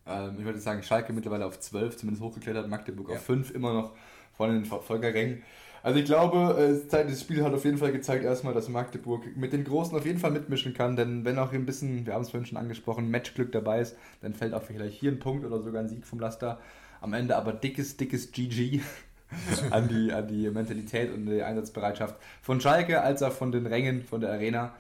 Ähm, 0.08 0.36
ich 0.40 0.46
würde 0.46 0.60
sagen, 0.60 0.84
Schalke 0.84 1.14
mittlerweile 1.14 1.46
auf 1.46 1.60
12, 1.60 1.98
zumindest 1.98 2.24
hochgeklettert, 2.24 2.68
Magdeburg 2.70 3.10
Ja. 3.10 3.16
auf 3.16 3.24
5, 3.24 3.52
immer 3.52 3.74
noch 3.74 3.92
vorne 4.34 4.54
in 4.54 4.60
den 4.62 4.66
Verfolgerrängen. 4.66 5.44
Also 5.84 5.98
ich 6.00 6.06
glaube, 6.06 6.82
äh, 6.92 7.06
das 7.08 7.22
Spiel 7.22 7.44
hat 7.44 7.54
auf 7.54 7.66
jeden 7.66 7.78
Fall 7.80 7.92
gezeigt 7.92 8.24
erstmal, 8.24 8.54
dass 8.54 8.70
Magdeburg 8.70 9.36
mit 9.36 9.52
den 9.52 9.64
Großen 9.64 9.98
auf 9.98 10.06
jeden 10.06 10.20
Fall 10.20 10.32
mitmischen 10.32 10.74
kann, 10.74 10.96
denn 10.96 11.26
wenn 11.26 11.40
auch 11.40 11.50
hier 11.50 11.60
ein 11.60 11.66
bisschen, 11.66 12.06
wir 12.06 12.14
haben 12.14 12.22
es 12.22 12.30
vorhin 12.30 12.46
schon 12.46 12.58
angesprochen, 12.58 13.10
Matchglück 13.10 13.52
dabei 13.52 13.82
ist, 13.82 13.96
dann 14.22 14.34
fällt 14.34 14.54
auch 14.54 14.62
vielleicht 14.62 15.00
hier 15.00 15.12
ein 15.12 15.20
Punkt 15.20 15.44
oder 15.46 15.60
sogar 15.62 15.82
ein 15.82 15.90
Sieg 15.90 16.06
vom 16.06 16.20
Laster. 16.20 16.60
Am 17.02 17.14
Ende 17.14 17.36
aber 17.36 17.52
dickes, 17.52 17.98
dickes 17.98 18.32
GG 18.32 18.82
an, 19.72 19.88
die, 19.88 20.12
an 20.14 20.28
die 20.28 20.48
Mentalität 20.52 21.12
und 21.12 21.26
die 21.26 21.42
Einsatzbereitschaft 21.42 22.16
von 22.44 22.62
Schalke 22.62 23.02
als 23.02 23.24
auch 23.24 23.32
von 23.32 23.52
den 23.52 23.66
Rängen, 23.66 24.04
von 24.04 24.22
der 24.22 24.32
Arena. 24.32 24.74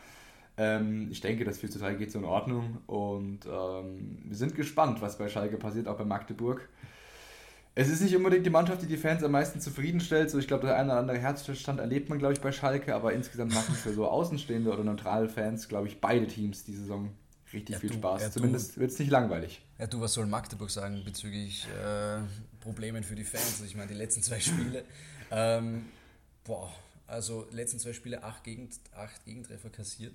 Ähm, 0.57 1.09
ich 1.11 1.21
denke, 1.21 1.45
das 1.45 1.59
4 1.59 1.71
zu 1.71 1.79
3 1.79 1.95
geht 1.95 2.11
so 2.11 2.19
in 2.19 2.25
Ordnung 2.25 2.79
und 2.87 3.45
ähm, 3.45 4.19
wir 4.25 4.35
sind 4.35 4.55
gespannt, 4.55 5.01
was 5.01 5.17
bei 5.17 5.29
Schalke 5.29 5.57
passiert, 5.57 5.87
auch 5.87 5.97
bei 5.97 6.05
Magdeburg. 6.05 6.67
Es 7.73 7.87
ist 7.87 8.01
nicht 8.01 8.15
unbedingt 8.15 8.45
die 8.45 8.49
Mannschaft, 8.49 8.81
die 8.81 8.87
die 8.87 8.97
Fans 8.97 9.23
am 9.23 9.31
meisten 9.31 9.61
zufriedenstellt. 9.61 10.29
So, 10.29 10.39
ich 10.39 10.47
glaube, 10.47 10.67
der 10.67 10.75
eine 10.75 10.91
oder 10.91 10.99
andere 10.99 11.17
Herzstillstand 11.17 11.79
erlebt 11.79 12.09
man, 12.09 12.19
glaube 12.19 12.33
ich, 12.33 12.41
bei 12.41 12.51
Schalke, 12.51 12.93
aber 12.93 13.13
insgesamt 13.13 13.53
machen 13.53 13.73
für 13.75 13.93
so 13.93 14.07
außenstehende 14.07 14.71
oder 14.71 14.83
neutrale 14.83 15.29
Fans, 15.29 15.69
glaube 15.69 15.87
ich, 15.87 16.01
beide 16.01 16.27
Teams 16.27 16.65
die 16.65 16.73
Saison 16.73 17.11
richtig 17.53 17.75
ja, 17.75 17.79
viel 17.79 17.89
du, 17.91 17.95
Spaß. 17.95 18.21
Ja, 18.21 18.31
Zumindest 18.31 18.77
wird 18.77 18.91
es 18.91 18.99
nicht 18.99 19.09
langweilig. 19.09 19.61
Ja, 19.79 19.87
du, 19.87 20.01
was 20.01 20.13
soll 20.13 20.25
Magdeburg 20.25 20.69
sagen 20.69 21.01
bezüglich 21.05 21.65
äh, 21.67 22.19
Problemen 22.59 23.03
für 23.03 23.15
die 23.15 23.23
Fans? 23.23 23.61
Ich 23.65 23.75
meine, 23.75 23.87
die 23.87 23.97
letzten 23.97 24.21
zwei 24.21 24.39
Spiele, 24.39 24.83
ähm, 25.31 25.85
boah, 26.43 26.73
also 27.07 27.47
letzten 27.51 27.79
zwei 27.79 27.93
Spiele 27.93 28.23
acht, 28.23 28.43
Gegend, 28.43 28.73
acht 28.93 29.23
Gegentreffer 29.23 29.69
kassiert. 29.69 30.13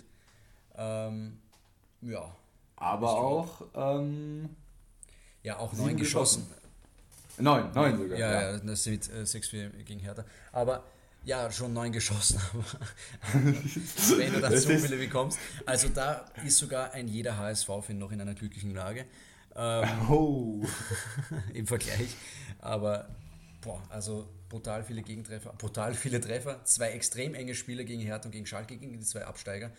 Ähm, 0.77 1.39
ja. 2.01 2.35
Aber 2.75 3.09
auch. 3.09 3.61
Ähm, 3.75 4.49
ja, 5.43 5.57
auch 5.57 5.73
neun 5.73 5.97
geschossen. 5.97 6.47
geschossen. 6.47 7.43
Neun, 7.43 7.71
neun 7.73 7.97
sogar. 7.97 8.17
Ja, 8.17 8.51
ja, 8.51 8.57
das 8.57 8.83
sind 8.83 9.09
äh, 9.09 9.21
6-4 9.21 9.83
gegen 9.83 9.99
Hertha. 9.99 10.25
Aber 10.51 10.83
ja, 11.23 11.51
schon 11.51 11.73
neun 11.73 11.91
geschossen, 11.91 12.39
aber 12.53 13.43
wenn 14.17 14.33
du 14.33 14.41
dann 14.41 14.57
so 14.57 14.69
viele 14.69 14.97
bekommst. 14.97 15.37
Also 15.65 15.89
da 15.89 16.25
ist 16.45 16.57
sogar 16.57 16.91
ein 16.91 17.07
jeder 17.07 17.37
HSV-Fan 17.37 17.97
noch 17.97 18.11
in 18.11 18.21
einer 18.21 18.33
glücklichen 18.33 18.73
Lage. 18.73 19.05
Ähm, 19.55 19.89
oh. 20.09 20.63
Im 21.53 21.67
Vergleich. 21.67 22.15
Aber 22.59 23.09
boah, 23.61 23.81
also 23.89 24.27
brutal 24.49 24.83
viele 24.83 25.01
Gegentreffer, 25.01 25.53
brutal 25.57 25.93
viele 25.93 26.21
Treffer, 26.21 26.63
zwei 26.63 26.91
extrem 26.91 27.35
enge 27.35 27.55
Spiele 27.55 27.83
gegen 27.83 28.01
Hertha 28.01 28.27
und 28.27 28.31
gegen 28.31 28.45
Schalke, 28.45 28.77
gegen 28.77 28.97
die 28.97 29.05
zwei 29.05 29.25
Absteiger. 29.25 29.71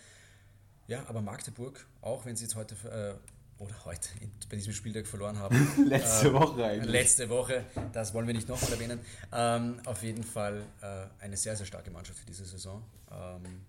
Ja, 0.89 1.05
aber 1.07 1.21
Magdeburg, 1.21 1.87
auch 2.01 2.25
wenn 2.25 2.35
sie 2.35 2.45
jetzt 2.45 2.55
heute 2.55 2.75
äh, 2.75 3.63
oder 3.63 3.85
heute 3.85 4.09
bei 4.49 4.57
diesem 4.57 4.73
Spieltag 4.73 5.07
verloren 5.07 5.39
haben. 5.39 5.69
letzte 5.87 6.29
ähm, 6.29 6.33
Woche 6.33 6.65
eigentlich. 6.65 6.91
Letzte 6.91 7.29
Woche, 7.29 7.67
das 7.93 8.15
wollen 8.15 8.27
wir 8.27 8.33
nicht 8.33 8.49
nochmal 8.49 8.73
erwähnen. 8.73 8.99
Ähm, 9.31 9.81
auf 9.85 10.03
jeden 10.03 10.25
Fall 10.25 10.63
äh, 10.81 11.23
eine 11.23 11.37
sehr, 11.37 11.55
sehr 11.57 11.67
starke 11.67 11.91
Mannschaft 11.91 12.19
für 12.19 12.25
diese 12.25 12.47
Saison. 12.47 12.83
Ähm, 13.11 13.67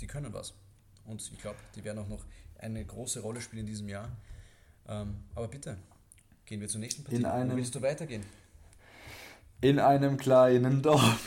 die 0.00 0.08
können 0.08 0.32
was. 0.32 0.52
Und 1.06 1.22
ich 1.22 1.40
glaube, 1.40 1.58
die 1.76 1.84
werden 1.84 2.00
auch 2.00 2.08
noch 2.08 2.24
eine 2.58 2.84
große 2.84 3.20
Rolle 3.20 3.40
spielen 3.40 3.60
in 3.60 3.66
diesem 3.66 3.88
Jahr. 3.88 4.10
Ähm, 4.88 5.22
aber 5.36 5.46
bitte, 5.46 5.76
gehen 6.46 6.60
wir 6.60 6.66
zur 6.66 6.80
nächsten 6.80 7.04
Partie. 7.04 7.18
In 7.18 7.26
einem, 7.26 7.52
Wo 7.52 7.56
willst 7.58 7.76
du 7.76 7.80
weitergehen? 7.80 8.24
In 9.60 9.78
einem 9.78 10.16
kleinen 10.16 10.82
Dorf. 10.82 11.20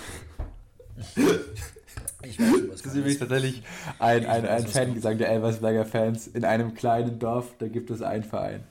Ich 2.26 2.40
weiß 2.40 2.48
schon, 2.48 2.70
was 2.70 2.82
Das 2.82 2.92
ist 2.92 2.98
übrigens 2.98 3.20
tatsächlich 3.20 3.64
ein, 4.00 4.26
ein, 4.26 4.48
ein 4.48 4.68
Fangesang 4.68 5.18
der 5.18 5.30
Elversberger 5.30 5.86
Fans. 5.86 6.28
In 6.28 6.46
einem 6.46 6.74
kleinen 6.74 7.20
Dorf, 7.20 7.54
da 7.60 7.68
gibt 7.68 7.90
es 7.90 8.02
einen 8.02 8.24
Verein. 8.24 8.64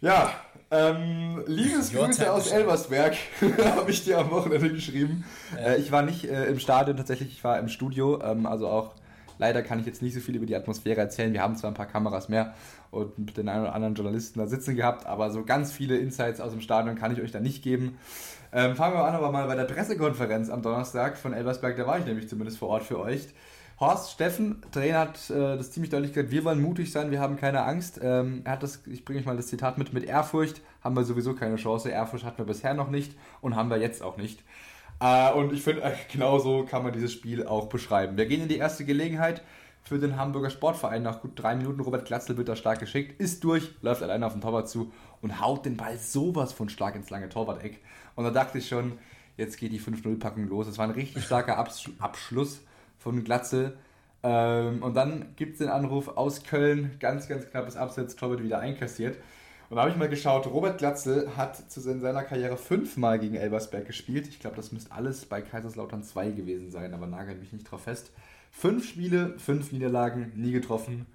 Ja, 0.00 0.10
ja 0.10 0.34
ähm, 0.72 1.42
liebes 1.46 1.92
Grüße 1.92 2.32
aus 2.32 2.52
Elversberg, 2.52 3.16
habe 3.64 3.90
ich 3.90 4.04
dir 4.04 4.18
am 4.18 4.30
Wochenende 4.30 4.70
geschrieben. 4.72 5.24
Ja. 5.56 5.72
Äh, 5.72 5.78
ich 5.78 5.90
war 5.90 6.02
nicht 6.02 6.24
äh, 6.24 6.44
im 6.44 6.60
Stadion 6.60 6.96
tatsächlich, 6.96 7.32
ich 7.32 7.42
war 7.42 7.58
im 7.58 7.68
Studio. 7.68 8.22
Ähm, 8.22 8.46
also 8.46 8.68
auch, 8.68 8.94
leider 9.38 9.62
kann 9.62 9.80
ich 9.80 9.86
jetzt 9.86 10.00
nicht 10.00 10.14
so 10.14 10.20
viel 10.20 10.36
über 10.36 10.46
die 10.46 10.54
Atmosphäre 10.54 11.00
erzählen. 11.00 11.32
Wir 11.32 11.42
haben 11.42 11.56
zwar 11.56 11.72
ein 11.72 11.74
paar 11.74 11.86
Kameras 11.86 12.28
mehr 12.28 12.54
und 12.92 13.18
mit 13.18 13.36
den 13.36 13.48
einen 13.48 13.62
oder 13.62 13.74
anderen 13.74 13.96
Journalisten 13.96 14.38
da 14.38 14.46
sitzen 14.46 14.76
gehabt, 14.76 15.06
aber 15.06 15.32
so 15.32 15.44
ganz 15.44 15.72
viele 15.72 15.98
Insights 15.98 16.40
aus 16.40 16.52
dem 16.52 16.60
Stadion 16.60 16.94
kann 16.94 17.12
ich 17.12 17.20
euch 17.20 17.32
da 17.32 17.40
nicht 17.40 17.64
geben. 17.64 17.98
Ähm, 18.52 18.74
fangen 18.74 18.94
wir 18.94 19.04
an 19.04 19.14
aber 19.14 19.30
mal 19.30 19.46
bei 19.46 19.54
der 19.54 19.64
Pressekonferenz 19.64 20.50
am 20.50 20.62
Donnerstag 20.62 21.16
von 21.16 21.32
Elversberg, 21.32 21.76
da 21.76 21.86
war 21.86 21.98
ich 21.98 22.04
nämlich 22.04 22.28
zumindest 22.28 22.58
vor 22.58 22.68
Ort 22.68 22.82
für 22.82 22.98
euch. 22.98 23.28
Horst 23.78 24.10
Steffen, 24.10 24.60
Trainer, 24.72 24.98
hat 24.98 25.30
äh, 25.30 25.56
das 25.56 25.70
ziemlich 25.70 25.90
deutlich 25.90 26.12
gesagt, 26.12 26.30
wir 26.30 26.44
wollen 26.44 26.60
mutig 26.60 26.92
sein, 26.92 27.10
wir 27.10 27.20
haben 27.20 27.36
keine 27.36 27.62
Angst. 27.62 27.98
Ähm, 28.02 28.42
er 28.44 28.52
hat 28.52 28.62
das, 28.62 28.82
ich 28.86 29.04
bringe 29.06 29.20
euch 29.20 29.26
mal 29.26 29.36
das 29.36 29.46
Zitat 29.46 29.78
mit, 29.78 29.94
mit 29.94 30.04
Ehrfurcht 30.04 30.60
haben 30.82 30.94
wir 30.96 31.04
sowieso 31.04 31.34
keine 31.34 31.56
Chance. 31.56 31.88
Ehrfurcht 31.88 32.24
hatten 32.24 32.38
wir 32.38 32.44
bisher 32.44 32.74
noch 32.74 32.90
nicht 32.90 33.16
und 33.40 33.56
haben 33.56 33.70
wir 33.70 33.78
jetzt 33.78 34.02
auch 34.02 34.16
nicht. 34.18 34.42
Äh, 35.00 35.32
und 35.32 35.52
ich 35.52 35.62
finde, 35.62 35.82
äh, 35.82 35.92
genau 36.12 36.38
so 36.38 36.64
kann 36.64 36.82
man 36.82 36.92
dieses 36.92 37.12
Spiel 37.12 37.46
auch 37.46 37.68
beschreiben. 37.68 38.16
Wir 38.18 38.26
gehen 38.26 38.42
in 38.42 38.48
die 38.48 38.58
erste 38.58 38.84
Gelegenheit 38.84 39.42
für 39.82 39.98
den 39.98 40.16
Hamburger 40.16 40.50
Sportverein. 40.50 41.02
Nach 41.02 41.22
gut 41.22 41.32
drei 41.36 41.54
Minuten 41.56 41.80
Robert 41.80 42.04
Glatzel 42.04 42.36
wird 42.36 42.48
da 42.48 42.56
stark 42.56 42.80
geschickt, 42.80 43.18
ist 43.18 43.42
durch, 43.44 43.70
läuft 43.80 44.02
alleine 44.02 44.26
auf 44.26 44.32
den 44.32 44.42
Torwart 44.42 44.68
zu 44.68 44.92
und 45.22 45.40
haut 45.40 45.64
den 45.64 45.78
Ball 45.78 45.96
sowas 45.96 46.52
von 46.52 46.68
stark 46.68 46.96
ins 46.96 47.08
lange 47.08 47.28
Torwart-Eck. 47.28 47.80
Und 48.14 48.24
da 48.24 48.30
dachte 48.30 48.58
ich 48.58 48.68
schon, 48.68 48.98
jetzt 49.36 49.58
geht 49.58 49.72
die 49.72 49.80
5-0-Packung 49.80 50.48
los. 50.48 50.66
Es 50.66 50.78
war 50.78 50.86
ein 50.86 50.92
richtig 50.92 51.24
starker 51.24 51.56
Abs 51.58 51.90
Abschluss 51.98 52.62
von 52.98 53.24
Glatze. 53.24 53.76
Ähm, 54.22 54.82
und 54.82 54.94
dann 54.94 55.34
gibt 55.36 55.54
es 55.54 55.58
den 55.58 55.68
Anruf 55.68 56.08
aus 56.08 56.44
Köln, 56.44 56.96
ganz, 57.00 57.28
ganz 57.28 57.48
knappes 57.50 57.76
Absetz, 57.76 58.16
Torwart 58.16 58.42
wieder 58.42 58.58
einkassiert. 58.58 59.16
Und 59.70 59.76
da 59.76 59.82
habe 59.82 59.92
ich 59.92 59.96
mal 59.96 60.08
geschaut, 60.08 60.46
Robert 60.48 60.78
Glatzel 60.78 61.36
hat 61.36 61.70
zu 61.70 61.80
seiner 61.80 62.24
Karriere 62.24 62.56
fünfmal 62.56 63.20
gegen 63.20 63.36
Elversberg 63.36 63.86
gespielt. 63.86 64.26
Ich 64.26 64.40
glaube, 64.40 64.56
das 64.56 64.72
müsste 64.72 64.92
alles 64.92 65.26
bei 65.26 65.42
Kaiserslautern 65.42 66.02
2 66.02 66.32
gewesen 66.32 66.72
sein, 66.72 66.92
aber 66.92 67.06
nagelt 67.06 67.40
mich 67.40 67.52
nicht 67.52 67.70
drauf 67.70 67.82
fest. 67.82 68.10
Fünf 68.50 68.84
Spiele, 68.84 69.38
fünf 69.38 69.70
Niederlagen, 69.70 70.32
nie 70.34 70.50
getroffen. 70.50 71.06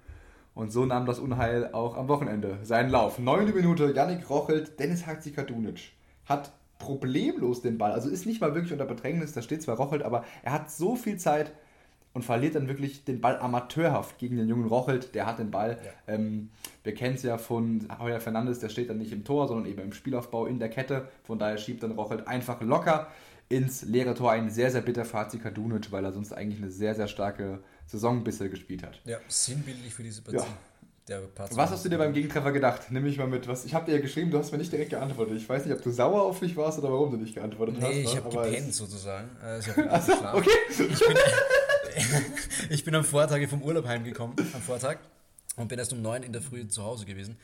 Und 0.54 0.72
so 0.72 0.86
nahm 0.86 1.04
das 1.04 1.18
Unheil 1.18 1.74
auch 1.74 1.98
am 1.98 2.08
Wochenende 2.08 2.58
seinen 2.62 2.88
Lauf. 2.88 3.18
Neunte 3.18 3.52
Minute, 3.52 3.92
Yannick 3.94 4.30
Rochelt, 4.30 4.80
Dennis 4.80 5.06
Hakzikadunic 5.06 5.92
hat 6.24 6.50
problemlos 6.78 7.62
den 7.62 7.78
Ball. 7.78 7.92
Also 7.92 8.08
ist 8.08 8.26
nicht 8.26 8.40
mal 8.40 8.54
wirklich 8.54 8.72
unter 8.72 8.86
Bedrängnis, 8.86 9.32
da 9.32 9.42
steht 9.42 9.62
zwar 9.62 9.76
Rochelt, 9.76 10.02
aber 10.02 10.24
er 10.42 10.52
hat 10.52 10.70
so 10.70 10.96
viel 10.96 11.16
Zeit 11.16 11.52
und 12.16 12.24
verliert 12.24 12.54
dann 12.54 12.66
wirklich 12.66 13.04
den 13.04 13.20
Ball 13.20 13.38
amateurhaft 13.38 14.18
gegen 14.18 14.36
den 14.36 14.48
jungen 14.48 14.66
Rochelt. 14.66 15.14
Der 15.14 15.26
hat 15.26 15.38
den 15.38 15.50
Ball. 15.50 15.78
Ja. 15.84 16.14
Ähm, 16.14 16.48
wir 16.82 16.94
kennen 16.94 17.16
es 17.16 17.22
ja 17.22 17.36
von 17.36 17.86
Heuer 17.98 18.20
Fernandes, 18.20 18.58
der 18.58 18.70
steht 18.70 18.88
dann 18.88 18.96
nicht 18.96 19.12
im 19.12 19.22
Tor, 19.24 19.48
sondern 19.48 19.70
eben 19.70 19.82
im 19.82 19.92
Spielaufbau 19.92 20.46
in 20.46 20.58
der 20.58 20.70
Kette. 20.70 21.08
Von 21.24 21.38
daher 21.38 21.58
schiebt 21.58 21.82
dann 21.82 21.92
Rochelt 21.92 22.26
einfach 22.26 22.62
locker 22.62 23.08
ins 23.50 23.82
leere 23.82 24.14
Tor 24.14 24.32
ein. 24.32 24.48
Sehr, 24.48 24.70
sehr 24.70 24.80
bitter 24.80 25.04
für 25.04 25.18
Hatzi 25.18 25.38
Kadunic, 25.38 25.92
weil 25.92 26.04
er 26.04 26.12
sonst 26.12 26.32
eigentlich 26.32 26.62
eine 26.62 26.70
sehr, 26.70 26.94
sehr 26.94 27.06
starke 27.06 27.60
Saison 27.86 28.24
bisher 28.24 28.48
gespielt 28.48 28.82
hat. 28.82 29.00
Ja, 29.04 29.18
sinnbildlich 29.28 29.92
für 29.94 30.02
diese 30.02 30.22
Partie. 30.22 30.38
Ja. 30.38 30.46
Was 31.08 31.70
hast 31.70 31.84
du 31.84 31.88
dir 31.88 31.98
beim 31.98 32.12
Gegentreffer 32.12 32.50
gedacht? 32.50 32.90
Nimm 32.90 33.04
mich 33.04 33.16
mal 33.16 33.28
mit. 33.28 33.46
Was, 33.46 33.64
ich 33.64 33.74
habe 33.74 33.86
dir 33.86 33.92
ja 33.92 34.00
geschrieben, 34.00 34.32
du 34.32 34.38
hast 34.38 34.50
mir 34.50 34.58
nicht 34.58 34.72
direkt 34.72 34.90
geantwortet. 34.90 35.36
Ich 35.36 35.48
weiß 35.48 35.64
nicht, 35.64 35.74
ob 35.76 35.80
du 35.82 35.92
sauer 35.92 36.22
auf 36.22 36.40
mich 36.40 36.56
warst 36.56 36.80
oder 36.80 36.90
warum 36.90 37.12
du 37.12 37.16
nicht 37.16 37.34
geantwortet 37.34 37.76
nee, 37.78 37.84
hast. 37.84 37.92
Nee, 37.92 38.02
ich 38.02 38.16
habe 38.16 38.28
gepennt 38.28 38.74
sozusagen. 38.74 39.30
Also 39.40 39.70
ich, 39.70 39.90
also, 39.90 40.12
okay. 40.34 40.50
ich, 40.68 40.78
bin, 40.78 41.16
ich 42.70 42.84
bin 42.84 42.94
am 42.96 43.04
Vortag 43.04 43.46
vom 43.48 43.62
Urlaub 43.62 43.86
heimgekommen, 43.86 44.34
am 44.52 44.60
Vortag, 44.60 44.98
und 45.54 45.68
bin 45.68 45.78
erst 45.78 45.92
um 45.92 46.02
neun 46.02 46.24
in 46.24 46.32
der 46.32 46.42
Früh 46.42 46.66
zu 46.66 46.82
Hause 46.82 47.06
gewesen 47.06 47.36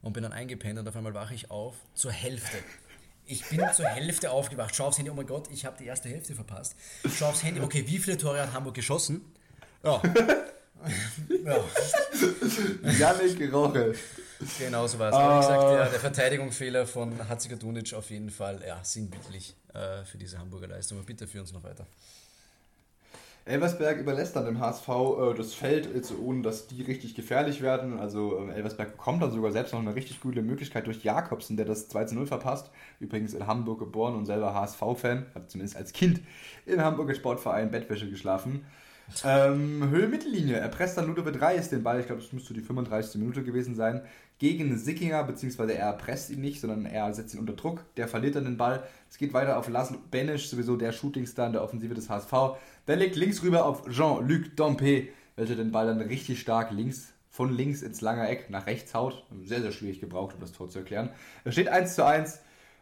und 0.00 0.12
bin 0.12 0.22
dann 0.22 0.32
eingepennt 0.32 0.78
und 0.78 0.88
auf 0.88 0.94
einmal 0.94 1.14
wache 1.14 1.34
ich 1.34 1.50
auf 1.50 1.74
zur 1.94 2.12
Hälfte. 2.12 2.58
Ich 3.26 3.44
bin 3.48 3.60
zur 3.74 3.86
Hälfte 3.86 4.30
aufgewacht, 4.30 4.76
schau 4.76 4.86
aufs 4.86 4.98
Handy, 4.98 5.10
oh 5.10 5.14
mein 5.14 5.26
Gott, 5.26 5.50
ich 5.50 5.66
habe 5.66 5.76
die 5.76 5.86
erste 5.86 6.08
Hälfte 6.08 6.34
verpasst. 6.34 6.76
Schau 7.16 7.26
aufs 7.26 7.42
Handy, 7.42 7.60
okay, 7.60 7.84
wie 7.86 7.98
viele 7.98 8.16
Tore 8.16 8.40
hat 8.40 8.52
Hamburg 8.54 8.74
geschossen? 8.74 9.22
Ja, 9.82 10.00
ja. 11.44 11.64
Janik 12.98 13.52
Roche. 13.52 13.94
Genau 14.58 14.86
so 14.86 14.98
war 14.98 15.08
es. 15.08 15.14
Aber 15.14 15.34
wie 15.34 15.40
gesagt, 15.40 15.62
ja, 15.62 15.88
der 15.88 16.00
Verteidigungsfehler 16.00 16.86
von 16.86 17.28
Hatziger 17.28 17.56
Dunic 17.56 17.92
auf 17.94 18.10
jeden 18.10 18.30
Fall 18.30 18.62
ja, 18.66 18.78
sinnbildlich 18.82 19.56
äh, 19.74 20.04
für 20.04 20.18
diese 20.18 20.38
Hamburger 20.38 20.68
Leistung. 20.68 20.98
Aber 20.98 21.06
bitte 21.06 21.26
führ 21.26 21.40
uns 21.40 21.52
noch 21.52 21.64
weiter. 21.64 21.86
Elversberg 23.48 23.98
überlässt 23.98 24.36
dann 24.36 24.44
dem 24.44 24.60
HSV 24.60 24.88
äh, 24.88 25.34
das 25.34 25.54
Feld, 25.54 25.88
jetzt, 25.94 26.12
ohne 26.12 26.42
dass 26.42 26.66
die 26.66 26.82
richtig 26.82 27.14
gefährlich 27.14 27.62
werden. 27.62 27.98
Also 27.98 28.46
äh, 28.46 28.52
Elversberg 28.52 28.92
bekommt 28.92 29.22
dann 29.22 29.32
sogar 29.32 29.52
selbst 29.52 29.72
noch 29.72 29.80
eine 29.80 29.94
richtig 29.94 30.20
gute 30.20 30.42
Möglichkeit 30.42 30.86
durch 30.86 31.02
Jakobsen, 31.02 31.56
der 31.56 31.64
das 31.64 31.88
2 31.88 32.12
0 32.12 32.26
verpasst. 32.26 32.70
Übrigens 33.00 33.32
in 33.32 33.46
Hamburg 33.46 33.78
geboren 33.78 34.14
und 34.16 34.26
selber 34.26 34.52
HSV-Fan, 34.52 35.26
hat 35.34 35.50
zumindest 35.50 35.76
als 35.76 35.92
Kind 35.92 36.20
in 36.66 36.82
Hamburger 36.82 37.14
Sportverein 37.14 37.70
Bettwäsche 37.70 38.10
geschlafen. 38.10 38.66
Ähm, 39.24 39.88
Höhe 39.90 40.06
Mittellinie. 40.06 40.56
Er 40.56 40.68
presst 40.68 40.96
dann 40.96 41.06
Ludovic 41.06 41.40
Reis 41.40 41.70
den 41.70 41.82
Ball, 41.82 42.00
ich 42.00 42.06
glaube, 42.06 42.22
das 42.22 42.32
müsste 42.32 42.54
die 42.54 42.60
35. 42.60 43.20
Minute 43.20 43.42
gewesen 43.42 43.74
sein, 43.74 44.02
gegen 44.38 44.78
Sickinger, 44.78 45.24
beziehungsweise 45.24 45.74
er 45.74 45.92
presst 45.94 46.30
ihn 46.30 46.40
nicht, 46.40 46.60
sondern 46.60 46.86
er 46.86 47.12
setzt 47.12 47.34
ihn 47.34 47.40
unter 47.40 47.54
Druck. 47.54 47.84
Der 47.96 48.06
verliert 48.06 48.36
dann 48.36 48.44
den 48.44 48.56
Ball. 48.56 48.84
Es 49.10 49.18
geht 49.18 49.32
weiter 49.32 49.58
auf 49.58 49.68
Laszlo 49.68 49.98
Benisch, 50.10 50.48
sowieso 50.48 50.76
der 50.76 50.92
Shootingstar 50.92 51.46
in 51.46 51.52
der 51.54 51.62
Offensive 51.62 51.94
des 51.94 52.08
HSV. 52.08 52.32
Der 52.86 52.96
legt 52.96 53.16
links 53.16 53.42
rüber 53.42 53.64
auf 53.64 53.88
Jean-Luc 53.88 54.56
Dompe, 54.56 55.08
welcher 55.36 55.56
den 55.56 55.72
Ball 55.72 55.86
dann 55.86 56.00
richtig 56.00 56.40
stark 56.40 56.70
links 56.70 57.12
von 57.30 57.52
links 57.52 57.82
ins 57.82 58.00
lange 58.00 58.28
Eck 58.28 58.50
nach 58.50 58.66
rechts 58.66 58.94
haut. 58.94 59.24
Sehr, 59.44 59.60
sehr 59.60 59.72
schwierig 59.72 60.00
gebraucht, 60.00 60.34
um 60.34 60.40
das 60.40 60.52
Tor 60.52 60.68
zu 60.68 60.78
erklären. 60.78 61.10
Es 61.44 61.54
steht 61.54 61.68
1 61.68 61.94
zu 61.94 62.04
1 62.04 62.40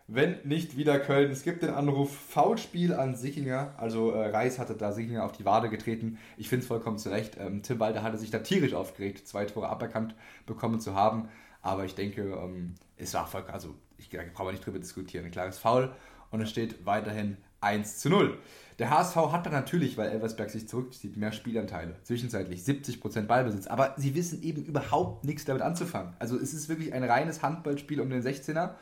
wenn 0.08 0.36
nicht 0.44 0.76
wieder 0.76 0.98
Köln. 1.00 1.30
Es 1.30 1.42
gibt 1.42 1.62
den 1.62 1.70
Anruf 1.70 2.16
Foulspiel 2.16 2.94
an 2.94 3.16
Sichinger. 3.16 3.74
Also 3.76 4.12
äh, 4.12 4.28
Reis 4.28 4.58
hatte 4.58 4.74
da 4.74 4.92
Sichinger 4.92 5.24
auf 5.24 5.32
die 5.32 5.44
Wade 5.44 5.68
getreten. 5.68 6.18
Ich 6.36 6.48
finde 6.48 6.62
es 6.62 6.68
vollkommen 6.68 6.98
zurecht. 6.98 7.36
Ähm, 7.38 7.62
Tim 7.62 7.80
Walter 7.80 8.02
hatte 8.02 8.18
sich 8.18 8.30
da 8.30 8.38
tierisch 8.38 8.74
aufgeregt, 8.74 9.26
zwei 9.26 9.44
Tore 9.44 9.68
aberkannt 9.68 10.14
bekommen 10.46 10.80
zu 10.80 10.94
haben. 10.94 11.28
Aber 11.60 11.84
ich 11.84 11.94
denke, 11.94 12.22
ähm, 12.22 12.74
es 12.96 13.14
war 13.14 13.26
voll, 13.26 13.44
also 13.50 13.74
ich 13.98 14.10
brauche 14.34 14.52
nicht 14.52 14.64
drüber 14.64 14.78
diskutieren, 14.78 15.24
ein 15.24 15.32
klares 15.32 15.58
Foul 15.58 15.90
und 16.30 16.40
es 16.40 16.50
steht 16.50 16.86
weiterhin 16.86 17.36
1 17.60 17.98
zu 17.98 18.08
0. 18.08 18.38
Der 18.78 18.90
HSV 18.90 19.16
hat 19.16 19.46
dann 19.46 19.54
natürlich, 19.54 19.96
weil 19.96 20.10
Elversberg 20.10 20.50
sich 20.50 20.68
zurückzieht, 20.68 21.16
mehr 21.16 21.32
Spielanteile. 21.32 21.96
Zwischenzeitlich 22.02 22.60
70% 22.60 23.22
Ballbesitz. 23.22 23.66
Aber 23.66 23.94
sie 23.96 24.14
wissen 24.14 24.42
eben 24.42 24.64
überhaupt 24.64 25.24
nichts 25.24 25.46
damit 25.46 25.62
anzufangen. 25.62 26.12
Also 26.18 26.36
es 26.36 26.52
ist 26.52 26.68
wirklich 26.68 26.92
ein 26.92 27.02
reines 27.02 27.42
Handballspiel 27.42 28.00
um 28.00 28.10
den 28.10 28.22
16er. 28.22 28.74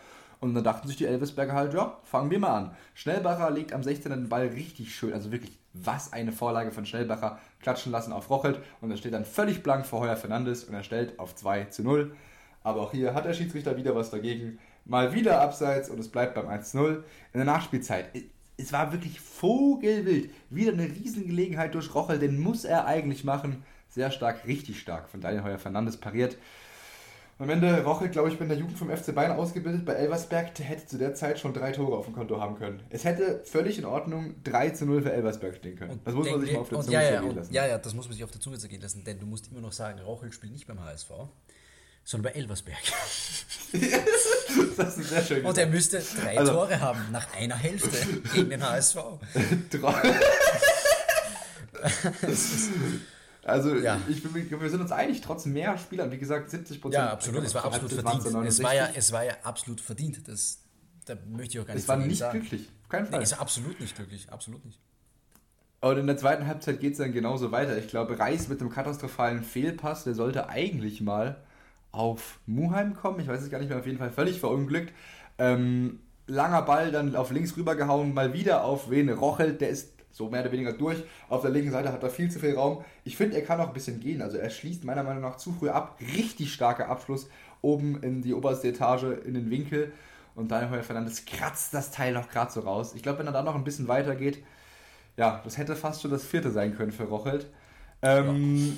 Und 0.45 0.53
dann 0.53 0.63
dachten 0.63 0.87
sich 0.89 0.99
die 0.99 1.07
Elversberger 1.07 1.55
halt, 1.55 1.73
ja, 1.73 1.97
fangen 2.03 2.31
wir 2.31 2.39
mal 2.39 2.55
an. 2.55 2.77
Schnellbacher 2.93 3.51
legt 3.51 3.73
am 3.73 3.81
16er 3.81 4.11
den 4.11 4.29
Ball 4.29 4.49
richtig 4.49 4.95
schön. 4.95 5.15
Also 5.15 5.33
wirklich, 5.33 5.59
was 5.73 6.13
eine 6.13 6.33
Vorlage 6.33 6.71
von 6.71 6.85
Schnellbacher. 6.85 7.39
Klatschen 7.63 7.91
lassen 7.91 8.13
auf 8.13 8.29
Rochelt. 8.29 8.61
Und 8.83 8.91
er 8.91 8.99
steht 8.99 9.15
dann 9.15 9.25
völlig 9.25 9.63
blank 9.63 9.87
vor 9.87 10.01
Heuer 10.01 10.17
Fernandes 10.17 10.65
und 10.65 10.75
er 10.75 10.83
stellt 10.83 11.19
auf 11.19 11.35
2 11.35 11.65
zu 11.65 11.83
0. 11.83 12.15
Aber 12.63 12.83
auch 12.83 12.93
hier 12.93 13.15
hat 13.15 13.25
der 13.25 13.33
Schiedsrichter 13.33 13.79
wieder 13.79 13.97
was 13.97 14.11
dagegen. 14.11 14.59
Mal 14.85 15.15
wieder 15.15 15.41
abseits 15.41 15.89
und 15.89 15.99
es 15.99 16.11
bleibt 16.11 16.35
beim 16.35 16.47
1-0. 16.47 16.97
In 16.97 17.03
der 17.33 17.47
Nachspielzeit 17.47 18.11
es 18.57 18.73
war 18.73 18.93
wirklich 18.93 19.19
vogelwild. 19.19 20.31
Wieder 20.51 20.73
eine 20.73 20.85
Riesengelegenheit 20.85 21.75
durch 21.75 21.95
Rochel, 21.95 22.19
den 22.19 22.39
muss 22.39 22.65
er 22.65 22.87
eigentlich 22.87 23.25
machen. 23.25 23.65
Sehr 23.89 24.11
stark, 24.11 24.47
richtig 24.47 24.79
stark 24.79 25.09
von 25.09 25.21
Daniel 25.21 25.43
Heuer 25.43 25.59
Fernandes 25.59 25.97
pariert. 25.97 26.37
Am 27.39 27.51
Ende, 27.51 27.83
Rochel, 27.83 28.11
glaube 28.11 28.29
ich, 28.29 28.39
bin 28.39 28.49
der 28.49 28.57
Jugend 28.57 28.79
vom 28.79 28.97
FC 28.97 29.13
Bayern 29.13 29.37
ausgebildet 29.37 29.85
bei 29.85 29.95
Elversberg, 29.95 30.55
der 30.55 30.67
hätte 30.67 30.87
zu 30.87 30.99
der 30.99 31.15
Zeit 31.15 31.41
schon 31.41 31.53
drei 31.53 31.73
Tore 31.73 31.97
auf 31.97 32.05
dem 32.05 32.15
Konto 32.15 32.41
haben 32.41 32.57
können. 32.57 32.81
Es 32.91 33.05
hätte 33.05 33.43
völlig 33.45 33.77
in 33.77 33.85
Ordnung 33.85 34.37
3 34.45 34.71
zu 34.71 34.87
0 34.87 35.03
für 35.03 35.13
Elversberg 35.13 35.57
stehen 35.57 35.77
können. 35.77 36.01
das 36.05 36.15
muss 36.15 36.31
man 36.31 36.41
sich 36.41 36.53
mal 36.53 36.61
auf 36.61 36.69
der 36.69 36.81
Zunge 36.81 36.93
ja, 36.93 37.03
ja, 37.03 37.11
zergehen 37.11 37.35
lassen. 37.35 37.53
Ja, 37.53 37.67
ja, 37.67 37.79
das 37.79 37.93
muss 37.95 38.07
man 38.07 38.13
sich 38.15 38.23
auf 38.23 38.31
der 38.31 38.41
Zunge 38.41 38.59
zergehen 38.59 38.81
lassen, 38.81 39.03
denn 39.03 39.19
du 39.19 39.27
musst 39.27 39.51
immer 39.51 39.61
noch 39.61 39.73
sagen, 39.73 39.99
Rochel 39.99 40.33
spielt 40.33 40.53
nicht 40.53 40.69
beim 40.69 40.81
HSV, 40.85 41.11
sondern 42.05 42.33
bei 42.33 42.39
Elversberg. 42.39 42.79
das 44.77 44.99
ist 44.99 45.09
sehr 45.09 45.23
schön. 45.23 45.45
Und 45.45 45.59
er 45.59 45.67
müsste 45.67 46.01
drei 46.21 46.39
also, 46.39 46.53
Tore 46.53 46.79
haben 46.81 47.01
nach 47.11 47.35
einer 47.35 47.57
Hälfte 47.57 47.99
gegen 48.33 48.51
den 48.51 48.63
HSV. 48.63 48.97
also 53.45 53.77
ja. 53.77 54.01
ich, 54.09 54.23
wir 54.25 54.71
sind 54.71 54.81
uns 54.81 54.93
einig, 54.93 55.21
trotz 55.21 55.47
mehr 55.47 55.77
Spielern, 55.77 56.11
wie 56.11 56.19
gesagt, 56.19 56.51
70 56.51 56.81
Prozent. 56.81 57.05
Ja, 57.05 57.13
absolut, 57.13 57.45
es 57.45 57.55
war 57.55 57.65
absolut 57.65 57.93
verdient. 57.93 58.47
Es 58.47 58.63
war, 58.63 58.75
ja, 58.75 58.89
es 58.95 59.13
war 59.13 59.25
ja 59.25 59.35
absolut 59.43 59.81
verdient. 59.81 60.27
Das, 60.27 60.61
da 61.05 61.15
möchte 61.27 61.59
ich 61.59 61.61
auch 61.63 61.67
gar 61.67 61.75
nicht 61.75 61.83
Es 61.83 61.89
war 61.89 61.97
nicht 61.97 62.19
sagen. 62.19 62.41
glücklich, 62.41 62.71
auf 62.83 62.89
keinen 62.89 63.07
Fall. 63.07 63.19
Nee, 63.19 63.25
es 63.25 63.33
war 63.33 63.41
absolut 63.41 63.79
nicht 63.81 63.95
glücklich, 63.95 64.33
absolut 64.33 64.65
nicht. 64.65 64.81
Und 65.81 65.99
in 65.99 66.07
der 66.07 66.17
zweiten 66.17 66.47
Halbzeit 66.47 66.81
geht 66.81 66.93
es 66.93 66.99
dann 66.99 67.13
genauso 67.13 67.53
weiter. 67.53 67.77
Ich 67.77 67.89
glaube, 67.89 68.19
Reis 68.19 68.49
mit 68.49 68.61
einem 68.63 68.71
katastrophalen 68.71 69.43
Fehlpass, 69.43 70.05
der 70.05 70.15
sollte 70.15 70.49
eigentlich 70.49 71.03
mal 71.03 71.37
auf 71.93 72.41
Muheim 72.47 72.95
kommen. 72.95 73.21
Ich 73.21 73.29
weiß 73.29 73.43
es 73.43 73.51
gar 73.51 73.59
nicht 73.59 73.69
mehr, 73.69 73.79
auf 73.79 73.87
jeden 73.87 73.99
Fall 73.99 74.11
völlig 74.11 74.41
verunglückt. 74.41 74.95
Ähm, 75.37 76.01
langer 76.27 76.63
Ball, 76.63 76.91
dann 76.91 77.15
auf 77.15 77.31
links 77.31 77.57
rübergehauen, 77.59 78.15
mal 78.15 78.33
wieder 78.33 78.65
auf 78.65 78.91
Vene 78.91 79.13
Rochel, 79.13 79.53
der 79.53 79.69
ist 79.69 79.94
so 80.15 80.31
mehr 80.31 80.41
oder 80.41 80.53
weniger 80.53 80.73
durch. 80.73 81.03
Auf 81.29 81.43
der 81.43 81.51
linken 81.51 81.71
Seite 81.71 81.93
hat 81.93 82.03
er 82.03 82.09
viel 82.09 82.31
zu 82.31 82.39
viel 82.39 82.55
Raum. 82.55 82.83
Ich 83.05 83.17
finde, 83.17 83.37
er 83.37 83.43
kann 83.43 83.61
auch 83.61 83.69
ein 83.69 83.75
bisschen 83.75 84.01
gehen. 84.01 84.23
Also 84.23 84.39
er 84.39 84.49
schließt 84.49 84.85
meiner 84.85 85.03
Meinung 85.03 85.23
nach 85.23 85.37
zu 85.37 85.53
früh 85.53 85.69
ab. 85.69 85.99
Richtig 86.17 86.53
starker 86.53 86.89
Abschluss 86.89 87.29
oben 87.61 88.03
in 88.03 88.23
die 88.23 88.33
oberste 88.33 88.69
Etage 88.69 89.05
in 89.25 89.35
den 89.35 89.51
Winkel. 89.51 89.93
Und 90.35 90.51
Daniel 90.51 90.71
Heuer 90.71 90.83
Fernandes 90.83 91.27
kratzt 91.27 91.75
das 91.75 91.91
Teil 91.91 92.15
noch 92.15 92.31
gerade 92.31 92.51
so 92.51 92.61
raus. 92.61 92.95
Ich 92.95 93.03
glaube, 93.03 93.19
wenn 93.19 93.27
er 93.27 93.33
da 93.33 93.43
noch 93.43 93.55
ein 93.55 93.65
bisschen 93.65 93.89
weiter 93.89 94.17
geht, 94.17 94.43
ja, 95.17 95.41
das 95.45 95.59
hätte 95.59 95.77
fast 95.77 96.03
schon 96.03 96.11
das 96.11 96.25
vierte 96.25 96.51
sein 96.51 96.75
können 96.75 96.91
für 96.91 97.05
Rochelt. 97.05 97.47
Ähm, 98.03 98.67
ja 98.67 98.73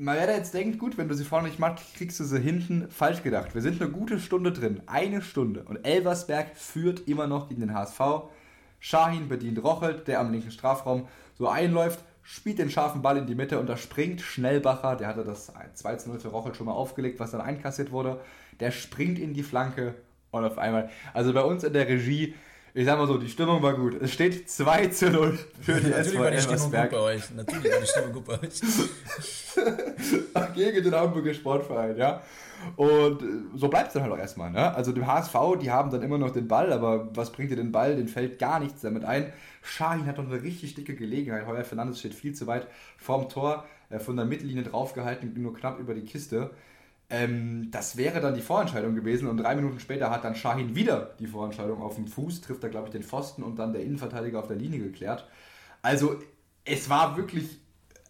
man 0.00 0.16
werde 0.16 0.32
jetzt 0.32 0.54
denkt, 0.54 0.78
gut, 0.78 0.96
wenn 0.96 1.08
du 1.08 1.14
sie 1.14 1.24
vorne 1.24 1.48
nicht 1.48 1.58
machst, 1.58 1.94
kriegst 1.94 2.18
du 2.18 2.24
sie 2.24 2.40
hinten 2.40 2.90
falsch 2.90 3.22
gedacht. 3.22 3.54
Wir 3.54 3.60
sind 3.60 3.80
eine 3.82 3.90
gute 3.90 4.18
Stunde 4.18 4.50
drin, 4.50 4.80
eine 4.86 5.20
Stunde. 5.20 5.62
Und 5.64 5.84
Elversberg 5.84 6.56
führt 6.56 7.06
immer 7.06 7.26
noch 7.26 7.48
gegen 7.48 7.60
den 7.60 7.74
HSV. 7.74 8.00
Shahin 8.80 9.28
bedient 9.28 9.62
Rochelt, 9.62 10.08
der 10.08 10.20
am 10.20 10.32
linken 10.32 10.50
Strafraum 10.50 11.06
so 11.38 11.48
einläuft, 11.48 12.00
spielt 12.22 12.58
den 12.58 12.70
scharfen 12.70 13.02
Ball 13.02 13.16
in 13.16 13.26
die 13.26 13.34
Mitte 13.34 13.58
und 13.60 13.68
da 13.68 13.76
springt 13.76 14.20
Schnellbacher, 14.20 14.96
der 14.96 15.08
hatte 15.08 15.24
das 15.24 15.52
2 15.74 15.98
0 16.06 16.18
für 16.18 16.28
Rochelt 16.28 16.56
schon 16.56 16.66
mal 16.66 16.72
aufgelegt, 16.72 17.20
was 17.20 17.30
dann 17.30 17.40
einkassiert 17.40 17.92
wurde. 17.92 18.20
Der 18.58 18.70
springt 18.70 19.18
in 19.18 19.34
die 19.34 19.42
Flanke 19.42 19.94
und 20.30 20.44
auf 20.44 20.58
einmal, 20.58 20.90
also 21.12 21.32
bei 21.32 21.42
uns 21.42 21.64
in 21.64 21.72
der 21.72 21.88
Regie, 21.88 22.34
ich 22.74 22.84
sag 22.84 22.98
mal 22.98 23.06
so, 23.06 23.18
die 23.18 23.28
Stimmung 23.28 23.62
war 23.62 23.74
gut. 23.74 24.00
Es 24.00 24.12
steht 24.12 24.48
2 24.48 24.86
zu 24.88 25.10
0 25.10 25.38
für 25.60 25.80
die 25.80 25.92
SV 25.92 26.24
Elversberg. 26.24 26.92
Natürlich 27.34 27.72
war 27.72 27.80
die 27.80 27.86
Stimmung 27.86 28.12
gut 28.12 28.24
bei 28.24 28.40
euch. 28.40 28.60
Gegen 30.54 30.84
den 30.84 30.94
Hamburger 30.94 31.34
Sportverein, 31.34 31.96
ja. 31.96 32.22
Und 32.76 33.22
äh, 33.22 33.26
so 33.56 33.68
bleibt 33.68 33.88
es 33.88 33.94
dann 33.94 34.02
halt 34.02 34.12
auch 34.12 34.18
erstmal. 34.18 34.50
Ne? 34.50 34.74
Also 34.74 34.92
dem 34.92 35.06
HSV, 35.06 35.34
die 35.60 35.70
haben 35.70 35.90
dann 35.90 36.02
immer 36.02 36.18
noch 36.18 36.30
den 36.30 36.46
Ball, 36.46 36.72
aber 36.72 37.08
was 37.16 37.32
bringt 37.32 37.50
dir 37.50 37.56
den 37.56 37.72
Ball? 37.72 37.96
Den 37.96 38.08
fällt 38.08 38.38
gar 38.38 38.60
nichts 38.60 38.82
damit 38.82 39.04
ein. 39.04 39.32
Schahin 39.62 40.06
hat 40.06 40.18
doch 40.18 40.26
eine 40.26 40.42
richtig 40.42 40.74
dicke 40.74 40.94
Gelegenheit. 40.94 41.46
Heuer 41.46 41.64
Fernandes 41.64 41.98
steht 41.98 42.14
viel 42.14 42.34
zu 42.34 42.46
weit 42.46 42.66
vorm 42.96 43.28
Tor, 43.28 43.64
von 43.98 44.16
der 44.16 44.24
Mittellinie 44.24 44.62
draufgehalten, 44.62 45.34
nur 45.42 45.54
knapp 45.54 45.80
über 45.80 45.94
die 45.94 46.04
Kiste. 46.04 46.50
Ähm, 47.10 47.70
das 47.72 47.96
wäre 47.96 48.20
dann 48.20 48.34
die 48.34 48.40
Vorentscheidung 48.40 48.94
gewesen 48.94 49.28
und 49.28 49.36
drei 49.36 49.56
Minuten 49.56 49.80
später 49.80 50.10
hat 50.10 50.24
dann 50.24 50.36
Shahin 50.36 50.76
wieder 50.76 51.16
die 51.18 51.26
Vorentscheidung 51.26 51.82
auf 51.82 51.96
dem 51.96 52.06
Fuß, 52.06 52.40
trifft 52.40 52.62
da 52.62 52.68
glaube 52.68 52.86
ich 52.86 52.92
den 52.92 53.02
Pfosten 53.02 53.42
und 53.42 53.58
dann 53.58 53.72
der 53.72 53.82
Innenverteidiger 53.82 54.38
auf 54.38 54.46
der 54.46 54.56
Linie 54.56 54.78
geklärt. 54.78 55.28
Also 55.82 56.20
es 56.64 56.88
war 56.88 57.16
wirklich 57.16 57.60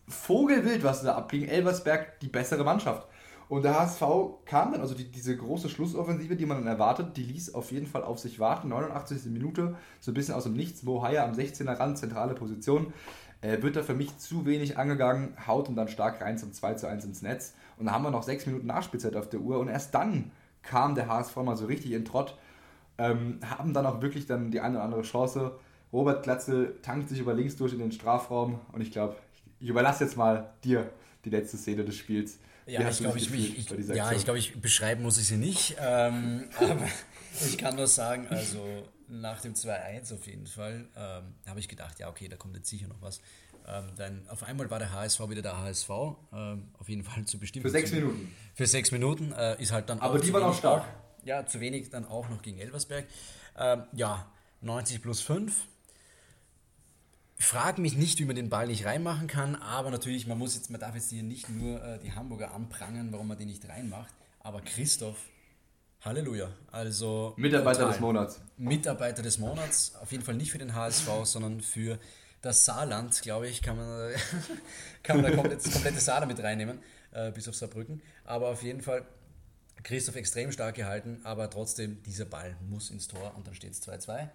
vogelwild, 0.06 0.84
was 0.84 1.02
da 1.02 1.14
abging. 1.14 1.46
Elversberg 1.46 2.20
die 2.20 2.28
bessere 2.28 2.64
Mannschaft. 2.64 3.06
Und 3.48 3.64
der 3.64 3.80
HSV 3.80 4.02
kam 4.44 4.72
dann, 4.72 4.80
also 4.80 4.94
die, 4.94 5.10
diese 5.10 5.36
große 5.36 5.68
Schlussoffensive, 5.68 6.36
die 6.36 6.46
man 6.46 6.58
dann 6.58 6.68
erwartet, 6.68 7.16
die 7.16 7.24
ließ 7.24 7.54
auf 7.54 7.72
jeden 7.72 7.86
Fall 7.86 8.04
auf 8.04 8.20
sich 8.20 8.38
warten. 8.38 8.68
89. 8.68 9.24
Minute, 9.32 9.74
so 9.98 10.12
ein 10.12 10.14
bisschen 10.14 10.34
aus 10.34 10.44
dem 10.44 10.52
Nichts. 10.52 10.84
Mo 10.84 11.02
Haya 11.02 11.24
am 11.24 11.32
16er 11.32 11.78
Rand, 11.78 11.98
zentrale 11.98 12.34
Position. 12.34 12.92
Äh, 13.40 13.60
wird 13.62 13.74
da 13.74 13.82
für 13.82 13.94
mich 13.94 14.16
zu 14.18 14.46
wenig 14.46 14.78
angegangen, 14.78 15.34
haut 15.46 15.68
und 15.68 15.74
dann 15.74 15.88
stark 15.88 16.20
rein 16.20 16.38
zum 16.38 16.52
2 16.52 16.74
zu 16.74 16.86
1 16.86 17.04
ins 17.04 17.22
Netz. 17.22 17.54
Und 17.80 17.86
da 17.86 17.92
haben 17.92 18.04
wir 18.04 18.10
noch 18.10 18.22
sechs 18.22 18.46
Minuten 18.46 18.66
Nachspielzeit 18.66 19.16
auf 19.16 19.30
der 19.30 19.40
Uhr 19.40 19.58
und 19.58 19.68
erst 19.68 19.94
dann 19.94 20.30
kam 20.62 20.94
der 20.94 21.08
HSV 21.08 21.34
mal 21.36 21.56
so 21.56 21.64
richtig 21.64 21.92
in 21.92 22.04
Trott. 22.04 22.36
Ähm, 22.98 23.40
haben 23.48 23.72
dann 23.72 23.86
auch 23.86 24.02
wirklich 24.02 24.26
dann 24.26 24.50
die 24.50 24.60
eine 24.60 24.76
oder 24.76 24.84
andere 24.84 25.02
Chance. 25.02 25.58
Robert 25.90 26.22
Glatzel 26.22 26.76
tankt 26.82 27.08
sich 27.08 27.18
über 27.18 27.32
links 27.32 27.56
durch 27.56 27.72
in 27.72 27.78
den 27.78 27.90
Strafraum 27.90 28.60
und 28.72 28.82
ich 28.82 28.92
glaube, 28.92 29.16
ich 29.58 29.68
überlasse 29.68 30.04
jetzt 30.04 30.18
mal 30.18 30.52
dir 30.62 30.90
die 31.24 31.30
letzte 31.30 31.56
Szene 31.56 31.84
des 31.84 31.96
Spiels. 31.96 32.38
Ja, 32.66 32.88
ich 32.88 32.98
glaube, 32.98 33.18
ich, 33.18 33.32
ich, 33.32 33.72
ich, 33.72 33.88
ja, 33.88 34.12
ich, 34.12 34.24
glaub, 34.24 34.36
ich 34.36 34.60
beschreiben 34.60 35.02
muss 35.02 35.18
ich 35.18 35.26
sie 35.26 35.38
nicht. 35.38 35.76
Ähm, 35.80 36.48
aber 36.58 36.86
ich 37.46 37.56
kann 37.56 37.76
nur 37.76 37.86
sagen, 37.86 38.26
also 38.28 38.62
nach 39.08 39.40
dem 39.40 39.54
2-1 39.54 40.14
auf 40.14 40.26
jeden 40.26 40.46
Fall 40.46 40.86
ähm, 40.96 41.34
habe 41.46 41.58
ich 41.58 41.68
gedacht, 41.68 41.98
ja, 41.98 42.08
okay, 42.08 42.28
da 42.28 42.36
kommt 42.36 42.56
jetzt 42.56 42.68
sicher 42.68 42.86
noch 42.86 43.00
was. 43.00 43.20
Ähm, 43.72 43.84
dann 43.96 44.28
auf 44.28 44.42
einmal 44.42 44.68
war 44.70 44.78
der 44.80 44.92
HSV 44.92 45.20
wieder 45.28 45.42
der 45.42 45.56
HSV, 45.58 45.90
ähm, 46.32 46.68
auf 46.78 46.88
jeden 46.88 47.04
Fall 47.04 47.24
zu 47.24 47.38
bestimmen. 47.38 47.62
Für 47.62 47.70
sechs 47.70 47.92
Minuten. 47.92 48.34
Für 48.54 48.66
sechs 48.66 48.90
Minuten 48.90 49.32
äh, 49.32 49.60
ist 49.62 49.70
halt 49.70 49.88
dann 49.88 50.00
Aber 50.00 50.18
die 50.18 50.32
waren 50.32 50.42
auch 50.42 50.54
stark. 50.54 50.82
Auch, 50.82 51.26
ja, 51.26 51.46
zu 51.46 51.60
wenig 51.60 51.88
dann 51.90 52.04
auch 52.04 52.28
noch 52.28 52.42
gegen 52.42 52.58
Elversberg. 52.58 53.06
Ähm, 53.56 53.84
ja, 53.92 54.26
90 54.62 55.02
plus 55.02 55.20
5. 55.20 55.54
Ich 57.38 57.46
frage 57.46 57.80
mich 57.80 57.96
nicht, 57.96 58.18
wie 58.18 58.24
man 58.24 58.36
den 58.36 58.50
Ball 58.50 58.66
nicht 58.66 58.84
reinmachen 58.84 59.26
kann, 59.26 59.54
aber 59.54 59.90
natürlich, 59.90 60.26
man 60.26 60.36
muss 60.36 60.54
jetzt, 60.54 60.70
man 60.70 60.80
darf 60.80 60.94
jetzt 60.94 61.10
hier 61.10 61.22
nicht 61.22 61.48
nur 61.48 61.82
äh, 61.82 61.98
die 62.00 62.12
Hamburger 62.12 62.52
anprangern, 62.52 63.12
warum 63.12 63.28
man 63.28 63.38
den 63.38 63.48
nicht 63.48 63.66
reinmacht. 63.68 64.12
Aber 64.40 64.60
Christoph, 64.62 65.16
Halleluja. 66.02 66.48
Also 66.72 67.34
Mitarbeiter 67.36 67.80
total. 67.80 67.92
des 67.92 68.00
Monats. 68.00 68.40
Mitarbeiter 68.56 69.22
des 69.22 69.38
Monats, 69.38 69.94
auf 70.00 70.10
jeden 70.12 70.24
Fall 70.24 70.34
nicht 70.34 70.50
für 70.50 70.58
den 70.58 70.74
HSV, 70.74 71.08
sondern 71.24 71.60
für 71.60 71.98
das 72.42 72.64
Saarland, 72.64 73.20
glaube 73.22 73.48
ich, 73.48 73.62
kann 73.62 73.76
man, 73.76 74.12
kann 75.02 75.20
man 75.20 75.30
da 75.30 75.36
komplett, 75.36 75.64
das 75.64 75.72
komplette 75.72 76.00
Saarland 76.00 76.32
mit 76.32 76.42
reinnehmen, 76.42 76.78
äh, 77.12 77.30
bis 77.30 77.48
auf 77.48 77.54
Saarbrücken. 77.54 78.02
Aber 78.24 78.48
auf 78.48 78.62
jeden 78.62 78.80
Fall 78.80 79.04
Christoph 79.82 80.16
extrem 80.16 80.52
stark 80.52 80.74
gehalten, 80.74 81.20
aber 81.24 81.48
trotzdem, 81.50 82.02
dieser 82.02 82.24
Ball 82.24 82.56
muss 82.68 82.90
ins 82.90 83.08
Tor 83.08 83.34
und 83.36 83.46
dann 83.46 83.54
steht 83.54 83.72
es 83.72 83.82
2-2. 83.86 84.28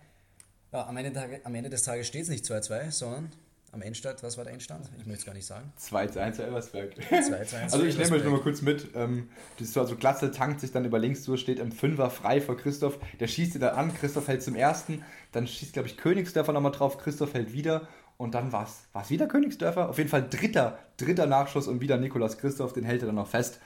Ja, 0.72 0.88
am, 0.88 0.98
Ende, 0.98 1.42
am 1.44 1.56
Ende 1.56 1.70
des 1.70 1.84
Tages 1.84 2.08
steht 2.08 2.24
es 2.24 2.30
nicht 2.30 2.46
2-2, 2.46 2.92
sondern 2.92 3.32
am 3.76 3.82
Endstand, 3.82 4.24
was 4.24 4.38
war 4.38 4.46
der 4.46 4.54
Endstand? 4.54 4.90
Ich 4.98 5.06
möchte 5.06 5.20
es 5.20 5.26
gar 5.26 5.34
nicht 5.34 5.46
sagen. 5.46 5.72
2 5.76 6.08
zu 6.08 6.22
1 6.22 6.40
Elversberg. 6.40 6.96
2 6.96 7.22
zu 7.44 7.58
1 7.58 7.74
also 7.74 7.86
ich 7.86 7.98
nehme 7.98 8.16
euch 8.16 8.24
nochmal 8.24 8.40
kurz 8.40 8.62
mit. 8.62 8.88
Ähm, 8.96 9.30
das 9.58 9.68
ist 9.68 9.74
so, 9.74 9.82
also 9.82 9.98
Glatzel 9.98 10.32
tankt 10.32 10.62
sich 10.62 10.72
dann 10.72 10.86
über 10.86 10.98
links 10.98 11.24
durch, 11.26 11.42
steht 11.42 11.60
im 11.60 11.72
Fünfer 11.72 12.10
frei 12.10 12.40
vor 12.42 12.58
Christoph. 12.58 12.98
Der 13.20 13.28
schießt 13.28 13.56
ihn 13.56 13.62
dann 13.62 13.76
an, 13.76 13.94
Christoph 13.94 14.28
hält 14.30 14.42
zum 14.42 14.56
ersten. 14.56 15.04
Dann 15.34 15.46
schießt, 15.46 15.74
glaube 15.74 15.90
ich, 15.90 15.98
Königsdörfer 15.98 16.54
nochmal 16.54 16.72
drauf, 16.72 16.98
Christoph 16.98 17.34
hält 17.34 17.52
wieder. 17.54 17.88
Und 18.18 18.34
dann 18.34 18.54
war 18.54 18.66
es 18.66 19.10
wieder 19.10 19.28
Königsdörfer. 19.28 19.90
Auf 19.90 19.98
jeden 19.98 20.10
Fall 20.10 20.26
dritter, 20.30 20.80
dritter 20.96 21.28
Nachschuss 21.28 21.68
und 21.68 21.82
wieder 21.82 21.98
Nikolas 21.98 22.38
Christoph, 22.38 22.72
den 22.72 22.86
hält 22.86 23.04
er 23.04 23.08
dann 23.08 23.16
noch 23.16 23.28
fest. 23.28 23.60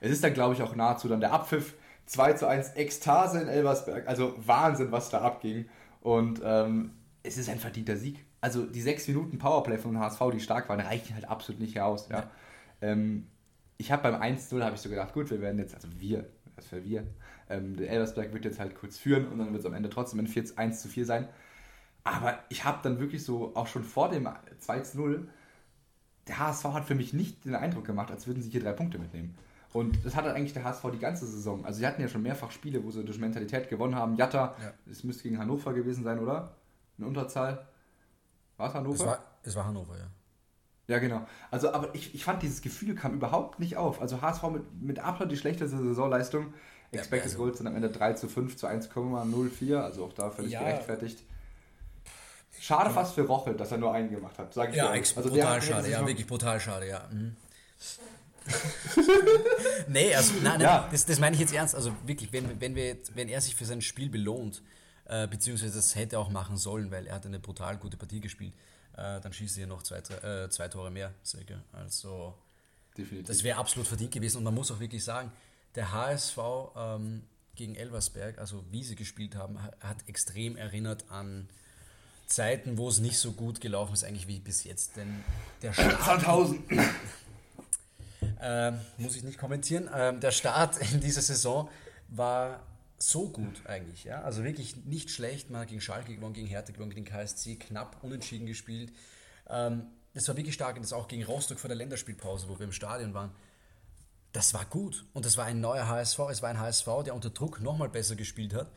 Es 0.00 0.10
ist 0.10 0.24
dann, 0.24 0.34
glaube 0.34 0.54
ich, 0.54 0.62
auch 0.62 0.74
nahezu 0.74 1.08
dann 1.08 1.20
der 1.20 1.32
Abpfiff. 1.32 1.74
2 2.06 2.32
zu 2.32 2.48
1 2.48 2.70
Ekstase 2.74 3.40
in 3.40 3.46
Elversberg. 3.46 4.08
Also 4.08 4.34
Wahnsinn, 4.44 4.90
was 4.90 5.08
da 5.08 5.20
abging. 5.20 5.66
Und 6.00 6.40
ähm, 6.44 6.90
es 7.22 7.38
ist 7.38 7.48
ein 7.48 7.60
verdienter 7.60 7.96
Sieg 7.96 8.24
also 8.42 8.66
die 8.66 8.82
sechs 8.82 9.08
Minuten 9.08 9.38
Powerplay 9.38 9.78
von 9.78 9.98
HSV, 9.98 10.20
die 10.32 10.40
stark 10.40 10.68
waren, 10.68 10.80
reichen 10.80 11.14
halt 11.14 11.28
absolut 11.28 11.60
nicht 11.60 11.80
aus. 11.80 12.08
Ja. 12.10 12.30
Ähm, 12.82 13.28
ich 13.78 13.90
habe 13.90 14.02
beim 14.02 14.20
1-0 14.20 14.62
habe 14.62 14.74
ich 14.74 14.82
so 14.82 14.90
gedacht, 14.90 15.14
gut, 15.14 15.30
wir 15.30 15.40
werden 15.40 15.58
jetzt, 15.58 15.74
also 15.74 15.88
wir, 15.98 16.26
was 16.56 16.66
für 16.66 16.84
wir, 16.84 17.06
ähm, 17.48 17.76
der 17.76 17.88
Elversberg 17.88 18.32
wird 18.32 18.44
jetzt 18.44 18.58
halt 18.58 18.74
kurz 18.74 18.98
führen 18.98 19.28
und 19.28 19.38
dann 19.38 19.52
wird 19.52 19.60
es 19.60 19.66
am 19.66 19.74
Ende 19.74 19.88
trotzdem 19.88 20.20
ein 20.20 20.26
4, 20.26 20.44
1 20.56 20.82
zu 20.82 20.88
4 20.88 21.06
sein. 21.06 21.28
Aber 22.04 22.38
ich 22.48 22.64
habe 22.64 22.80
dann 22.82 22.98
wirklich 22.98 23.24
so, 23.24 23.54
auch 23.54 23.68
schon 23.68 23.84
vor 23.84 24.10
dem 24.10 24.28
2 24.58 24.80
zu 24.80 24.98
0, 24.98 25.28
der 26.26 26.38
HSV 26.40 26.64
hat 26.64 26.84
für 26.84 26.96
mich 26.96 27.12
nicht 27.12 27.44
den 27.44 27.54
Eindruck 27.54 27.84
gemacht, 27.84 28.10
als 28.10 28.26
würden 28.26 28.42
sie 28.42 28.50
hier 28.50 28.62
drei 28.62 28.72
Punkte 28.72 28.98
mitnehmen. 28.98 29.36
Und 29.72 30.04
das 30.04 30.16
hatte 30.16 30.34
eigentlich 30.34 30.52
der 30.52 30.64
HSV 30.64 30.84
die 30.92 30.98
ganze 30.98 31.26
Saison. 31.26 31.64
Also 31.64 31.78
sie 31.78 31.86
hatten 31.86 32.02
ja 32.02 32.08
schon 32.08 32.22
mehrfach 32.22 32.50
Spiele, 32.50 32.82
wo 32.84 32.90
sie 32.90 33.04
durch 33.04 33.18
Mentalität 33.18 33.68
gewonnen 33.68 33.94
haben. 33.94 34.16
Jatta, 34.16 34.56
es 34.90 35.02
ja. 35.02 35.06
müsste 35.06 35.22
gegen 35.22 35.38
Hannover 35.38 35.72
gewesen 35.72 36.02
sein, 36.02 36.18
oder? 36.18 36.56
Eine 36.98 37.06
Unterzahl. 37.06 37.66
War 38.62 38.68
es 38.68 38.74
Hannover? 38.74 38.94
Es 38.94 39.06
war, 39.06 39.18
es 39.42 39.56
war 39.56 39.64
Hannover, 39.66 39.98
ja. 39.98 40.06
Ja, 40.86 40.98
genau. 41.00 41.26
Also, 41.50 41.72
aber 41.72 41.92
ich, 41.96 42.14
ich 42.14 42.24
fand, 42.24 42.42
dieses 42.42 42.62
Gefühl 42.62 42.94
kam 42.94 43.14
überhaupt 43.14 43.58
nicht 43.58 43.76
auf. 43.76 44.00
Also 44.00 44.20
HSV 44.20 44.42
mit, 44.50 44.82
mit 44.82 44.98
absolut 45.00 45.32
die 45.32 45.36
schlechteste 45.36 45.76
Saisonleistung. 45.76 46.54
Expected 46.92 47.32
also, 47.32 47.38
Goals 47.38 47.58
sind 47.58 47.66
am 47.66 47.74
Ende 47.74 47.90
3 47.90 48.12
zu 48.12 48.28
5 48.28 48.56
zu 48.56 48.68
1,04, 48.68 49.76
also 49.76 50.04
auch 50.04 50.12
da 50.12 50.30
völlig 50.30 50.52
ja. 50.52 50.60
gerechtfertigt. 50.60 51.24
Schade 52.60 52.90
ja. 52.90 52.94
fast 52.94 53.14
für 53.14 53.22
Rochel, 53.22 53.54
dass 53.54 53.72
er 53.72 53.78
nur 53.78 53.92
einen 53.92 54.10
gemacht 54.10 54.38
hat, 54.38 54.54
sage 54.54 54.70
ich 54.70 54.76
Ja, 54.76 54.90
also 54.90 55.30
brutal 55.30 55.60
schade, 55.60 55.90
ja, 55.90 56.06
wirklich 56.06 56.26
brutal 56.28 56.60
schade, 56.60 56.86
ja. 56.86 57.08
Mhm. 57.10 57.36
nee, 59.88 60.14
also 60.14 60.34
nein, 60.34 60.44
nein 60.44 60.60
ja. 60.60 60.88
das, 60.90 61.04
das 61.06 61.18
meine 61.18 61.34
ich 61.34 61.40
jetzt 61.40 61.54
ernst. 61.54 61.74
Also 61.74 61.92
wirklich, 62.06 62.32
wenn, 62.32 62.60
wenn, 62.60 62.76
wir, 62.76 62.98
wenn 63.14 63.28
er 63.28 63.40
sich 63.40 63.56
für 63.56 63.64
sein 63.64 63.80
Spiel 63.80 64.08
belohnt, 64.08 64.62
äh, 65.12 65.26
beziehungsweise 65.26 65.74
das 65.74 65.94
hätte 65.94 66.16
er 66.16 66.20
auch 66.20 66.30
machen 66.30 66.56
sollen, 66.56 66.90
weil 66.90 67.06
er 67.06 67.16
hat 67.16 67.26
eine 67.26 67.38
brutal 67.38 67.76
gute 67.76 67.98
Partie 67.98 68.20
gespielt, 68.20 68.54
äh, 68.94 69.20
dann 69.20 69.32
schießt 69.32 69.58
er 69.58 69.66
noch 69.66 69.82
zwei, 69.82 69.98
äh, 69.98 70.48
zwei 70.48 70.68
Tore 70.68 70.90
mehr. 70.90 71.12
Sicher. 71.22 71.62
Also 71.72 72.34
Definitiv. 72.96 73.26
das 73.26 73.44
wäre 73.44 73.58
absolut 73.58 73.86
verdient 73.86 74.10
gewesen. 74.10 74.38
Und 74.38 74.44
man 74.44 74.54
muss 74.54 74.70
auch 74.70 74.80
wirklich 74.80 75.04
sagen, 75.04 75.30
der 75.74 75.92
HSV 75.92 76.38
ähm, 76.76 77.24
gegen 77.54 77.74
Elversberg, 77.74 78.38
also 78.38 78.64
wie 78.70 78.82
sie 78.82 78.96
gespielt 78.96 79.36
haben, 79.36 79.62
hat 79.80 79.98
extrem 80.06 80.56
erinnert 80.56 81.04
an 81.10 81.48
Zeiten, 82.26 82.78
wo 82.78 82.88
es 82.88 82.98
nicht 82.98 83.18
so 83.18 83.32
gut 83.32 83.60
gelaufen 83.60 83.92
ist, 83.92 84.04
eigentlich 84.04 84.28
wie 84.28 84.40
bis 84.40 84.64
jetzt. 84.64 84.96
Denn 84.96 85.22
der 85.60 85.74
Start. 85.74 86.24
äh, 88.40 88.72
muss 88.96 89.16
ich 89.16 89.24
nicht 89.24 89.38
kommentieren. 89.38 89.88
Äh, 89.88 90.18
der 90.18 90.30
Start 90.30 90.78
in 90.90 91.00
dieser 91.00 91.20
Saison 91.20 91.68
war 92.08 92.60
so 93.08 93.28
gut 93.28 93.66
eigentlich. 93.66 94.04
Ja? 94.04 94.22
Also 94.22 94.44
wirklich 94.44 94.76
nicht 94.84 95.10
schlecht. 95.10 95.50
Man 95.50 95.62
hat 95.62 95.68
gegen 95.68 95.80
Schalke 95.80 96.14
gewonnen, 96.14 96.34
gegen 96.34 96.46
Hertha 96.46 96.72
gewonnen, 96.72 96.90
gegen 96.90 97.04
KSC 97.04 97.56
knapp 97.56 98.02
unentschieden 98.02 98.46
gespielt. 98.46 98.92
Ähm, 99.48 99.86
das 100.14 100.28
war 100.28 100.36
wirklich 100.36 100.54
stark 100.54 100.76
und 100.76 100.82
das 100.82 100.92
auch 100.92 101.08
gegen 101.08 101.24
Rostock 101.24 101.58
vor 101.58 101.68
der 101.68 101.76
Länderspielpause, 101.76 102.48
wo 102.48 102.58
wir 102.58 102.64
im 102.64 102.72
Stadion 102.72 103.14
waren. 103.14 103.32
Das 104.32 104.54
war 104.54 104.64
gut 104.64 105.04
und 105.12 105.26
das 105.26 105.36
war 105.36 105.46
ein 105.46 105.60
neuer 105.60 105.88
HSV. 105.88 106.18
Es 106.30 106.42
war 106.42 106.50
ein 106.50 106.60
HSV, 106.60 106.86
der 107.04 107.14
unter 107.14 107.30
Druck 107.30 107.60
nochmal 107.60 107.88
besser 107.88 108.14
gespielt 108.14 108.54
hat. 108.54 108.70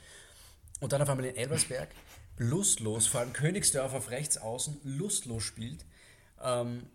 Und 0.80 0.92
dann 0.92 1.02
auf 1.02 1.10
einmal 1.10 1.26
in 1.26 1.36
Elversberg 1.36 1.90
lustlos, 2.38 3.08
vor 3.08 3.22
allem 3.22 3.32
Königsdorf 3.32 3.94
auf 3.94 4.10
rechts 4.10 4.38
außen, 4.38 4.80
lustlos 4.84 5.44
spielt. 5.44 5.86
Ähm, 6.42 6.88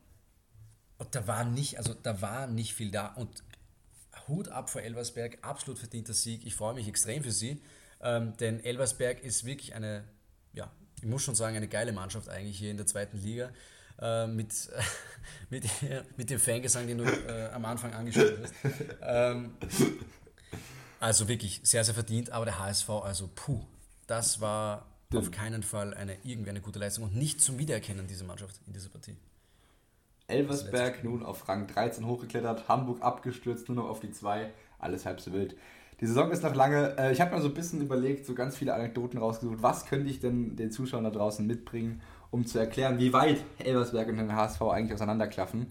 und 0.99 1.15
da 1.15 1.27
war 1.27 1.45
nicht, 1.45 1.79
also 1.79 1.95
da 1.95 2.21
war 2.21 2.47
nicht 2.47 2.75
viel 2.75 2.91
da. 2.91 3.07
Und 3.07 3.43
Hut 4.31 4.49
ab 4.49 4.71
vor 4.71 4.81
Elversberg, 4.81 5.39
absolut 5.43 5.79
verdienter 5.79 6.15
Sieg. 6.15 6.47
Ich 6.47 6.55
freue 6.55 6.75
mich 6.75 6.89
extrem 6.89 7.23
für 7.23 7.33
sie, 7.33 7.61
ähm, 8.01 8.37
denn 8.39 8.65
Elversberg 8.65 9.23
ist 9.23 9.45
wirklich 9.45 9.75
eine, 9.75 10.05
ja, 10.55 10.71
ich 10.97 11.07
muss 11.07 11.23
schon 11.23 11.35
sagen, 11.35 11.57
eine 11.57 11.69
geile 11.69 11.93
Mannschaft 11.93 12.29
eigentlich 12.29 12.59
hier 12.59 12.71
in 12.71 12.77
der 12.79 12.87
zweiten 12.87 13.19
Liga. 13.19 13.51
Äh, 14.01 14.27
mit, 14.27 14.53
äh, 14.73 14.83
mit, 15.51 15.65
mit 16.17 16.31
dem 16.31 16.41
Fangesang, 16.41 16.87
den 16.87 16.99
du 16.99 17.05
äh, 17.05 17.51
am 17.53 17.65
Anfang 17.67 17.93
angeschaut 17.93 18.33
hast. 18.43 18.55
Ähm, 19.03 19.53
also 21.01 21.29
wirklich 21.29 21.61
sehr, 21.65 21.85
sehr 21.85 21.95
verdient, 21.95 22.31
aber 22.31 22.47
der 22.47 22.59
HSV, 22.59 22.89
also 22.89 23.29
puh, 23.35 23.61
das 24.07 24.41
war 24.41 24.87
auf 25.15 25.31
keinen 25.31 25.63
Fall 25.63 25.95
eine 25.95 26.17
irgendwie 26.25 26.51
eine 26.51 26.61
gute 26.61 26.79
Leistung 26.79 27.05
und 27.05 27.17
nicht 27.17 27.41
zum 27.41 27.59
Wiedererkennen 27.59 28.07
dieser 28.07 28.25
Mannschaft 28.25 28.61
in 28.67 28.73
dieser 28.73 28.89
Partie. 28.91 29.17
Elversberg 30.31 31.05
nun 31.05 31.23
auf 31.23 31.49
Rang 31.49 31.67
13 31.67 32.07
hochgeklettert, 32.07 32.69
Hamburg 32.69 33.03
abgestürzt, 33.03 33.69
nur 33.69 33.77
noch 33.77 33.89
auf 33.89 34.01
die 34.01 34.11
2, 34.11 34.51
alles 34.79 35.05
halb 35.07 35.21
so 35.21 35.33
wild. 35.33 35.57
Die 36.01 36.07
Saison 36.07 36.31
ist 36.31 36.43
noch 36.43 36.55
lange. 36.55 36.97
Äh, 36.99 37.13
ich 37.13 37.21
habe 37.21 37.35
mir 37.35 37.43
so 37.43 37.49
ein 37.49 37.55
bisschen 37.55 37.83
überlegt, 37.83 38.25
so 38.25 38.35
ganz 38.35 38.57
viele 38.57 38.75
Anekdoten 38.75 39.19
rausgesucht. 39.19 39.63
Was 39.63 39.85
könnte 39.85 40.09
ich 40.09 40.21
denn 40.21 40.57
den 40.57 40.71
Zuschauern 40.71 41.05
da 41.05 41.11
draußen 41.11 41.47
mitbringen, 41.47 42.01
um 42.31 42.47
zu 42.47 42.59
erklären, 42.59 42.99
wie 42.99 43.13
weit 43.13 43.43
Elversberg 43.59 44.09
und 44.09 44.17
der 44.17 44.35
HSV 44.35 44.63
eigentlich 44.63 44.95
auseinanderklaffen? 44.95 45.71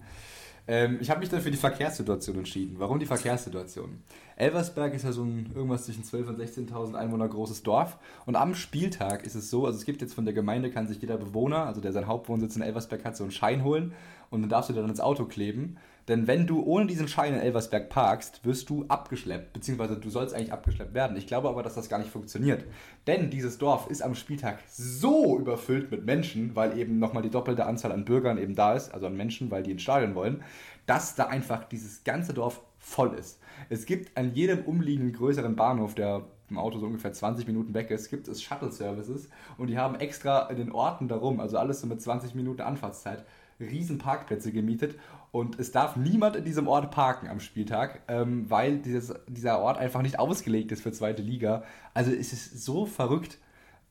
Ähm, 0.70 0.98
ich 1.00 1.10
habe 1.10 1.18
mich 1.18 1.28
dann 1.28 1.40
für 1.40 1.50
die 1.50 1.56
Verkehrssituation 1.56 2.38
entschieden. 2.38 2.76
Warum 2.78 3.00
die 3.00 3.06
Verkehrssituation? 3.06 4.04
Elversberg 4.36 4.94
ist 4.94 5.02
ja 5.02 5.10
so 5.10 5.24
ein 5.24 5.50
irgendwas 5.52 5.86
zwischen 5.86 6.04
12.000 6.04 6.28
und 6.28 6.40
16.000 6.40 6.94
Einwohner 6.94 7.26
großes 7.26 7.64
Dorf. 7.64 7.98
Und 8.24 8.36
am 8.36 8.54
Spieltag 8.54 9.26
ist 9.26 9.34
es 9.34 9.50
so, 9.50 9.66
also 9.66 9.76
es 9.76 9.84
gibt 9.84 10.00
jetzt 10.00 10.14
von 10.14 10.24
der 10.24 10.32
Gemeinde, 10.32 10.70
kann 10.70 10.86
sich 10.86 11.00
jeder 11.00 11.18
Bewohner, 11.18 11.66
also 11.66 11.80
der 11.80 11.92
seinen 11.92 12.06
Hauptwohnsitz 12.06 12.54
in 12.54 12.62
Elversberg 12.62 13.04
hat, 13.04 13.16
so 13.16 13.24
einen 13.24 13.32
Schein 13.32 13.64
holen 13.64 13.94
und 14.30 14.42
dann 14.42 14.48
darfst 14.48 14.70
du 14.70 14.74
dir 14.74 14.82
dann 14.82 14.90
ins 14.90 15.00
Auto 15.00 15.24
kleben. 15.24 15.76
Denn 16.08 16.26
wenn 16.26 16.46
du 16.46 16.62
ohne 16.62 16.86
diesen 16.86 17.08
Schein 17.08 17.34
in 17.34 17.40
Elversberg 17.40 17.88
parkst, 17.88 18.44
wirst 18.44 18.68
du 18.70 18.84
abgeschleppt, 18.88 19.52
beziehungsweise 19.52 19.96
du 19.96 20.10
sollst 20.10 20.34
eigentlich 20.34 20.52
abgeschleppt 20.52 20.94
werden. 20.94 21.16
Ich 21.16 21.26
glaube 21.26 21.48
aber, 21.48 21.62
dass 21.62 21.74
das 21.74 21.88
gar 21.88 21.98
nicht 21.98 22.10
funktioniert. 22.10 22.64
Denn 23.06 23.30
dieses 23.30 23.58
Dorf 23.58 23.88
ist 23.88 24.02
am 24.02 24.14
Spieltag 24.14 24.58
so 24.68 25.38
überfüllt 25.38 25.90
mit 25.90 26.04
Menschen, 26.04 26.56
weil 26.56 26.78
eben 26.78 26.98
nochmal 26.98 27.22
die 27.22 27.30
doppelte 27.30 27.66
Anzahl 27.66 27.92
an 27.92 28.04
Bürgern 28.04 28.38
eben 28.38 28.54
da 28.54 28.74
ist, 28.74 28.92
also 28.92 29.06
an 29.06 29.16
Menschen, 29.16 29.50
weil 29.50 29.62
die 29.62 29.72
ins 29.72 29.82
Stadion 29.82 30.14
wollen, 30.14 30.42
dass 30.86 31.14
da 31.14 31.26
einfach 31.26 31.64
dieses 31.64 32.04
ganze 32.04 32.34
Dorf 32.34 32.60
voll 32.78 33.14
ist. 33.14 33.38
Es 33.68 33.86
gibt 33.86 34.16
an 34.16 34.34
jedem 34.34 34.64
umliegenden 34.64 35.12
größeren 35.12 35.54
Bahnhof, 35.54 35.94
der 35.94 36.22
im 36.48 36.58
Auto 36.58 36.78
so 36.78 36.86
ungefähr 36.86 37.12
20 37.12 37.46
Minuten 37.46 37.74
weg 37.74 37.90
ist, 37.90 38.10
gibt 38.10 38.26
es 38.26 38.42
Shuttle-Services 38.42 39.28
und 39.56 39.68
die 39.68 39.78
haben 39.78 39.94
extra 39.94 40.48
in 40.50 40.56
den 40.56 40.72
Orten 40.72 41.06
darum, 41.06 41.38
also 41.40 41.58
alles 41.58 41.80
so 41.80 41.86
mit 41.86 42.02
20 42.02 42.34
Minuten 42.34 42.62
Anfahrtszeit, 42.62 43.24
riesen 43.60 43.98
Parkplätze 43.98 44.52
gemietet 44.52 44.98
und 45.32 45.60
es 45.60 45.70
darf 45.70 45.96
niemand 45.96 46.34
in 46.36 46.44
diesem 46.44 46.66
Ort 46.66 46.90
parken 46.90 47.28
am 47.28 47.38
Spieltag, 47.38 48.02
ähm, 48.08 48.50
weil 48.50 48.78
dieses, 48.78 49.14
dieser 49.28 49.60
Ort 49.60 49.78
einfach 49.78 50.02
nicht 50.02 50.18
ausgelegt 50.18 50.72
ist 50.72 50.82
für 50.82 50.92
zweite 50.92 51.22
Liga. 51.22 51.62
Also 51.94 52.10
es 52.10 52.32
ist 52.32 52.64
so 52.64 52.84
verrückt, 52.84 53.38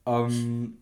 ähm, 0.05 0.79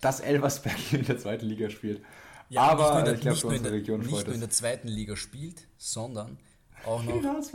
dass 0.00 0.20
Elversberg 0.20 0.76
hier 0.76 0.98
in 1.00 1.06
der 1.06 1.18
zweiten 1.18 1.46
Liga 1.46 1.70
spielt. 1.70 2.02
Ja, 2.48 2.62
Aber 2.62 3.02
der, 3.02 3.14
ich 3.14 3.20
glaube, 3.20 3.36
für 3.36 3.46
unsere 3.48 3.72
Region 3.72 4.00
Nicht 4.00 4.26
nur 4.26 4.34
in 4.34 4.40
der 4.40 4.50
zweiten 4.50 4.88
Liga 4.88 5.16
spielt, 5.16 5.66
sondern 5.76 6.38
auch 6.84 7.02
noch 7.02 7.12
den 7.12 7.26
HSV, 7.26 7.54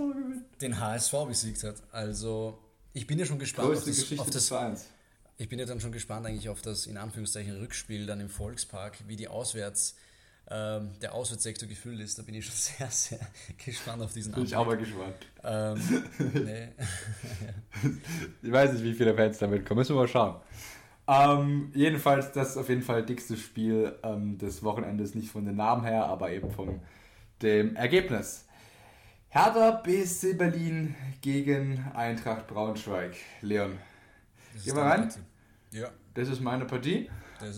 den 0.61 0.79
HSV 0.79 1.13
besiegt 1.27 1.63
hat. 1.63 1.75
Also 1.91 2.59
ich 2.93 3.07
bin 3.07 3.19
ja 3.19 3.25
schon 3.25 3.39
gespannt 3.39 3.69
Größte 3.69 3.89
auf 3.89 3.95
das, 3.95 3.99
Geschichte 3.99 4.21
auf 4.21 4.29
das 4.29 4.47
Vereins. 4.47 4.85
Ich 5.37 5.49
bin 5.49 5.59
ja 5.59 5.65
dann 5.65 5.81
schon 5.81 5.91
gespannt 5.91 6.25
eigentlich 6.25 6.47
auf 6.47 6.61
das 6.61 6.85
in 6.85 6.97
Anführungszeichen 6.97 7.57
Rückspiel 7.57 8.05
dann 8.05 8.21
im 8.21 8.29
Volkspark, 8.29 8.97
wie 9.07 9.17
die 9.17 9.27
Auswärts 9.27 9.95
ähm, 10.49 10.91
der 11.01 11.13
Auswärtssektor 11.13 11.67
gefüllt 11.67 11.99
ist. 11.99 12.19
Da 12.19 12.23
bin 12.23 12.35
ich 12.35 12.45
schon 12.45 12.55
sehr, 12.55 12.89
sehr 12.89 13.19
gespannt 13.63 14.01
auf 14.01 14.13
diesen 14.13 14.33
Bin 14.33 14.43
ich 14.43 14.55
auch 14.55 14.65
mal 14.65 14.77
gespannt. 14.77 15.27
Ähm, 15.43 16.03
nee. 16.33 16.69
ich 18.41 18.51
weiß 18.51 18.73
nicht, 18.73 18.83
wie 18.83 18.93
viele 18.93 19.15
Fans 19.15 19.37
damit 19.37 19.65
kommen. 19.65 19.79
Müssen 19.79 19.95
wir 19.95 20.01
mal 20.01 20.07
schauen. 20.07 20.35
Ähm, 21.07 21.71
jedenfalls, 21.75 22.31
das 22.31 22.51
ist 22.51 22.57
auf 22.57 22.69
jeden 22.69 22.81
Fall 22.81 23.01
das 23.01 23.07
dickste 23.07 23.37
Spiel 23.37 23.95
ähm, 24.03 24.37
des 24.37 24.63
Wochenendes. 24.63 25.15
Nicht 25.15 25.29
von 25.29 25.45
den 25.45 25.55
Namen 25.55 25.83
her, 25.83 26.05
aber 26.05 26.31
eben 26.31 26.51
von 26.51 26.79
dem 27.41 27.75
Ergebnis. 27.75 28.45
Hertha 29.29 29.71
BSC 29.71 30.33
Berlin 30.33 30.95
gegen 31.21 31.83
Eintracht 31.93 32.47
Braunschweig. 32.47 33.15
Leon, 33.41 33.77
gehen 34.63 34.75
wir 34.75 34.81
rein? 34.81 35.13
Ja. 35.71 35.89
Das 36.13 36.29
ist 36.29 36.39
meine 36.39 36.65
Partie. 36.65 37.09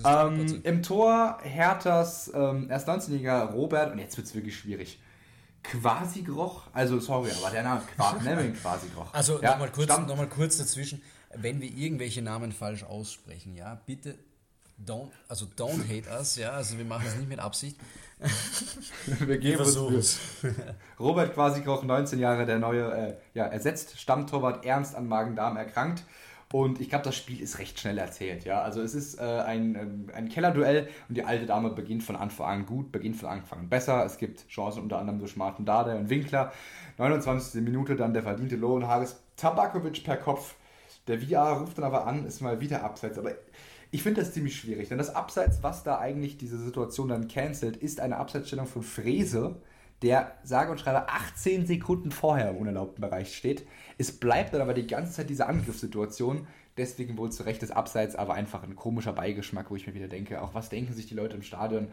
Ähm, 0.03 0.61
Im 0.63 0.83
Tor 0.83 1.39
Herthas 1.43 2.31
ähm, 2.33 2.69
erst 2.69 2.87
19-jähriger 2.87 3.51
Robert, 3.51 3.91
und 3.91 3.99
jetzt 3.99 4.17
wird 4.17 4.27
es 4.27 4.35
wirklich 4.35 4.57
schwierig. 4.57 4.99
Quasi 5.63 6.21
Groch, 6.21 6.63
also 6.73 6.99
sorry, 6.99 7.31
aber 7.39 7.51
der 7.51 7.63
Name 7.63 7.81
Quasi, 7.95 8.23
nennen 8.23 8.55
Quasi 8.55 8.87
Groch. 8.93 9.13
Also 9.13 9.41
ja, 9.41 9.51
nochmal 9.51 9.71
kurz, 9.71 9.89
noch 9.89 10.29
kurz 10.29 10.57
dazwischen, 10.57 11.01
wenn 11.35 11.61
wir 11.61 11.69
irgendwelche 11.69 12.21
Namen 12.21 12.51
falsch 12.51 12.83
aussprechen, 12.83 13.53
ja, 13.53 13.75
bitte 13.85 14.17
don't, 14.83 15.11
also 15.27 15.45
don't 15.57 15.83
hate 15.87 16.09
us, 16.09 16.35
ja, 16.37 16.51
also 16.51 16.77
wir 16.77 16.85
machen 16.85 17.05
es 17.07 17.15
nicht 17.15 17.29
mit 17.29 17.39
Absicht. 17.39 17.77
wir 19.05 19.37
geben 19.37 19.63
uns 19.63 20.19
Robert 20.99 21.33
Quasi 21.33 21.61
Groch, 21.61 21.83
19 21.83 22.19
Jahre, 22.19 22.45
der 22.45 22.59
neue, 22.59 22.91
äh, 22.91 23.13
ja, 23.33 23.45
ersetzt 23.45 23.99
Stammtorwart 23.99 24.65
ernst 24.65 24.95
an 24.95 25.07
Magen-Darm 25.07 25.57
erkrankt. 25.57 26.03
Und 26.53 26.79
ich 26.79 26.87
glaube, 26.89 27.03
das 27.03 27.15
Spiel 27.15 27.41
ist 27.41 27.59
recht 27.59 27.77
schnell 27.77 27.97
erzählt. 27.97 28.45
Ja? 28.45 28.61
Also 28.61 28.81
es 28.81 28.95
ist 28.95 29.19
äh, 29.19 29.23
ein, 29.23 29.75
ähm, 29.75 30.07
ein 30.13 30.29
Kellerduell 30.29 30.87
und 31.09 31.17
die 31.17 31.25
alte 31.25 31.45
Dame 31.45 31.71
beginnt 31.71 32.03
von 32.03 32.15
Anfang 32.15 32.47
an 32.47 32.65
gut, 32.65 32.91
beginnt 32.91 33.17
von 33.17 33.27
Anfang 33.27 33.59
an 33.59 33.69
besser. 33.69 34.05
Es 34.05 34.17
gibt 34.17 34.47
Chancen 34.47 34.83
unter 34.83 34.97
anderem 34.99 35.19
durch 35.19 35.35
Martin 35.35 35.65
Dade 35.65 35.95
und 35.97 36.09
Winkler. 36.09 36.53
29. 36.97 37.61
Minute 37.61 37.97
dann 37.97 38.13
der 38.13 38.23
verdiente 38.23 38.55
Lohn 38.55 38.87
Haris 38.87 39.21
Tabakovic 39.35 40.03
per 40.05 40.17
Kopf. 40.17 40.55
Der 41.07 41.19
VR 41.19 41.59
ruft 41.59 41.77
dann 41.77 41.85
aber 41.85 42.07
an, 42.07 42.25
ist 42.25 42.41
mal 42.41 42.61
wieder 42.61 42.83
abseits. 42.83 43.17
Aber 43.17 43.31
ich 43.91 44.03
finde 44.03 44.21
das 44.21 44.33
ziemlich 44.33 44.57
schwierig, 44.57 44.89
denn 44.89 44.97
das 44.97 45.15
Abseits, 45.15 45.63
was 45.63 45.83
da 45.83 45.99
eigentlich 45.99 46.37
diese 46.37 46.57
Situation 46.57 47.09
dann 47.09 47.27
cancelt, 47.27 47.77
ist 47.77 47.99
eine 47.99 48.17
Abseitsstellung 48.17 48.67
von 48.67 48.83
Frese, 48.83 49.55
der 50.01 50.33
sage 50.43 50.71
und 50.71 50.79
schreibe 50.79 51.09
18 51.09 51.65
Sekunden 51.65 52.11
vorher 52.11 52.51
im 52.51 52.57
unerlaubten 52.57 53.01
Bereich 53.01 53.35
steht. 53.35 53.67
Es 53.97 54.11
bleibt 54.11 54.53
dann 54.53 54.61
aber 54.61 54.73
die 54.73 54.87
ganze 54.87 55.13
Zeit 55.13 55.29
diese 55.29 55.47
Angriffssituation. 55.47 56.47
Deswegen 56.77 57.17
wohl 57.17 57.31
zu 57.31 57.43
Recht 57.43 57.63
des 57.63 57.71
Abseits, 57.71 58.15
aber 58.15 58.35
einfach 58.35 58.61
ein 58.61 58.75
komischer 58.75 59.13
Beigeschmack, 59.13 59.71
wo 59.71 59.75
ich 59.75 59.87
mir 59.87 59.95
wieder 59.95 60.07
denke, 60.07 60.41
auch 60.41 60.53
was 60.53 60.69
denken 60.69 60.93
sich 60.93 61.07
die 61.07 61.15
Leute 61.15 61.35
im 61.35 61.41
Stadion? 61.41 61.87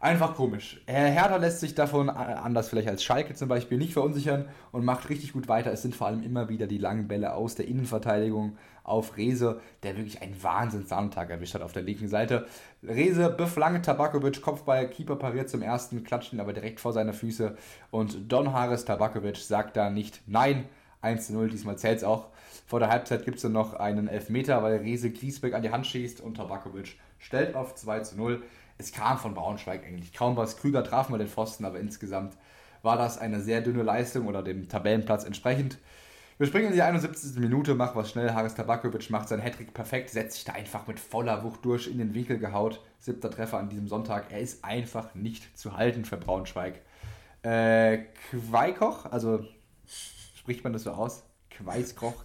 Einfach 0.00 0.34
komisch. 0.34 0.82
Herr 0.86 1.10
Hertha 1.10 1.36
lässt 1.36 1.60
sich 1.60 1.74
davon, 1.74 2.10
anders 2.10 2.68
vielleicht 2.68 2.88
als 2.88 3.04
Schalke 3.04 3.34
zum 3.34 3.48
Beispiel, 3.48 3.78
nicht 3.78 3.92
verunsichern 3.92 4.48
und 4.72 4.84
macht 4.84 5.08
richtig 5.08 5.32
gut 5.32 5.48
weiter. 5.48 5.72
Es 5.72 5.82
sind 5.82 5.94
vor 5.94 6.06
allem 6.06 6.22
immer 6.22 6.48
wieder 6.48 6.66
die 6.66 6.78
langen 6.78 7.08
Bälle 7.08 7.34
aus 7.34 7.54
der 7.54 7.68
Innenverteidigung 7.68 8.56
auf 8.84 9.16
Rese, 9.16 9.60
der 9.82 9.96
wirklich 9.96 10.22
einen 10.22 10.40
Wahnsinns-Sandtag 10.40 11.30
erwischt 11.30 11.54
hat 11.54 11.62
auf 11.62 11.72
der 11.72 11.82
linken 11.82 12.08
Seite. 12.08 12.46
Rese 12.82 13.30
beflankt 13.30 13.86
Tabakovic, 13.86 14.40
Kopfball, 14.40 14.88
Keeper 14.88 15.16
pariert 15.16 15.48
zum 15.48 15.62
ersten, 15.62 16.04
klatscht 16.04 16.32
ihn 16.32 16.40
aber 16.40 16.52
direkt 16.52 16.78
vor 16.78 16.92
seine 16.92 17.12
Füße 17.12 17.56
und 17.90 18.30
Don 18.30 18.52
Haris 18.52 18.84
Tabakovic 18.84 19.38
sagt 19.38 19.76
da 19.76 19.90
nicht 19.90 20.22
nein. 20.26 20.66
1 21.00 21.30
0, 21.30 21.50
diesmal 21.50 21.76
zählt 21.76 21.98
es 21.98 22.04
auch. 22.04 22.28
Vor 22.66 22.78
der 22.78 22.88
Halbzeit 22.88 23.26
gibt 23.26 23.36
es 23.36 23.42
dann 23.42 23.52
noch 23.52 23.74
einen 23.74 24.08
Elfmeter, 24.08 24.62
weil 24.62 24.76
Rese 24.76 25.10
Griesbeck 25.10 25.52
an 25.52 25.60
die 25.60 25.70
Hand 25.70 25.86
schießt 25.86 26.22
und 26.22 26.38
Tabakovic 26.38 26.96
stellt 27.18 27.56
auf 27.56 27.74
2 27.74 28.00
zu 28.00 28.16
0 28.16 28.42
es 28.78 28.92
kam 28.92 29.18
von 29.18 29.34
Braunschweig 29.34 29.86
eigentlich 29.86 30.12
kaum 30.12 30.36
was. 30.36 30.56
Krüger 30.56 30.82
traf 30.82 31.08
mal 31.08 31.18
den 31.18 31.28
Pfosten, 31.28 31.64
aber 31.64 31.78
insgesamt 31.78 32.36
war 32.82 32.96
das 32.96 33.18
eine 33.18 33.40
sehr 33.40 33.60
dünne 33.60 33.82
Leistung 33.82 34.26
oder 34.26 34.42
dem 34.42 34.68
Tabellenplatz 34.68 35.24
entsprechend. 35.24 35.78
Wir 36.36 36.48
springen 36.48 36.66
in 36.66 36.72
die 36.72 36.82
71. 36.82 37.38
Minute, 37.38 37.76
machen 37.76 37.94
was 37.94 38.10
schnell. 38.10 38.32
Haris 38.34 38.56
Tabakovic 38.56 39.08
macht 39.08 39.28
seinen 39.28 39.42
Hattrick 39.42 39.72
perfekt, 39.72 40.10
setzt 40.10 40.34
sich 40.34 40.44
da 40.44 40.54
einfach 40.54 40.88
mit 40.88 40.98
voller 40.98 41.44
Wucht 41.44 41.64
durch, 41.64 41.86
in 41.86 41.98
den 41.98 42.12
Winkel 42.12 42.38
gehaut. 42.38 42.80
Siebter 42.98 43.30
Treffer 43.30 43.58
an 43.58 43.68
diesem 43.68 43.86
Sonntag. 43.86 44.32
Er 44.32 44.40
ist 44.40 44.64
einfach 44.64 45.14
nicht 45.14 45.56
zu 45.56 45.76
halten 45.76 46.04
für 46.04 46.16
Braunschweig. 46.16 46.80
Äh, 47.42 48.06
Quaikoch, 48.30 49.06
also 49.12 49.44
spricht 50.36 50.64
man 50.64 50.72
das 50.72 50.82
so 50.82 50.90
aus? 50.90 51.23
Quaiskroch, 51.56 52.24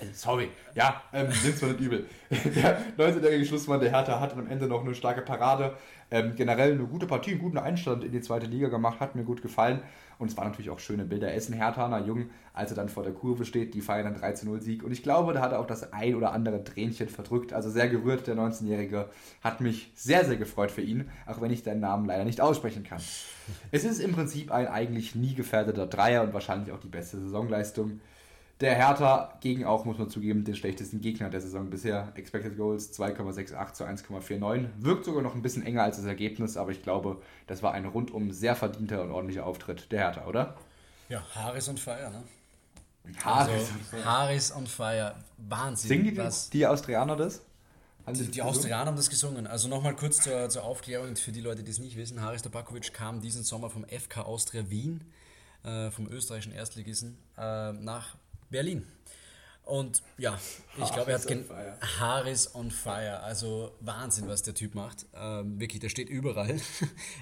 also 0.00 0.12
sorry, 0.14 0.48
ja, 0.74 1.02
ähm, 1.12 1.28
nimm's 1.44 1.60
mal 1.60 1.72
nicht 1.72 1.80
übel. 1.80 2.06
Der 2.30 2.80
19-jährige 2.96 3.44
Schlussmann 3.44 3.80
der 3.80 3.90
Hertha 3.90 4.18
hat 4.20 4.32
am 4.32 4.46
Ende 4.46 4.66
noch 4.66 4.82
eine 4.82 4.94
starke 4.94 5.22
Parade. 5.22 5.76
Ähm, 6.10 6.34
generell 6.36 6.72
eine 6.72 6.84
gute 6.84 7.06
Partie, 7.06 7.32
einen 7.32 7.40
guten 7.40 7.58
Einstand 7.58 8.04
in 8.04 8.12
die 8.12 8.20
zweite 8.20 8.46
Liga 8.46 8.68
gemacht, 8.68 9.00
hat 9.00 9.14
mir 9.14 9.24
gut 9.24 9.40
gefallen. 9.40 9.82
Und 10.18 10.30
es 10.30 10.36
waren 10.36 10.48
natürlich 10.48 10.70
auch 10.70 10.78
schöne 10.78 11.04
Bilder. 11.04 11.32
Essen 11.34 11.54
Herthaner 11.54 12.04
Jung, 12.04 12.30
als 12.52 12.70
er 12.70 12.76
dann 12.76 12.88
vor 12.88 13.02
der 13.02 13.12
Kurve 13.12 13.44
steht, 13.44 13.74
die 13.74 13.80
feiern 13.80 14.12
dann 14.12 14.22
13-0-Sieg. 14.22 14.84
Und 14.84 14.92
ich 14.92 15.02
glaube, 15.02 15.32
da 15.32 15.40
hat 15.40 15.52
er 15.52 15.58
auch 15.58 15.66
das 15.66 15.92
ein 15.92 16.14
oder 16.14 16.32
andere 16.32 16.62
Tränchen 16.64 17.08
verdrückt. 17.08 17.52
Also 17.52 17.70
sehr 17.70 17.88
gerührt, 17.88 18.26
der 18.26 18.36
19-Jährige. 18.36 19.08
Hat 19.42 19.60
mich 19.60 19.90
sehr, 19.94 20.24
sehr 20.24 20.36
gefreut 20.36 20.70
für 20.70 20.82
ihn, 20.82 21.10
auch 21.26 21.40
wenn 21.40 21.50
ich 21.50 21.62
seinen 21.62 21.80
Namen 21.80 22.06
leider 22.06 22.24
nicht 22.24 22.40
aussprechen 22.40 22.84
kann. 22.84 23.00
Es 23.70 23.84
ist 23.84 23.98
im 23.98 24.12
Prinzip 24.12 24.52
ein 24.52 24.68
eigentlich 24.68 25.14
nie 25.14 25.34
gefährdeter 25.34 25.86
Dreier 25.86 26.22
und 26.22 26.34
wahrscheinlich 26.34 26.72
auch 26.72 26.80
die 26.80 26.88
beste 26.88 27.18
Saisonleistung. 27.18 28.00
Der 28.62 28.76
Hertha 28.76 29.36
gegen 29.40 29.64
auch, 29.64 29.84
muss 29.84 29.98
man 29.98 30.08
zugeben, 30.08 30.44
den 30.44 30.54
schlechtesten 30.54 31.00
Gegner 31.00 31.28
der 31.28 31.40
Saison 31.40 31.68
bisher. 31.68 32.12
Expected 32.14 32.56
Goals 32.56 32.96
2,68 32.96 33.72
zu 33.72 33.84
1,49. 33.84 34.68
Wirkt 34.78 35.04
sogar 35.04 35.20
noch 35.20 35.34
ein 35.34 35.42
bisschen 35.42 35.66
enger 35.66 35.82
als 35.82 35.96
das 35.96 36.06
Ergebnis, 36.06 36.56
aber 36.56 36.70
ich 36.70 36.80
glaube, 36.80 37.20
das 37.48 37.64
war 37.64 37.72
ein 37.72 37.84
rundum 37.86 38.30
sehr 38.30 38.54
verdienter 38.54 39.02
und 39.02 39.10
ordentlicher 39.10 39.46
Auftritt 39.46 39.90
der 39.90 40.02
Hertha, 40.02 40.26
oder? 40.26 40.54
Ja, 41.08 41.24
Harris 41.34 41.68
on 41.68 41.76
fire, 41.76 42.12
ne? 42.12 42.22
Harris, 43.24 43.50
also, 43.50 43.72
on 43.74 43.80
fire. 43.80 44.04
Harris 44.04 44.56
on 44.56 44.66
fire. 44.68 45.14
Wahnsinn. 45.38 45.88
Singen 45.88 46.14
die, 46.14 46.16
was, 46.18 46.48
die 46.50 46.64
Austrianer 46.64 47.16
das? 47.16 47.42
Die, 48.14 48.30
die 48.30 48.42
Austrianer 48.42 48.86
haben 48.86 48.96
das 48.96 49.10
gesungen. 49.10 49.48
Also 49.48 49.66
nochmal 49.66 49.96
kurz 49.96 50.20
zur, 50.20 50.48
zur 50.48 50.62
Aufklärung 50.62 51.16
für 51.16 51.32
die 51.32 51.40
Leute, 51.40 51.64
die 51.64 51.70
es 51.72 51.80
nicht 51.80 51.96
wissen. 51.96 52.20
Haris 52.20 52.42
Tabakovic 52.42 52.94
kam 52.94 53.20
diesen 53.20 53.42
Sommer 53.42 53.70
vom 53.70 53.84
FK 53.84 54.22
Austria 54.22 54.70
Wien, 54.70 55.00
äh, 55.64 55.90
vom 55.90 56.06
österreichischen 56.06 56.52
Erstligisten, 56.52 57.18
äh, 57.36 57.72
nach 57.72 58.14
Berlin. 58.52 58.86
Und 59.64 60.02
ja, 60.18 60.38
ich 60.76 60.92
glaube, 60.92 61.12
er 61.12 61.18
hat 61.18 61.26
gen 61.26 61.44
Haris 61.98 62.54
on 62.54 62.70
fire. 62.70 63.20
Also 63.20 63.76
Wahnsinn, 63.80 64.26
was 64.26 64.42
der 64.42 64.54
Typ 64.54 64.74
macht. 64.74 65.06
Ähm, 65.14 65.60
wirklich, 65.60 65.80
der 65.80 65.88
steht 65.88 66.08
überall, 66.08 66.60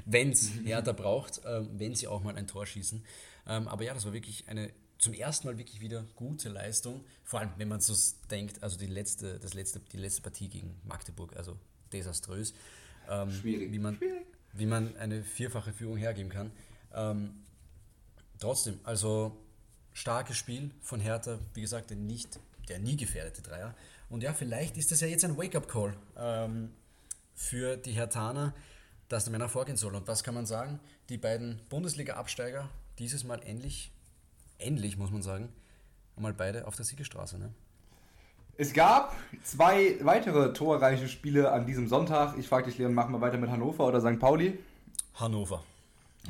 wenn 0.06 0.30
es 0.30 0.50
Hertha 0.64 0.92
braucht, 0.92 1.42
ähm, 1.46 1.68
wenn 1.74 1.94
sie 1.94 2.08
auch 2.08 2.22
mal 2.22 2.36
ein 2.36 2.46
Tor 2.46 2.66
schießen. 2.66 3.04
Ähm, 3.46 3.68
aber 3.68 3.84
ja, 3.84 3.94
das 3.94 4.04
war 4.06 4.12
wirklich 4.12 4.48
eine 4.48 4.70
zum 4.98 5.14
ersten 5.14 5.46
Mal 5.46 5.58
wirklich 5.58 5.80
wieder 5.80 6.04
gute 6.14 6.48
Leistung. 6.48 7.04
Vor 7.24 7.40
allem, 7.40 7.50
wenn 7.56 7.68
man 7.68 7.80
so 7.80 7.94
denkt, 8.30 8.62
also 8.62 8.78
die 8.78 8.86
letzte, 8.86 9.38
das 9.38 9.54
letzte, 9.54 9.80
die 9.80 9.96
letzte 9.96 10.20
Partie 10.22 10.48
gegen 10.48 10.78
Magdeburg, 10.84 11.36
also 11.36 11.56
desaströs. 11.92 12.54
Ähm, 13.08 13.30
Schwierig. 13.30 13.72
Wie 13.72 13.78
man, 13.78 13.96
Schwierig. 13.96 14.26
Wie 14.52 14.66
man 14.66 14.96
eine 14.96 15.22
vierfache 15.22 15.72
Führung 15.72 15.96
hergeben 15.96 16.30
kann. 16.30 16.52
Ähm, 16.94 17.34
trotzdem, 18.38 18.78
also 18.84 19.36
starkes 20.00 20.38
Spiel 20.38 20.70
von 20.80 20.98
Hertha, 20.98 21.38
wie 21.52 21.60
gesagt, 21.60 21.90
der 21.90 21.98
nicht, 21.98 22.40
der 22.68 22.78
nie 22.78 22.96
gefährdete 22.96 23.42
Dreier. 23.42 23.74
Und 24.08 24.22
ja, 24.22 24.32
vielleicht 24.32 24.78
ist 24.78 24.90
das 24.90 25.00
ja 25.00 25.06
jetzt 25.06 25.24
ein 25.24 25.36
Wake-up-Call 25.36 25.94
ähm, 26.16 26.70
für 27.34 27.76
die 27.76 27.92
Hertaner, 27.92 28.54
dass 29.08 29.24
der 29.24 29.32
Männer 29.32 29.48
vorgehen 29.48 29.76
soll. 29.76 29.94
Und 29.94 30.08
was 30.08 30.24
kann 30.24 30.34
man 30.34 30.46
sagen? 30.46 30.80
Die 31.10 31.18
beiden 31.18 31.60
Bundesliga-Absteiger 31.68 32.70
dieses 32.98 33.24
Mal 33.24 33.42
endlich, 33.42 33.92
endlich 34.58 34.96
muss 34.96 35.10
man 35.10 35.22
sagen, 35.22 35.52
einmal 36.16 36.32
beide 36.32 36.66
auf 36.66 36.76
der 36.76 36.86
Siegerstraße. 36.86 37.38
Ne? 37.38 37.52
Es 38.56 38.72
gab 38.72 39.14
zwei 39.42 39.96
weitere 40.00 40.52
torreiche 40.54 41.08
Spiele 41.08 41.52
an 41.52 41.66
diesem 41.66 41.88
Sonntag. 41.88 42.38
Ich 42.38 42.48
frage 42.48 42.66
dich, 42.66 42.78
Leon, 42.78 42.94
machen 42.94 43.12
wir 43.12 43.20
weiter 43.20 43.38
mit 43.38 43.50
Hannover 43.50 43.86
oder 43.86 44.00
St. 44.00 44.18
Pauli? 44.18 44.58
Hannover. 45.14 45.62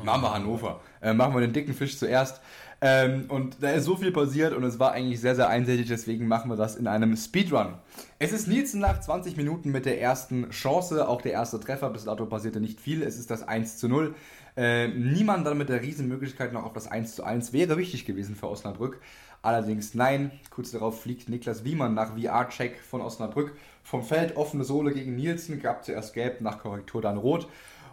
Machen 0.03 0.23
wir 0.23 0.33
Hannover. 0.33 0.81
Äh, 1.03 1.13
machen 1.13 1.35
wir 1.35 1.41
den 1.41 1.53
dicken 1.53 1.75
Fisch 1.75 1.99
zuerst. 1.99 2.41
Ähm, 2.83 3.27
und 3.29 3.63
da 3.63 3.73
ist 3.73 3.85
so 3.85 3.97
viel 3.97 4.11
passiert 4.11 4.55
und 4.55 4.65
es 4.65 4.79
war 4.79 4.93
eigentlich 4.93 5.21
sehr, 5.21 5.35
sehr 5.35 5.49
einseitig, 5.49 5.89
deswegen 5.89 6.27
machen 6.27 6.51
wir 6.51 6.57
das 6.57 6.77
in 6.77 6.87
einem 6.87 7.15
Speedrun. 7.15 7.75
Es 8.19 8.33
ist 8.33 8.49
Nielsen 8.49 8.81
nach 8.81 9.01
20 9.01 9.37
Minuten 9.37 9.71
mit 9.71 9.85
der 9.85 10.01
ersten 10.01 10.49
Chance, 10.49 11.07
auch 11.07 11.21
der 11.21 11.33
erste 11.33 11.61
Treffer, 11.61 11.91
bis 11.91 12.05
dato 12.05 12.25
passierte 12.25 12.59
nicht 12.59 12.81
viel, 12.81 13.03
es 13.03 13.19
ist 13.19 13.31
das 13.31 13.47
1 13.47 13.77
zu 13.77 13.89
0. 13.89 14.15
Äh, 14.57 14.89
niemand 14.89 15.47
dann 15.47 15.59
mit 15.59 15.69
der 15.69 15.83
Riesenmöglichkeit 15.83 16.55
noch 16.55 16.65
auf 16.65 16.73
das 16.73 16.87
1 16.87 17.17
zu 17.17 17.23
1 17.23 17.53
wäre 17.53 17.77
wichtig 17.77 18.07
gewesen 18.07 18.35
für 18.35 18.49
Osnabrück. 18.49 18.99
Allerdings 19.43 19.95
nein, 19.95 20.31
kurz 20.51 20.71
darauf 20.71 21.03
fliegt 21.03 21.29
Niklas 21.29 21.65
Wiemann 21.65 21.95
nach 21.95 22.17
VR-Check 22.19 22.81
von 22.81 23.03
Osnabrück 23.03 23.53
vom 23.83 24.03
Feld, 24.03 24.37
offene 24.37 24.65
Sohle 24.65 24.93
gegen 24.93 25.17
Nielsen, 25.17 25.61
gab 25.61 25.85
zuerst 25.85 26.15
gelb, 26.15 26.41
nach 26.41 26.59
Korrektur 26.59 27.03
dann 27.03 27.19
rot. 27.19 27.47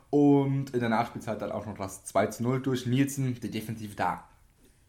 Und 0.09 0.73
in 0.73 0.79
der 0.79 0.89
Nachspielzeit 0.89 1.41
dann 1.41 1.51
auch 1.51 1.65
noch 1.65 1.77
das 1.77 2.05
2 2.05 2.27
zu 2.27 2.43
0 2.43 2.61
durch 2.61 2.85
Nielsen, 2.85 3.39
der 3.41 3.49
defensiv 3.49 3.95
da 3.95 4.23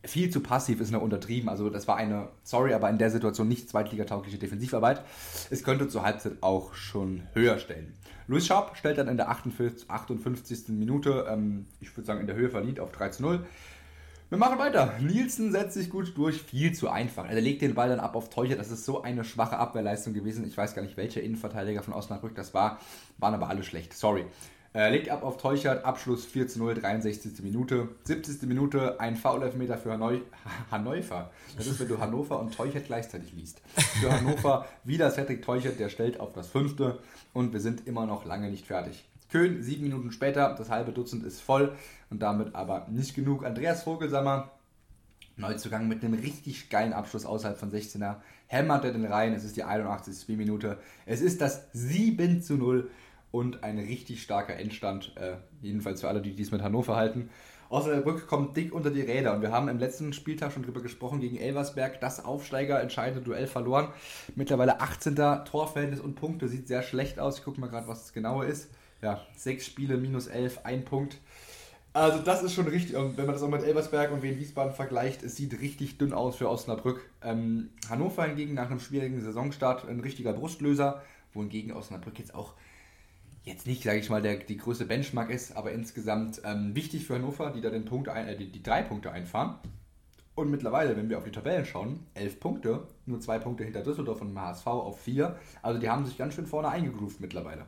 viel 0.04 0.30
zu 0.30 0.40
passiv 0.40 0.80
ist 0.80 0.90
nur 0.90 1.02
untertrieben. 1.02 1.48
Also 1.48 1.70
das 1.70 1.88
war 1.88 1.96
eine, 1.96 2.28
sorry, 2.42 2.72
aber 2.72 2.88
in 2.88 2.98
der 2.98 3.10
Situation 3.10 3.48
nicht 3.48 3.68
zweitligataugliche 3.68 4.38
Defensivarbeit. 4.38 5.02
Es 5.50 5.64
könnte 5.64 5.88
zur 5.88 6.02
Halbzeit 6.02 6.34
auch 6.40 6.74
schon 6.74 7.22
höher 7.34 7.58
stellen. 7.58 7.94
Luis 8.26 8.46
Schaub 8.46 8.76
stellt 8.76 8.98
dann 8.98 9.08
in 9.08 9.16
der 9.16 9.30
58, 9.30 9.90
58. 9.90 10.68
Minute, 10.68 11.26
ähm, 11.28 11.66
ich 11.80 11.96
würde 11.96 12.06
sagen 12.06 12.20
in 12.20 12.26
der 12.26 12.36
Höhe 12.36 12.50
verdient, 12.50 12.78
auf 12.80 12.92
3 12.92 13.08
zu 13.10 13.22
0. 13.22 13.46
Wir 14.28 14.36
machen 14.36 14.58
weiter. 14.58 14.92
Nielsen 15.00 15.52
setzt 15.52 15.72
sich 15.72 15.88
gut 15.88 16.12
durch, 16.16 16.42
viel 16.42 16.74
zu 16.74 16.90
einfach. 16.90 17.26
Er 17.28 17.40
legt 17.40 17.62
den 17.62 17.74
Ball 17.74 17.88
dann 17.88 17.98
ab 17.98 18.14
auf 18.14 18.28
Teucher. 18.28 18.56
Das 18.56 18.70
ist 18.70 18.84
so 18.84 19.00
eine 19.00 19.24
schwache 19.24 19.56
Abwehrleistung 19.56 20.12
gewesen. 20.12 20.46
Ich 20.46 20.56
weiß 20.56 20.74
gar 20.74 20.82
nicht, 20.82 20.98
welcher 20.98 21.22
Innenverteidiger 21.22 21.82
von 21.82 21.94
Osnabrück 21.94 22.34
das 22.34 22.52
war. 22.52 22.78
Waren 23.16 23.32
aber 23.32 23.48
alle 23.48 23.62
schlecht. 23.62 23.94
Sorry. 23.94 24.26
Äh, 24.78 24.90
legt 24.90 25.08
ab 25.10 25.24
auf 25.24 25.38
Teuchert, 25.38 25.84
Abschluss 25.84 26.24
4 26.24 26.46
zu 26.46 26.60
0, 26.60 26.74
63. 26.74 27.42
Minute. 27.42 27.88
70. 28.04 28.42
Minute, 28.42 29.00
ein 29.00 29.16
Foul-Elfmeter 29.16 29.76
für 29.76 29.90
Hanoi 29.90 30.22
Hannover. 30.70 31.32
Das 31.56 31.66
ist, 31.66 31.80
wenn 31.80 31.88
du 31.88 31.98
Hannover 31.98 32.38
und 32.38 32.54
Teuchert 32.54 32.86
gleichzeitig 32.86 33.32
liest. 33.32 33.60
Für 34.00 34.12
Hannover 34.12 34.68
wieder 34.84 35.10
Cedric 35.10 35.42
Teuchert, 35.42 35.80
der 35.80 35.88
stellt 35.88 36.20
auf 36.20 36.32
das 36.32 36.46
fünfte 36.46 37.00
und 37.32 37.52
wir 37.52 37.58
sind 37.58 37.88
immer 37.88 38.06
noch 38.06 38.24
lange 38.24 38.52
nicht 38.52 38.68
fertig. 38.68 39.04
Köln, 39.32 39.64
sieben 39.64 39.82
Minuten 39.82 40.12
später, 40.12 40.54
das 40.56 40.70
halbe 40.70 40.92
Dutzend 40.92 41.24
ist 41.24 41.40
voll 41.40 41.72
und 42.08 42.22
damit 42.22 42.54
aber 42.54 42.86
nicht 42.88 43.16
genug. 43.16 43.44
Andreas 43.44 43.82
Vogelsammer, 43.82 44.52
Neuzugang 45.36 45.88
mit 45.88 46.04
einem 46.04 46.14
richtig 46.14 46.70
geilen 46.70 46.92
Abschluss 46.92 47.26
außerhalb 47.26 47.58
von 47.58 47.72
16er, 47.72 48.18
hämmert 48.46 48.84
er 48.84 48.92
den 48.92 49.06
rein, 49.06 49.34
es 49.34 49.42
ist 49.42 49.56
die 49.56 49.64
81. 49.64 50.36
Minute, 50.36 50.78
es 51.04 51.20
ist 51.20 51.40
das 51.40 51.66
7 51.72 52.42
zu 52.42 52.54
0 52.54 52.88
und 53.30 53.62
ein 53.62 53.78
richtig 53.78 54.22
starker 54.22 54.56
Endstand, 54.56 55.16
äh, 55.16 55.36
jedenfalls 55.60 56.00
für 56.00 56.08
alle, 56.08 56.22
die 56.22 56.34
dies 56.34 56.50
mit 56.50 56.62
Hannover 56.62 56.96
halten. 56.96 57.30
Osnabrück 57.70 58.26
kommt 58.26 58.56
dick 58.56 58.72
unter 58.72 58.90
die 58.90 59.02
Räder 59.02 59.34
und 59.34 59.42
wir 59.42 59.52
haben 59.52 59.68
im 59.68 59.78
letzten 59.78 60.14
Spieltag 60.14 60.52
schon 60.52 60.62
drüber 60.62 60.80
gesprochen, 60.80 61.20
gegen 61.20 61.36
Elversberg 61.36 62.00
das 62.00 62.24
Aufsteiger 62.24 62.80
entscheidende 62.80 63.22
Duell 63.22 63.46
verloren. 63.46 63.88
Mittlerweile 64.36 64.80
18. 64.80 65.16
Torverhältnis 65.44 66.00
und 66.00 66.14
Punkte, 66.14 66.48
sieht 66.48 66.66
sehr 66.66 66.82
schlecht 66.82 67.18
aus. 67.20 67.38
Ich 67.38 67.44
gucke 67.44 67.60
mal 67.60 67.68
gerade, 67.68 67.86
was 67.86 68.04
das 68.04 68.12
genaue 68.14 68.46
ist. 68.46 68.70
Ja, 69.02 69.20
sechs 69.36 69.66
Spiele, 69.66 69.98
minus 69.98 70.28
elf, 70.28 70.60
ein 70.64 70.84
Punkt. 70.84 71.18
Also 71.92 72.20
das 72.20 72.42
ist 72.42 72.54
schon 72.54 72.68
richtig, 72.68 72.96
und 72.96 73.16
wenn 73.16 73.26
man 73.26 73.34
das 73.34 73.42
auch 73.42 73.48
mit 73.48 73.62
Elversberg 73.62 74.12
und 74.12 74.22
Wien 74.22 74.38
Wiesbaden 74.38 74.72
vergleicht, 74.72 75.22
es 75.22 75.36
sieht 75.36 75.60
richtig 75.60 75.98
dünn 75.98 76.12
aus 76.12 76.36
für 76.36 76.48
Osnabrück. 76.48 77.10
Ähm, 77.22 77.70
Hannover 77.88 78.24
hingegen 78.24 78.54
nach 78.54 78.70
einem 78.70 78.80
schwierigen 78.80 79.20
Saisonstart 79.20 79.88
ein 79.88 80.00
richtiger 80.00 80.32
Brustlöser, 80.32 81.02
wohingegen 81.34 81.72
Osnabrück 81.72 82.18
jetzt 82.18 82.34
auch 82.34 82.54
jetzt 83.44 83.66
nicht, 83.66 83.82
sage 83.82 83.98
ich 83.98 84.10
mal, 84.10 84.22
der, 84.22 84.36
die 84.36 84.56
größte 84.56 84.84
Benchmark 84.84 85.30
ist, 85.30 85.56
aber 85.56 85.72
insgesamt 85.72 86.40
ähm, 86.44 86.74
wichtig 86.74 87.06
für 87.06 87.14
Hannover, 87.14 87.50
die 87.50 87.60
da 87.60 87.70
den 87.70 87.84
Punkt 87.84 88.08
ein, 88.08 88.28
äh, 88.28 88.36
die, 88.36 88.50
die 88.50 88.62
drei 88.62 88.82
Punkte 88.82 89.12
einfahren. 89.12 89.56
Und 90.34 90.50
mittlerweile, 90.50 90.96
wenn 90.96 91.08
wir 91.08 91.18
auf 91.18 91.24
die 91.24 91.32
Tabellen 91.32 91.64
schauen, 91.64 92.06
elf 92.14 92.38
Punkte, 92.38 92.86
nur 93.06 93.20
zwei 93.20 93.40
Punkte 93.40 93.64
hinter 93.64 93.82
Düsseldorf 93.82 94.20
und 94.20 94.38
HSV 94.38 94.66
auf 94.68 95.00
vier. 95.00 95.36
Also 95.62 95.80
die 95.80 95.90
haben 95.90 96.06
sich 96.06 96.16
ganz 96.16 96.34
schön 96.34 96.46
vorne 96.46 96.68
eingegroovt 96.68 97.18
mittlerweile. 97.18 97.66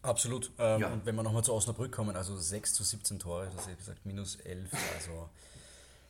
Absolut. 0.00 0.52
Ähm, 0.58 0.80
ja. 0.82 0.92
Und 0.92 1.04
wenn 1.04 1.16
wir 1.16 1.24
nochmal 1.24 1.42
zu 1.42 1.52
Osnabrück 1.52 1.90
kommen, 1.90 2.14
also 2.14 2.36
6 2.36 2.74
zu 2.74 2.84
17 2.84 3.18
Tore, 3.18 3.50
das 3.56 3.66
habe 3.66 3.76
gesagt, 3.76 4.06
minus 4.06 4.36
11. 4.36 4.70
Also 4.94 5.28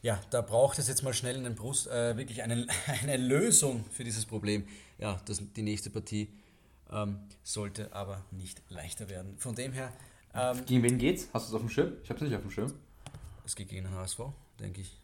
ja, 0.02 0.20
da 0.28 0.42
braucht 0.42 0.78
es 0.78 0.86
jetzt 0.86 1.02
mal 1.02 1.14
schnell 1.14 1.36
einen 1.36 1.54
Brust, 1.54 1.86
äh, 1.86 2.14
wirklich 2.18 2.42
eine, 2.42 2.66
eine 3.02 3.16
Lösung 3.16 3.86
für 3.90 4.04
dieses 4.04 4.26
Problem. 4.26 4.66
Ja, 4.98 5.18
das, 5.24 5.40
die 5.56 5.62
nächste 5.62 5.88
Partie 5.88 6.28
ähm, 6.90 7.18
sollte 7.42 7.92
aber 7.94 8.24
nicht 8.30 8.62
leichter 8.68 9.08
werden. 9.08 9.36
Von 9.38 9.54
dem 9.54 9.72
her. 9.72 9.92
Ähm, 10.34 10.64
gegen 10.66 10.82
wen 10.82 10.98
geht's? 10.98 11.28
Hast 11.32 11.46
du 11.46 11.50
es 11.50 11.54
auf 11.54 11.60
dem 11.60 11.70
Schirm? 11.70 11.92
Ich 12.02 12.10
habe 12.10 12.18
es 12.18 12.22
nicht 12.22 12.34
auf 12.34 12.42
dem 12.42 12.50
Schirm. 12.50 12.72
Es 13.44 13.54
geht 13.54 13.68
gegen 13.68 13.84
den 13.84 13.94
HSV, 13.94 14.20
denke 14.58 14.80
ich. 14.80 14.96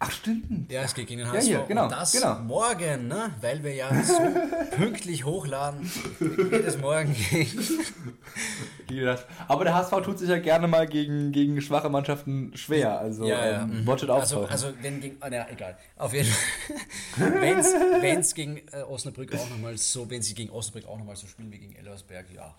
Ach, 0.00 0.10
stimmt. 0.10 0.70
Ja, 0.70 0.82
es 0.82 0.94
geht 0.94 1.06
gegen 1.06 1.20
den 1.20 1.28
HSV. 1.28 1.48
Ja, 1.48 1.58
hier, 1.58 1.66
genau, 1.66 1.84
und 1.84 1.92
das 1.92 2.12
genau. 2.12 2.38
morgen, 2.40 3.08
ne? 3.08 3.30
weil 3.40 3.62
wir 3.62 3.74
ja 3.74 4.02
so 4.02 4.18
pünktlich 4.76 5.24
hochladen, 5.24 5.90
geht 6.18 6.66
es 6.66 6.78
morgen 6.78 7.14
gegen. 7.14 9.14
Aber 9.48 9.64
der 9.64 9.74
HSV 9.74 9.92
tut 10.02 10.18
sich 10.18 10.28
ja 10.28 10.38
gerne 10.38 10.68
mal 10.68 10.86
gegen, 10.86 11.32
gegen 11.32 11.60
schwache 11.60 11.88
Mannschaften 11.88 12.56
schwer. 12.56 12.98
Also, 12.98 13.24
ja, 13.24 13.46
ja. 13.46 13.62
Ähm, 13.62 13.86
watch 13.86 14.08
also, 14.08 14.44
also, 14.44 14.72
wenn 14.82 15.00
gegen. 15.00 15.16
Oh, 15.22 15.26
na, 15.30 15.48
egal. 15.50 15.78
Auf 15.96 16.12
jeden 16.12 16.28
Fall. 16.28 17.42
wenn 18.00 18.18
es 18.18 18.34
gegen 18.34 18.58
äh, 18.72 18.82
Osnabrück 18.82 19.34
auch 19.34 19.48
nochmal 19.48 19.78
so, 19.78 20.10
wenn 20.10 20.22
sie 20.22 20.34
gegen 20.34 20.50
Osnabrück 20.50 20.86
auch 20.86 20.98
nochmal 20.98 21.16
so 21.16 21.26
spielen 21.26 21.50
wie 21.52 21.58
gegen 21.58 21.76
Elversberg, 21.76 22.26
ja, 22.34 22.54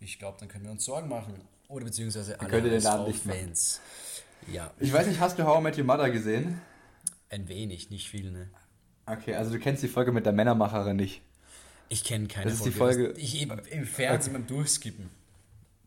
ich 0.00 0.18
glaube, 0.18 0.38
dann 0.40 0.48
können 0.48 0.64
wir 0.64 0.72
uns 0.72 0.84
Sorgen 0.84 1.08
machen. 1.08 1.34
Oder 1.68 1.84
beziehungsweise 1.84 2.40
alle 2.40 2.80
HSV-Fans. 2.80 3.80
Ja. 4.50 4.70
Ich 4.78 4.92
weiß 4.92 5.06
nicht, 5.06 5.20
hast 5.20 5.38
du 5.38 5.44
How 5.44 5.60
I 5.60 5.62
Met 5.62 5.78
Your 5.78 5.84
Mother 5.84 6.10
gesehen? 6.10 6.60
Ein 7.30 7.48
wenig, 7.48 7.90
nicht 7.90 8.08
viel, 8.08 8.30
ne? 8.30 8.48
Okay, 9.06 9.34
also 9.34 9.52
du 9.52 9.58
kennst 9.58 9.82
die 9.82 9.88
Folge 9.88 10.12
mit 10.12 10.26
der 10.26 10.32
Männermacherin 10.32 10.96
nicht. 10.96 11.22
Ich 11.88 12.04
kenne 12.04 12.26
keine 12.28 12.44
das 12.44 12.54
ist 12.54 12.66
Die 12.66 12.70
Folge 12.70 13.14
ich 13.16 13.40
eben 13.40 13.58
im 13.70 13.84
Fernsehen 13.84 14.34
okay. 14.34 14.44
beim 14.46 14.56
Durchskippen. 14.56 15.10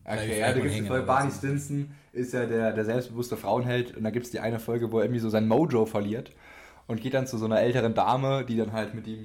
Okay, 0.04 0.40
ja, 0.40 0.48
da 0.48 0.54
gibt 0.54 0.66
es 0.66 0.74
die 0.74 0.82
Folge, 0.82 1.06
Barney 1.06 1.30
Stinson 1.30 1.94
ist 2.12 2.32
ja 2.32 2.44
der, 2.44 2.72
der 2.72 2.84
selbstbewusste 2.84 3.36
Frauenheld 3.36 3.96
und 3.96 4.02
da 4.02 4.10
gibt 4.10 4.26
es 4.26 4.32
die 4.32 4.40
eine 4.40 4.58
Folge, 4.58 4.90
wo 4.90 4.98
er 4.98 5.04
irgendwie 5.04 5.20
so 5.20 5.30
sein 5.30 5.46
Mojo 5.46 5.86
verliert 5.86 6.32
und 6.88 7.00
geht 7.00 7.14
dann 7.14 7.28
zu 7.28 7.38
so 7.38 7.44
einer 7.44 7.60
älteren 7.60 7.94
Dame, 7.94 8.44
die 8.44 8.56
dann 8.56 8.72
halt 8.72 8.94
mit 8.94 9.06
ihm 9.06 9.24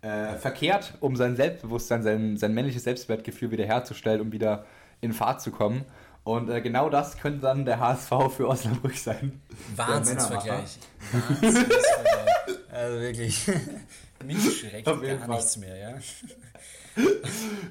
äh, 0.00 0.34
verkehrt, 0.34 0.94
um 1.00 1.14
sein 1.14 1.36
Selbstbewusstsein, 1.36 2.02
sein, 2.02 2.36
sein 2.36 2.54
männliches 2.54 2.84
Selbstwertgefühl 2.84 3.50
wiederherzustellen, 3.50 4.20
um 4.20 4.32
wieder 4.32 4.64
in 5.00 5.12
Fahrt 5.12 5.42
zu 5.42 5.50
kommen. 5.50 5.84
Und 6.28 6.50
äh, 6.50 6.60
genau 6.60 6.90
das 6.90 7.16
könnte 7.16 7.40
dann 7.40 7.64
der 7.64 7.80
HSV 7.80 8.10
für 8.36 8.48
Osnabrück 8.48 8.94
sein. 8.94 9.40
Wahnsinnsvergleich. 9.74 10.78
Wahnsinnsvergleich. 11.10 12.58
also 12.70 13.00
wirklich. 13.00 13.50
Mich 14.26 14.60
schreckt 14.60 14.84
gar 14.84 14.98
Fall. 14.98 15.28
nichts 15.28 15.56
mehr, 15.56 15.76
ja. 15.78 15.94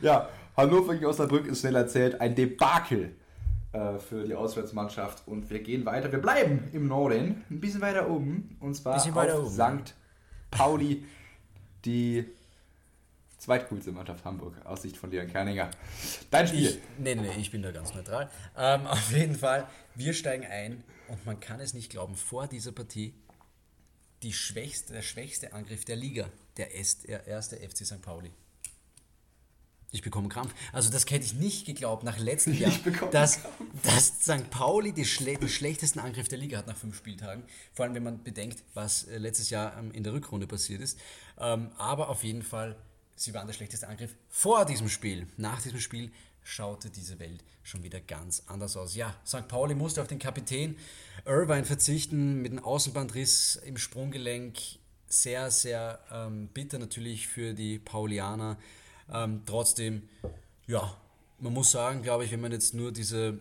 ja, 0.01 0.29
Hannover 0.55 0.95
gegen 0.95 1.05
Osnabrück 1.05 1.45
ist 1.45 1.59
schnell 1.59 1.75
erzählt 1.75 2.19
ein 2.19 2.33
Debakel 2.33 3.15
äh, 3.73 3.99
für 3.99 4.23
die 4.23 4.33
Auswärtsmannschaft. 4.33 5.27
Und 5.27 5.51
wir 5.51 5.59
gehen 5.59 5.85
weiter. 5.85 6.11
Wir 6.11 6.17
bleiben 6.17 6.67
im 6.73 6.87
Norden, 6.87 7.43
ein 7.51 7.59
bisschen 7.59 7.81
weiter 7.81 8.09
oben. 8.09 8.57
Und 8.59 8.73
zwar 8.73 8.95
auf 8.95 9.51
St. 9.51 9.93
Pauli, 10.49 11.05
die 11.85 12.25
zweitcoolste 13.38 13.91
Mannschaft 13.91 14.25
Hamburg, 14.25 14.53
aus 14.65 14.81
Sicht 14.81 14.97
von 14.97 15.11
Leon 15.11 15.27
Kerninger. 15.27 15.69
Dein 16.31 16.47
Spiel. 16.47 16.69
Ich, 16.69 16.79
nee, 16.97 17.15
nee, 17.15 17.31
ich 17.39 17.51
bin 17.51 17.61
da 17.61 17.71
ganz 17.71 17.93
neutral. 17.93 18.29
Ähm, 18.57 18.88
auf 18.88 19.11
jeden 19.11 19.35
Fall, 19.35 19.67
wir 19.95 20.13
steigen 20.13 20.45
ein 20.45 20.83
und 21.07 21.25
man 21.25 21.39
kann 21.39 21.59
es 21.59 21.73
nicht 21.73 21.89
glauben, 21.89 22.15
vor 22.15 22.47
dieser 22.47 22.71
Partie 22.71 23.13
die 24.23 24.33
schwächste, 24.33 24.93
der 24.93 25.03
schwächste 25.03 25.53
Angriff 25.53 25.85
der 25.85 25.95
Liga, 25.95 26.29
der 26.57 26.73
erste 26.73 27.57
FC 27.57 27.85
St. 27.85 28.01
Pauli. 28.01 28.31
Ich 29.91 30.01
bekomme 30.01 30.27
Krampf. 30.27 30.53
Also 30.73 30.91
das 30.91 31.05
hätte 31.05 31.23
ich 31.23 31.33
nicht 31.33 31.65
geglaubt 31.65 32.03
nach 32.03 32.19
letztem 32.19 32.53
Jahr, 32.53 32.73
dass, 33.11 33.39
dass 33.83 34.07
St. 34.21 34.49
Pauli 34.49 34.91
die 34.91 35.05
schle 35.05 35.38
den 35.38 35.47
schlechtesten 35.47 35.99
Angriff 35.99 36.27
der 36.27 36.38
Liga 36.38 36.57
hat 36.57 36.67
nach 36.67 36.75
fünf 36.75 36.97
Spieltagen. 36.97 37.43
Vor 37.73 37.85
allem, 37.85 37.95
wenn 37.95 38.03
man 38.03 38.21
bedenkt, 38.21 38.63
was 38.73 39.05
äh, 39.05 39.17
letztes 39.17 39.49
Jahr 39.49 39.77
ähm, 39.77 39.91
in 39.91 40.03
der 40.03 40.11
Rückrunde 40.11 40.45
passiert 40.45 40.81
ist. 40.81 40.99
Ähm, 41.39 41.71
aber 41.77 42.09
auf 42.09 42.23
jeden 42.23 42.41
Fall 42.41 42.75
sie 43.18 43.34
waren 43.34 43.47
der 43.47 43.53
schlechteste 43.53 43.88
Angriff 43.88 44.15
vor 44.30 44.65
diesem 44.65 44.88
Spiel. 44.88 45.28
Nach 45.38 45.61
diesem 45.61 45.80
Spiel 45.80 46.11
schaute 46.43 46.89
diese 46.89 47.20
Welt 47.20 47.43
schon 47.63 47.84
wieder 47.84 47.99
ganz 47.99 48.43
anders 48.47 48.78
aus. 48.78 48.95
Ja, 48.95 49.13
St. 49.26 49.47
Pauli 49.47 49.76
musste 49.76 50.01
auf 50.01 50.07
den 50.07 50.20
Kapitän 50.20 50.78
Irvine 51.26 51.65
verzichten 51.65 52.41
mit 52.41 52.51
einem 52.51 52.63
Außenbandriss 52.63 53.57
im 53.57 53.78
Sprunggelenk. 53.78 54.57
Sehr, 55.09 55.51
sehr 55.51 55.99
ähm, 56.11 56.47
bitter 56.47 56.80
natürlich 56.80 57.28
für 57.28 57.53
die 57.53 57.80
Paulianer. 57.80 58.57
Ähm, 59.11 59.43
trotzdem, 59.45 60.07
ja, 60.68 60.95
man 61.39 61.53
muss 61.53 61.72
sagen, 61.72 62.01
glaube 62.01 62.26
ich, 62.26 62.32
wenn 62.32 62.41
man 62.41 62.51
jetzt 62.51 62.74
nur 62.74 62.91
diese, 62.91 63.39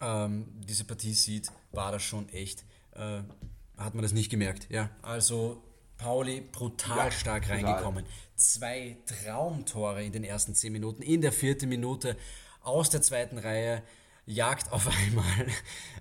ähm, 0.00 0.46
diese 0.66 0.84
Partie 0.84 1.14
sieht, 1.14 1.50
war 1.72 1.92
das 1.92 2.02
schon 2.02 2.28
echt, 2.28 2.64
äh, 2.92 3.22
hat 3.76 3.94
man 3.94 4.02
das 4.02 4.12
nicht 4.12 4.30
gemerkt. 4.30 4.68
Ja, 4.70 4.90
also 5.02 5.62
Pauli 6.04 6.42
brutal 6.42 7.06
ja, 7.06 7.10
stark 7.10 7.44
brutal. 7.44 7.64
reingekommen. 7.64 8.04
Zwei 8.36 8.98
Traumtore 9.06 10.04
in 10.04 10.12
den 10.12 10.22
ersten 10.22 10.54
zehn 10.54 10.70
Minuten. 10.70 11.00
In 11.00 11.22
der 11.22 11.32
vierten 11.32 11.70
Minute 11.70 12.18
aus 12.60 12.90
der 12.90 13.00
zweiten 13.00 13.38
Reihe 13.38 13.82
jagt 14.26 14.70
auf 14.70 14.86
einmal 15.06 15.46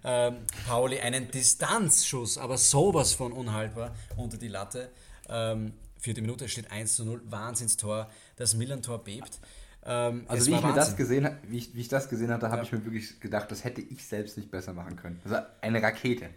ähm, 0.04 0.46
Pauli 0.68 1.00
einen 1.00 1.32
Distanzschuss, 1.32 2.38
aber 2.38 2.58
sowas 2.58 3.14
von 3.14 3.32
unhaltbar 3.32 3.96
unter 4.18 4.38
die 4.38 4.50
Latte. 4.50 4.92
Ähm, 5.30 5.72
vierte 5.98 6.20
Minute 6.20 6.50
steht 6.50 6.70
1 6.70 6.98
zu 6.98 7.06
0, 7.06 7.22
Wahnsinnstor. 7.30 8.10
Das 8.36 8.56
Millantor 8.56 9.02
bebt. 9.06 9.40
Ähm, 9.86 10.26
also 10.28 10.48
wie 10.48 10.56
ich, 10.56 10.62
mir 10.62 10.74
das 10.74 10.98
gesehen, 10.98 11.30
wie, 11.48 11.60
ich, 11.60 11.76
wie 11.76 11.80
ich 11.80 11.88
das 11.88 12.10
gesehen 12.10 12.30
habe, 12.30 12.42
da 12.42 12.48
habe 12.48 12.58
ja. 12.58 12.64
ich 12.64 12.74
mir 12.74 12.84
wirklich 12.84 13.22
gedacht, 13.22 13.50
das 13.52 13.64
hätte 13.64 13.80
ich 13.80 14.06
selbst 14.06 14.36
nicht 14.36 14.52
besser 14.52 14.74
machen 14.74 14.98
können. 14.98 15.22
Also 15.24 15.38
eine 15.62 15.82
Rakete. 15.82 16.30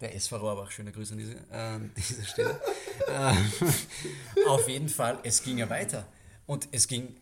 Der 0.00 0.14
SV 0.14 0.36
Rohrbach, 0.38 0.70
schöne 0.70 0.92
Grüße 0.92 1.12
an 1.12 1.18
diese, 1.18 1.34
äh, 1.50 1.78
dieser 1.96 2.24
Stelle. 2.24 2.60
äh, 3.08 4.46
auf 4.46 4.68
jeden 4.68 4.88
Fall, 4.88 5.18
es 5.22 5.42
ging 5.42 5.58
ja 5.58 5.68
weiter. 5.68 6.06
Und 6.46 6.68
es 6.72 6.88
ging 6.88 7.16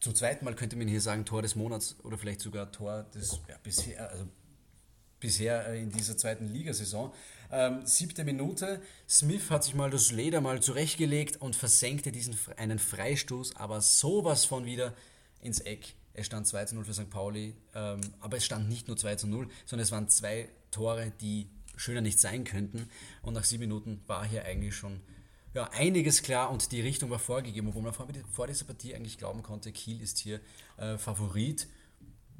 zum 0.00 0.14
zweiten 0.14 0.44
Mal, 0.44 0.54
könnte 0.54 0.76
man 0.76 0.88
hier 0.88 1.00
sagen, 1.00 1.24
Tor 1.24 1.42
des 1.42 1.54
Monats 1.54 1.96
oder 2.02 2.18
vielleicht 2.18 2.40
sogar 2.40 2.70
Tor 2.70 3.04
des 3.14 3.40
ja, 3.48 3.56
bisher, 3.62 4.10
also 4.10 4.26
bisher 5.18 5.72
in 5.74 5.90
dieser 5.90 6.16
zweiten 6.16 6.46
Ligasaison. 6.48 7.12
Ähm, 7.50 7.86
siebte 7.86 8.24
Minute, 8.24 8.82
Smith 9.08 9.48
hat 9.50 9.64
sich 9.64 9.74
mal 9.74 9.90
das 9.90 10.10
Leder 10.10 10.40
mal 10.40 10.60
zurechtgelegt 10.60 11.40
und 11.40 11.56
versenkte 11.56 12.12
diesen 12.12 12.36
einen 12.56 12.78
Freistoß, 12.78 13.56
aber 13.56 13.80
sowas 13.80 14.44
von 14.44 14.66
wieder 14.66 14.92
ins 15.40 15.60
Eck. 15.60 15.94
Es 16.12 16.26
stand 16.26 16.46
2 16.46 16.66
zu 16.66 16.74
0 16.74 16.84
für 16.84 16.94
St. 16.94 17.10
Pauli, 17.10 17.54
ähm, 17.74 18.00
aber 18.20 18.36
es 18.36 18.44
stand 18.44 18.68
nicht 18.68 18.88
nur 18.88 18.96
2 18.96 19.16
zu 19.16 19.26
0, 19.26 19.48
sondern 19.66 19.84
es 19.84 19.92
waren 19.92 20.08
zwei 20.08 20.48
Tore, 20.70 21.12
die 21.20 21.48
schöner 21.76 22.00
nicht 22.00 22.20
sein 22.20 22.44
könnten. 22.44 22.88
Und 23.22 23.34
nach 23.34 23.44
sieben 23.44 23.62
Minuten 23.62 24.00
war 24.06 24.24
hier 24.24 24.44
eigentlich 24.44 24.74
schon 24.74 25.00
ja, 25.54 25.70
einiges 25.72 26.22
klar 26.22 26.50
und 26.50 26.72
die 26.72 26.80
Richtung 26.80 27.10
war 27.10 27.20
vorgegeben, 27.20 27.68
obwohl 27.68 27.82
man 27.82 27.94
vor, 27.94 28.08
vor 28.32 28.46
dieser 28.46 28.64
Partie 28.64 28.94
eigentlich 28.94 29.18
glauben 29.18 29.42
konnte, 29.42 29.70
Kiel 29.70 30.02
ist 30.02 30.18
hier 30.18 30.40
äh, 30.76 30.98
Favorit. 30.98 31.68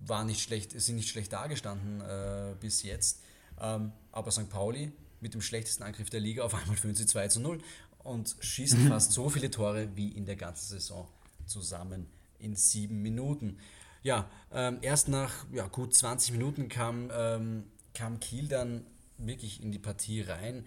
War 0.06 0.24
nicht 0.24 0.42
schlecht, 0.42 0.78
sind 0.78 0.96
nicht 0.96 1.08
schlecht 1.08 1.32
dargestanden 1.32 2.00
äh, 2.00 2.54
bis 2.60 2.82
jetzt. 2.82 3.22
Ähm, 3.60 3.92
aber 4.10 4.30
St. 4.32 4.50
Pauli 4.50 4.92
mit 5.20 5.32
dem 5.32 5.40
schlechtesten 5.40 5.84
Angriff 5.84 6.10
der 6.10 6.20
Liga, 6.20 6.42
auf 6.42 6.54
einmal 6.54 6.76
führen 6.76 6.94
sie 6.94 7.06
2 7.06 7.28
zu 7.28 7.40
0 7.40 7.60
und 8.02 8.36
schießen 8.40 8.88
fast 8.88 9.12
so 9.12 9.30
viele 9.30 9.50
Tore 9.50 9.88
wie 9.94 10.08
in 10.08 10.26
der 10.26 10.36
ganzen 10.36 10.68
Saison 10.68 11.08
zusammen 11.46 12.06
in 12.38 12.56
sieben 12.56 13.00
Minuten. 13.00 13.58
Ja, 14.02 14.28
ähm, 14.52 14.78
erst 14.82 15.08
nach 15.08 15.46
ja, 15.52 15.66
gut 15.66 15.94
20 15.94 16.32
Minuten 16.32 16.68
kam, 16.68 17.10
ähm, 17.12 17.64
kam 17.94 18.20
Kiel 18.20 18.48
dann 18.48 18.84
wirklich 19.18 19.62
in 19.62 19.72
die 19.72 19.78
Partie 19.78 20.22
rein. 20.22 20.64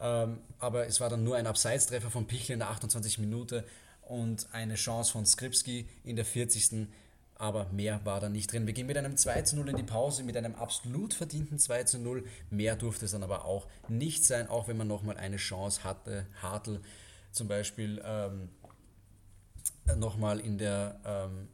Ähm, 0.00 0.38
aber 0.58 0.86
es 0.86 1.00
war 1.00 1.08
dann 1.08 1.24
nur 1.24 1.36
ein 1.36 1.46
Abseitstreffer 1.46 2.10
von 2.10 2.26
Pichel 2.26 2.54
in 2.54 2.60
der 2.60 2.70
28. 2.70 3.18
Minute 3.18 3.64
und 4.02 4.48
eine 4.52 4.74
Chance 4.74 5.12
von 5.12 5.26
Skripski 5.26 5.88
in 6.04 6.16
der 6.16 6.24
40. 6.24 6.88
Aber 7.36 7.66
mehr 7.72 8.04
war 8.04 8.20
da 8.20 8.28
nicht 8.28 8.52
drin. 8.52 8.66
Wir 8.66 8.74
gehen 8.74 8.86
mit 8.86 8.98
einem 8.98 9.16
2 9.16 9.42
zu 9.42 9.56
0 9.56 9.70
in 9.70 9.76
die 9.76 9.82
Pause, 9.82 10.24
mit 10.24 10.36
einem 10.36 10.54
absolut 10.56 11.14
verdienten 11.14 11.58
2 11.58 11.84
zu 11.84 11.98
0. 11.98 12.24
Mehr 12.50 12.76
durfte 12.76 13.06
es 13.06 13.12
dann 13.12 13.22
aber 13.22 13.46
auch 13.46 13.66
nicht 13.88 14.24
sein, 14.24 14.48
auch 14.48 14.68
wenn 14.68 14.76
man 14.76 14.88
nochmal 14.88 15.16
eine 15.16 15.38
Chance 15.38 15.84
hatte. 15.84 16.26
Hartl 16.42 16.82
zum 17.32 17.48
Beispiel 17.48 18.02
ähm, 18.04 18.50
nochmal 19.96 20.40
in 20.40 20.58
der, 20.58 21.00
ähm, 21.04 21.48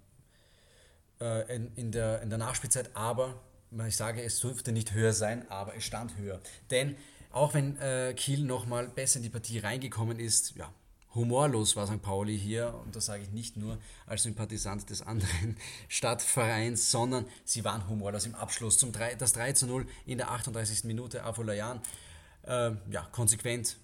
äh, 1.20 1.54
in, 1.54 1.72
in, 1.76 1.92
der, 1.92 2.22
in 2.22 2.30
der 2.30 2.38
Nachspielzeit. 2.38 2.90
Aber 2.94 3.40
ich 3.84 3.96
sage, 3.96 4.22
es 4.22 4.40
dürfte 4.40 4.72
nicht 4.72 4.94
höher 4.94 5.12
sein, 5.12 5.48
aber 5.50 5.76
es 5.76 5.84
stand 5.84 6.16
höher. 6.16 6.40
Denn 6.70 6.96
auch 7.30 7.54
wenn 7.54 7.78
äh, 7.78 8.14
Kiel 8.14 8.44
nochmal 8.44 8.88
besser 8.88 9.18
in 9.18 9.24
die 9.24 9.28
Partie 9.28 9.58
reingekommen 9.58 10.18
ist, 10.18 10.56
ja, 10.56 10.72
humorlos 11.14 11.76
war 11.76 11.86
St. 11.86 12.00
Pauli 12.00 12.38
hier, 12.38 12.74
und 12.84 12.94
das 12.94 13.06
sage 13.06 13.22
ich 13.24 13.30
nicht 13.30 13.56
nur 13.56 13.78
als 14.06 14.22
Sympathisant 14.22 14.88
des 14.88 15.02
anderen 15.02 15.56
Stadtvereins, 15.88 16.90
sondern 16.90 17.26
sie 17.44 17.64
waren 17.64 17.88
humorlos 17.88 18.26
im 18.26 18.34
Abschluss. 18.34 18.78
Zum 18.78 18.92
3, 18.92 19.16
das 19.16 19.32
3 19.32 19.52
zu 19.52 19.66
0 19.66 19.86
in 20.06 20.18
der 20.18 20.30
38. 20.30 20.84
Minute 20.84 21.24
Afolayan, 21.24 21.80
äh, 22.44 22.70
ja, 22.90 23.08
konsequent, 23.12 23.76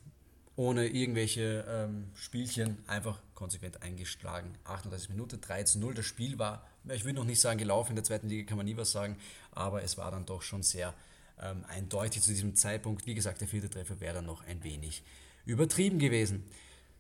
ohne 0.57 0.87
irgendwelche 0.87 1.65
ähm, 1.69 2.11
Spielchen, 2.15 2.79
einfach 2.87 3.21
konsequent 3.35 3.83
eingeschlagen. 3.83 4.55
38 4.65 5.11
Minute, 5.11 5.39
3 5.39 5.65
zu 5.65 5.79
0. 5.79 5.95
Das 5.95 6.05
Spiel 6.05 6.39
war, 6.39 6.67
ich 6.93 7.05
will 7.05 7.15
noch 7.15 7.25
nicht 7.25 7.41
sagen 7.41 7.59
gelaufen, 7.59 7.91
in 7.91 7.97
der 7.97 8.05
zweiten 8.05 8.29
Liga 8.29 8.47
kann 8.47 8.59
man 8.59 8.67
nie 8.67 8.77
was 8.77 8.93
sagen, 8.93 9.17
aber 9.51 9.83
es 9.83 9.97
war 9.97 10.11
dann 10.11 10.27
doch 10.27 10.43
schon 10.43 10.63
sehr 10.63 10.95
ähm, 11.41 11.65
eindeutig 11.69 12.23
zu 12.23 12.31
diesem 12.31 12.55
Zeitpunkt. 12.55 13.07
Wie 13.07 13.15
gesagt, 13.15 13.41
der 13.41 13.49
vierte 13.49 13.71
Treffer 13.71 13.99
wäre 14.01 14.15
dann 14.15 14.27
noch 14.27 14.47
ein 14.47 14.63
wenig 14.63 15.03
übertrieben 15.47 15.99
gewesen. 15.99 16.45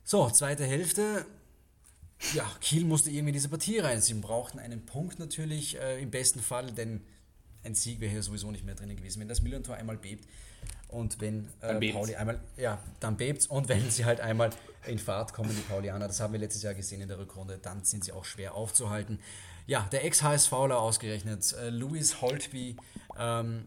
So, 0.05 0.28
zweite 0.30 0.64
Hälfte. 0.64 1.26
Ja, 2.34 2.50
Kiel 2.61 2.84
musste 2.84 3.11
irgendwie 3.11 3.32
diese 3.32 3.48
Partie 3.48 3.78
rein. 3.78 4.00
Sie 4.00 4.14
brauchten 4.14 4.59
einen 4.59 4.86
Punkt 4.86 5.18
natürlich 5.18 5.78
äh, 5.78 6.00
im 6.00 6.11
besten 6.11 6.40
Fall, 6.40 6.72
denn 6.72 7.03
ein 7.64 7.74
Sieg 7.74 8.00
wäre 8.00 8.11
hier 8.11 8.22
sowieso 8.22 8.50
nicht 8.50 8.64
mehr 8.64 8.74
drin 8.74 8.96
gewesen. 8.96 9.20
Wenn 9.20 9.28
das 9.28 9.42
Milan-Tor 9.42 9.76
einmal 9.76 9.96
bebt 9.96 10.26
und 10.88 11.20
wenn 11.20 11.48
äh, 11.60 11.92
Pauli 11.92 12.14
einmal, 12.14 12.40
ja, 12.56 12.78
dann 13.00 13.16
bebt 13.16 13.46
und 13.50 13.68
wenn 13.68 13.90
sie 13.90 14.04
halt 14.04 14.20
einmal 14.20 14.50
in 14.86 14.98
Fahrt 14.98 15.32
kommen, 15.32 15.50
die 15.50 15.62
Paulianer, 15.62 16.06
das 16.06 16.20
haben 16.20 16.32
wir 16.32 16.40
letztes 16.40 16.62
Jahr 16.62 16.74
gesehen 16.74 17.00
in 17.00 17.08
der 17.08 17.18
Rückrunde, 17.18 17.58
dann 17.58 17.84
sind 17.84 18.04
sie 18.04 18.12
auch 18.12 18.24
schwer 18.24 18.54
aufzuhalten. 18.54 19.18
Ja, 19.66 19.88
der 19.92 20.04
Ex-HSVler 20.04 20.78
ausgerechnet, 20.78 21.52
äh, 21.54 21.70
Louis 21.70 22.20
Holtby, 22.20 22.76
ähm, 23.18 23.66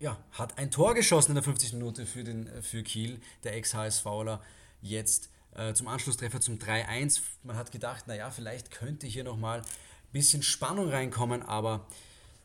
ja, 0.00 0.16
hat 0.32 0.58
ein 0.58 0.70
Tor 0.70 0.94
geschossen 0.94 1.32
in 1.32 1.34
der 1.36 1.44
50. 1.44 1.74
Minute 1.74 2.06
für, 2.06 2.24
den, 2.24 2.48
für 2.62 2.82
Kiel, 2.82 3.20
der 3.44 3.54
Ex-HSVler 3.56 4.40
jetzt 4.80 5.30
äh, 5.54 5.72
zum 5.74 5.88
Anschlusstreffer 5.88 6.40
zum 6.40 6.58
3-1. 6.58 7.20
Man 7.42 7.56
hat 7.56 7.72
gedacht, 7.72 8.06
naja, 8.06 8.30
vielleicht 8.30 8.70
könnte 8.70 9.06
hier 9.06 9.24
nochmal 9.24 9.60
ein 9.60 10.12
bisschen 10.12 10.42
Spannung 10.42 10.90
reinkommen, 10.90 11.42
aber 11.42 11.86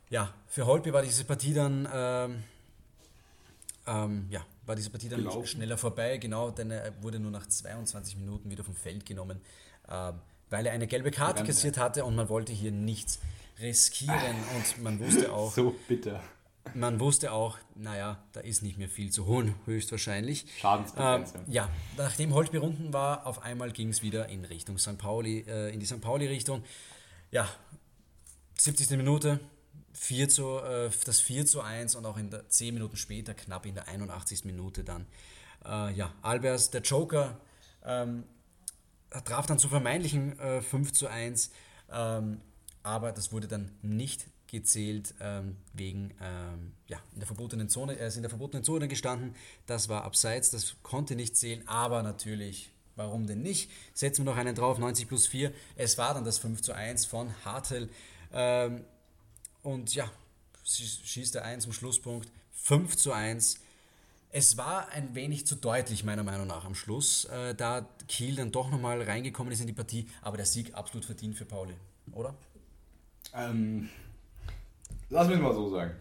ja, 0.10 0.34
für 0.48 0.66
Holpi 0.66 0.94
war 0.94 1.02
diese 1.02 1.26
Partie 1.26 1.54
dann, 1.54 1.88
ähm, 1.92 2.44
ähm, 3.88 4.28
ja, 4.30 4.46
war 4.66 4.76
diese 4.76 4.90
Partie 4.90 5.10
dann 5.10 5.20
Gelaufen. 5.20 5.46
schneller 5.46 5.78
vorbei, 5.78 6.18
genau, 6.18 6.52
denn 6.52 6.72
er 6.72 6.94
wurde 7.02 7.20
nur 7.20 7.32
nach 7.32 7.48
22 7.48 8.18
Minuten 8.18 8.50
wieder 8.50 8.64
vom 8.64 8.76
Feld 8.76 9.06
genommen, 9.06 9.42
äh, 9.88 10.12
weil 10.50 10.66
er 10.66 10.74
eine 10.74 10.88
gelbe 10.88 11.12
Karte 11.12 11.44
kassiert 11.44 11.78
hatte 11.78 12.06
und 12.06 12.16
man 12.16 12.30
wollte 12.30 12.54
hier 12.54 12.72
nichts 12.72 13.20
riskieren 13.60 14.38
und 14.56 14.84
man 14.84 15.00
wusste 15.00 15.32
auch. 15.32 15.52
So 15.52 15.76
bitter. 15.88 16.22
Man 16.76 17.00
wusste 17.00 17.34
auch, 17.34 17.58
naja, 17.76 18.24
da 18.32 18.40
ist 18.40 18.64
nicht 18.64 18.78
mehr 18.78 18.88
viel 18.88 19.12
zu 19.12 19.26
holen, 19.26 19.54
höchstwahrscheinlich. 19.66 20.46
Schadensbegrenzung. 20.60 21.42
Ähm, 21.42 21.52
ja, 21.52 21.70
nachdem 21.98 22.34
Holtby 22.34 22.60
unten 22.60 22.94
war, 22.94 23.28
auf 23.28 23.42
einmal 23.42 23.72
ging 23.72 23.90
es 23.90 24.02
wieder 24.02 24.30
in 24.30 24.46
Richtung 24.46 24.78
St. 24.78 24.98
Pauli, 24.98 25.42
äh, 25.42 25.74
in 25.74 25.82
die 25.82 25.86
St. 25.86 26.00
Pauli-Richtung. 26.00 26.64
Ja, 27.32 27.50
70. 28.58 28.92
Minute, 28.92 29.42
4 29.94 30.30
zu, 30.30 30.60
äh, 30.60 30.90
das 31.06 31.20
4 31.22 31.46
zu 31.46 31.62
1 31.62 31.96
und 31.96 32.06
auch 32.06 32.18
in 32.18 32.30
der 32.30 32.50
10 32.50 32.74
Minuten 32.74 32.98
später, 32.98 33.34
knapp 33.34 33.66
in 33.66 33.76
der 33.76 33.88
81. 33.88 34.46
Minute 34.46 34.84
dann, 34.84 35.06
äh, 35.66 35.94
ja, 35.94 36.14
Albers, 36.22 36.72
der 36.72 36.82
Joker, 36.82 37.40
ähm, 37.86 38.24
traf 39.26 39.46
dann 39.46 39.60
zu 39.60 39.70
vermeintlichen 39.70 40.40
äh, 40.40 40.62
5 40.62 40.94
zu 40.94 41.08
1, 41.08 41.52
ähm, 41.92 42.42
aber 42.82 43.12
das 43.12 43.32
wurde 43.32 43.48
dann 43.48 43.72
nicht 43.82 44.26
gezählt 44.48 45.16
ähm, 45.20 45.58
wegen 45.74 46.14
ähm, 46.22 46.74
ja, 46.88 47.00
in 47.14 47.20
der 47.20 47.28
verbotenen 47.28 47.70
Zone. 47.70 47.98
Er 47.98 48.08
ist 48.08 48.18
in 48.18 48.22
der 48.22 48.30
verbotenen 48.30 48.64
Zone 48.64 48.88
gestanden. 48.88 49.36
Das 49.66 49.90
war 49.90 50.04
abseits, 50.04 50.52
das 50.52 50.76
konnte 50.84 51.16
nicht 51.16 51.36
zählen, 51.36 51.68
aber 51.68 52.04
natürlich, 52.04 52.72
warum 52.96 53.26
denn 53.26 53.42
nicht? 53.42 53.72
Setzen 53.96 54.24
wir 54.24 54.32
noch 54.32 54.38
einen 54.38 54.54
drauf, 54.54 54.78
90 54.78 55.08
plus 55.08 55.26
4. 55.26 55.52
Es 55.76 55.98
war 55.98 56.14
dann 56.14 56.24
das 56.24 56.38
5 56.38 56.62
zu 56.62 56.74
1 56.74 57.06
von 57.06 57.34
Hartel. 57.46 57.90
Ähm, 58.32 58.86
und 59.64 59.96
ja, 59.96 60.10
schießt 60.64 61.36
er 61.36 61.46
ein 61.46 61.62
zum 61.62 61.74
Schlusspunkt. 61.74 62.30
5 62.52 62.96
zu 62.96 63.12
1. 63.12 63.60
Es 64.32 64.58
war 64.58 64.90
ein 64.90 65.16
wenig 65.16 65.46
zu 65.46 65.56
deutlich, 65.56 66.04
meiner 66.04 66.24
Meinung 66.24 66.48
nach, 66.48 66.66
am 66.66 66.76
Schluss, 66.76 67.26
äh, 67.26 67.54
da 67.54 67.86
Kiel 68.08 68.36
dann 68.36 68.52
doch 68.52 68.72
nochmal 68.72 69.02
reingekommen 69.02 69.52
ist 69.54 69.62
in 69.62 69.68
die 69.68 69.74
Partie, 69.74 70.08
aber 70.22 70.38
der 70.38 70.46
Sieg 70.46 70.74
absolut 70.74 71.06
verdient 71.06 71.36
für 71.36 71.46
Pauli, 71.46 71.76
oder? 72.14 72.34
Ähm, 73.36 73.90
Lass 75.10 75.28
mich 75.28 75.40
mal 75.40 75.54
so 75.54 75.70
sagen. 75.70 75.92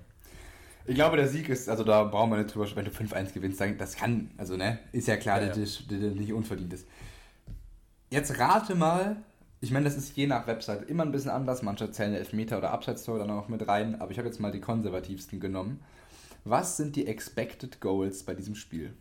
Ich 0.86 0.94
glaube, 0.94 1.16
der 1.16 1.28
Sieg 1.28 1.48
ist, 1.50 1.68
also 1.68 1.84
da 1.84 2.04
brauchen 2.04 2.30
wir 2.30 2.38
nicht 2.38 2.54
drüber 2.54 2.66
sprechen, 2.66 2.90
wenn 2.98 3.08
du 3.08 3.14
5-1 3.14 3.32
gewinnst, 3.32 3.58
sagen, 3.58 3.76
das 3.76 3.94
kann, 3.94 4.30
also 4.38 4.56
ne, 4.56 4.78
ist 4.92 5.06
ja 5.06 5.16
klar, 5.16 5.40
ja, 5.40 5.48
ja. 5.48 5.54
dass 5.54 5.82
das 5.86 6.14
nicht 6.14 6.32
unverdient 6.32 6.72
ist. 6.72 6.86
Jetzt 8.10 8.38
rate 8.38 8.74
mal, 8.74 9.16
ich 9.62 9.70
meine, 9.70 9.84
das 9.84 9.96
ist 9.96 10.16
je 10.16 10.26
nach 10.26 10.48
Website 10.48 10.90
immer 10.90 11.04
ein 11.04 11.12
bisschen 11.12 11.30
anders, 11.30 11.62
manche 11.62 11.90
zählen 11.92 12.14
Elfmeter 12.14 12.58
oder 12.58 12.72
Abseits-Tor 12.72 13.20
dann 13.20 13.30
auch 13.30 13.48
mit 13.48 13.66
rein, 13.68 14.00
aber 14.00 14.10
ich 14.10 14.18
habe 14.18 14.26
jetzt 14.26 14.40
mal 14.40 14.50
die 14.50 14.60
konservativsten 14.60 15.38
genommen. 15.38 15.80
Was 16.44 16.76
sind 16.76 16.96
die 16.96 17.06
Expected 17.06 17.80
Goals 17.80 18.24
bei 18.24 18.34
diesem 18.34 18.56
Spiel? 18.56 18.92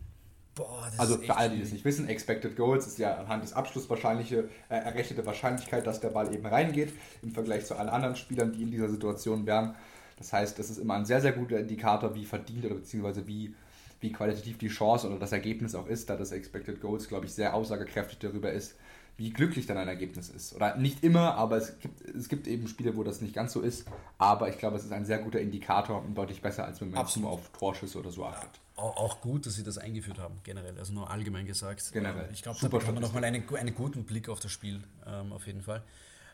Boah, 0.54 0.88
also 0.98 1.18
für 1.18 1.36
alle, 1.36 1.50
die 1.50 1.60
das 1.60 1.72
nicht 1.72 1.84
wissen, 1.84 2.08
Expected 2.08 2.56
Goals 2.56 2.86
ist 2.86 2.98
ja 2.98 3.16
anhand 3.16 3.42
des 3.42 3.54
Abschlusses 3.54 3.90
wahrscheinliche, 3.90 4.50
äh, 4.68 4.76
errechnete 4.76 5.26
Wahrscheinlichkeit, 5.26 5.84
dass 5.84 5.98
der 5.98 6.10
Ball 6.10 6.32
eben 6.32 6.46
reingeht, 6.46 6.92
im 7.22 7.32
Vergleich 7.32 7.66
zu 7.66 7.74
allen 7.74 7.88
anderen 7.88 8.14
Spielern, 8.14 8.52
die 8.52 8.62
in 8.62 8.70
dieser 8.70 8.88
Situation 8.88 9.46
wären. 9.46 9.74
Das 10.16 10.32
heißt, 10.32 10.56
das 10.60 10.70
ist 10.70 10.78
immer 10.78 10.94
ein 10.94 11.06
sehr, 11.06 11.20
sehr 11.20 11.32
guter 11.32 11.58
Indikator, 11.58 12.14
wie 12.14 12.24
verdient 12.24 12.66
oder 12.66 12.76
beziehungsweise 12.76 13.26
wie, 13.26 13.52
wie 13.98 14.12
qualitativ 14.12 14.58
die 14.58 14.68
Chance 14.68 15.08
oder 15.08 15.18
das 15.18 15.32
Ergebnis 15.32 15.74
auch 15.74 15.88
ist, 15.88 16.08
da 16.08 16.16
das 16.16 16.30
Expected 16.30 16.80
Goals, 16.80 17.08
glaube 17.08 17.26
ich, 17.26 17.32
sehr 17.32 17.54
aussagekräftig 17.54 18.20
darüber 18.20 18.52
ist, 18.52 18.76
wie 19.16 19.30
glücklich 19.30 19.66
dann 19.66 19.76
ein 19.76 19.88
Ergebnis 19.88 20.28
ist. 20.28 20.54
Oder 20.54 20.76
nicht 20.76 21.04
immer, 21.04 21.34
aber 21.34 21.56
es 21.56 21.78
gibt, 21.78 22.00
es 22.00 22.28
gibt 22.28 22.46
eben 22.46 22.66
Spiele, 22.66 22.96
wo 22.96 23.04
das 23.04 23.20
nicht 23.20 23.34
ganz 23.34 23.52
so 23.52 23.60
ist. 23.60 23.86
Aber 24.18 24.48
ich 24.48 24.58
glaube, 24.58 24.76
es 24.76 24.84
ist 24.84 24.92
ein 24.92 25.04
sehr 25.04 25.18
guter 25.18 25.40
Indikator 25.40 26.02
und 26.02 26.14
deutlich 26.14 26.40
besser, 26.40 26.64
als 26.64 26.80
wenn 26.80 26.90
man 26.90 27.06
nur 27.16 27.30
auf 27.30 27.50
Torschüsse 27.50 27.98
oder 27.98 28.10
so 28.10 28.24
achtet. 28.24 28.50
Auch 28.74 29.20
gut, 29.20 29.46
dass 29.46 29.54
sie 29.54 29.62
das 29.62 29.78
eingeführt 29.78 30.18
haben, 30.18 30.40
generell. 30.44 30.76
Also 30.78 30.92
nur 30.92 31.10
allgemein 31.10 31.46
gesagt. 31.46 31.92
Generell. 31.92 32.28
Ich 32.32 32.42
glaube, 32.42 32.58
da 32.60 32.68
bekommen 32.68 32.96
wir 32.96 33.00
nochmal 33.00 33.24
einen, 33.24 33.48
einen 33.54 33.74
guten 33.74 34.04
Blick 34.04 34.28
auf 34.28 34.40
das 34.40 34.50
Spiel, 34.50 34.82
ähm, 35.06 35.32
auf 35.32 35.46
jeden 35.46 35.62
Fall. 35.62 35.82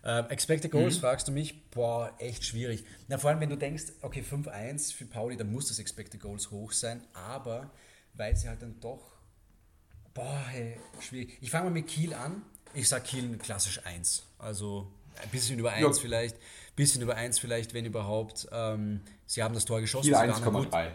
Äh, 0.05 0.21
Expected 0.31 0.71
Goals, 0.71 0.97
mhm. 0.97 1.01
fragst 1.01 1.29
du 1.29 1.33
mich? 1.33 1.69
Boah, 1.71 2.15
echt 2.19 2.45
schwierig. 2.45 2.85
Na, 3.09 3.19
vor 3.19 3.31
allem, 3.31 3.41
wenn 3.41 3.51
du 3.51 3.57
denkst, 3.57 3.85
okay, 4.03 4.23
5-1 4.23 4.95
für 4.95 5.05
Pauli, 5.05 5.37
dann 5.37 5.51
muss 5.51 5.69
das 5.69 5.79
Expected 5.79 6.21
Goals 6.21 6.51
hoch 6.51 6.73
sein, 6.73 7.03
aber 7.13 7.71
weil 8.15 8.37
sie 8.37 8.49
halt 8.49 8.63
dann 8.63 8.79
doch. 8.81 9.19
Boah, 10.15 10.45
hey, 10.49 10.79
schwierig. 11.01 11.39
Ich 11.41 11.51
fange 11.51 11.65
mal 11.65 11.71
mit 11.71 11.87
Kiel 11.87 12.15
an. 12.15 12.43
Ich 12.79 12.89
sage 12.89 13.05
Kiel 13.05 13.37
klassisch 13.39 13.81
1. 13.85 14.23
Also 14.39 14.87
ein 15.21 15.29
bisschen 15.31 15.59
über 15.59 15.73
1 15.73 15.83
ja. 15.83 15.93
vielleicht. 16.01 16.37
Bisschen 16.77 17.03
über 17.03 17.17
1 17.17 17.41
vielleicht, 17.41 17.75
wenn 17.75 17.85
überhaupt. 17.85 18.49
Ähm, 18.53 19.01
sie 19.27 19.43
haben 19.43 19.53
das 19.53 19.65
Tor 19.65 19.81
geschossen. 19.81 20.07
Kiel 20.07 20.15
1,3. 20.15 20.93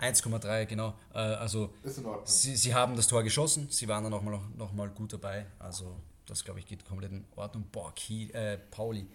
1,3, 0.00 0.64
genau. 0.64 0.94
Äh, 1.14 1.18
also 1.18 1.74
sie, 2.24 2.56
sie 2.56 2.74
haben 2.74 2.96
das 2.96 3.06
Tor 3.06 3.22
geschossen, 3.22 3.68
sie 3.70 3.86
waren 3.86 4.02
dann 4.02 4.12
nochmal 4.12 4.34
noch, 4.34 4.48
noch 4.56 4.72
mal 4.72 4.88
gut 4.88 5.12
dabei. 5.12 5.46
Also 5.58 5.96
das, 6.24 6.42
glaube 6.42 6.60
ich, 6.60 6.66
geht 6.66 6.86
komplett 6.86 7.12
in 7.12 7.24
Ordnung. 7.36 7.66
Boah, 7.70 7.94
Kiel, 7.94 8.34
äh, 8.34 8.56
Pauli. 8.56 9.06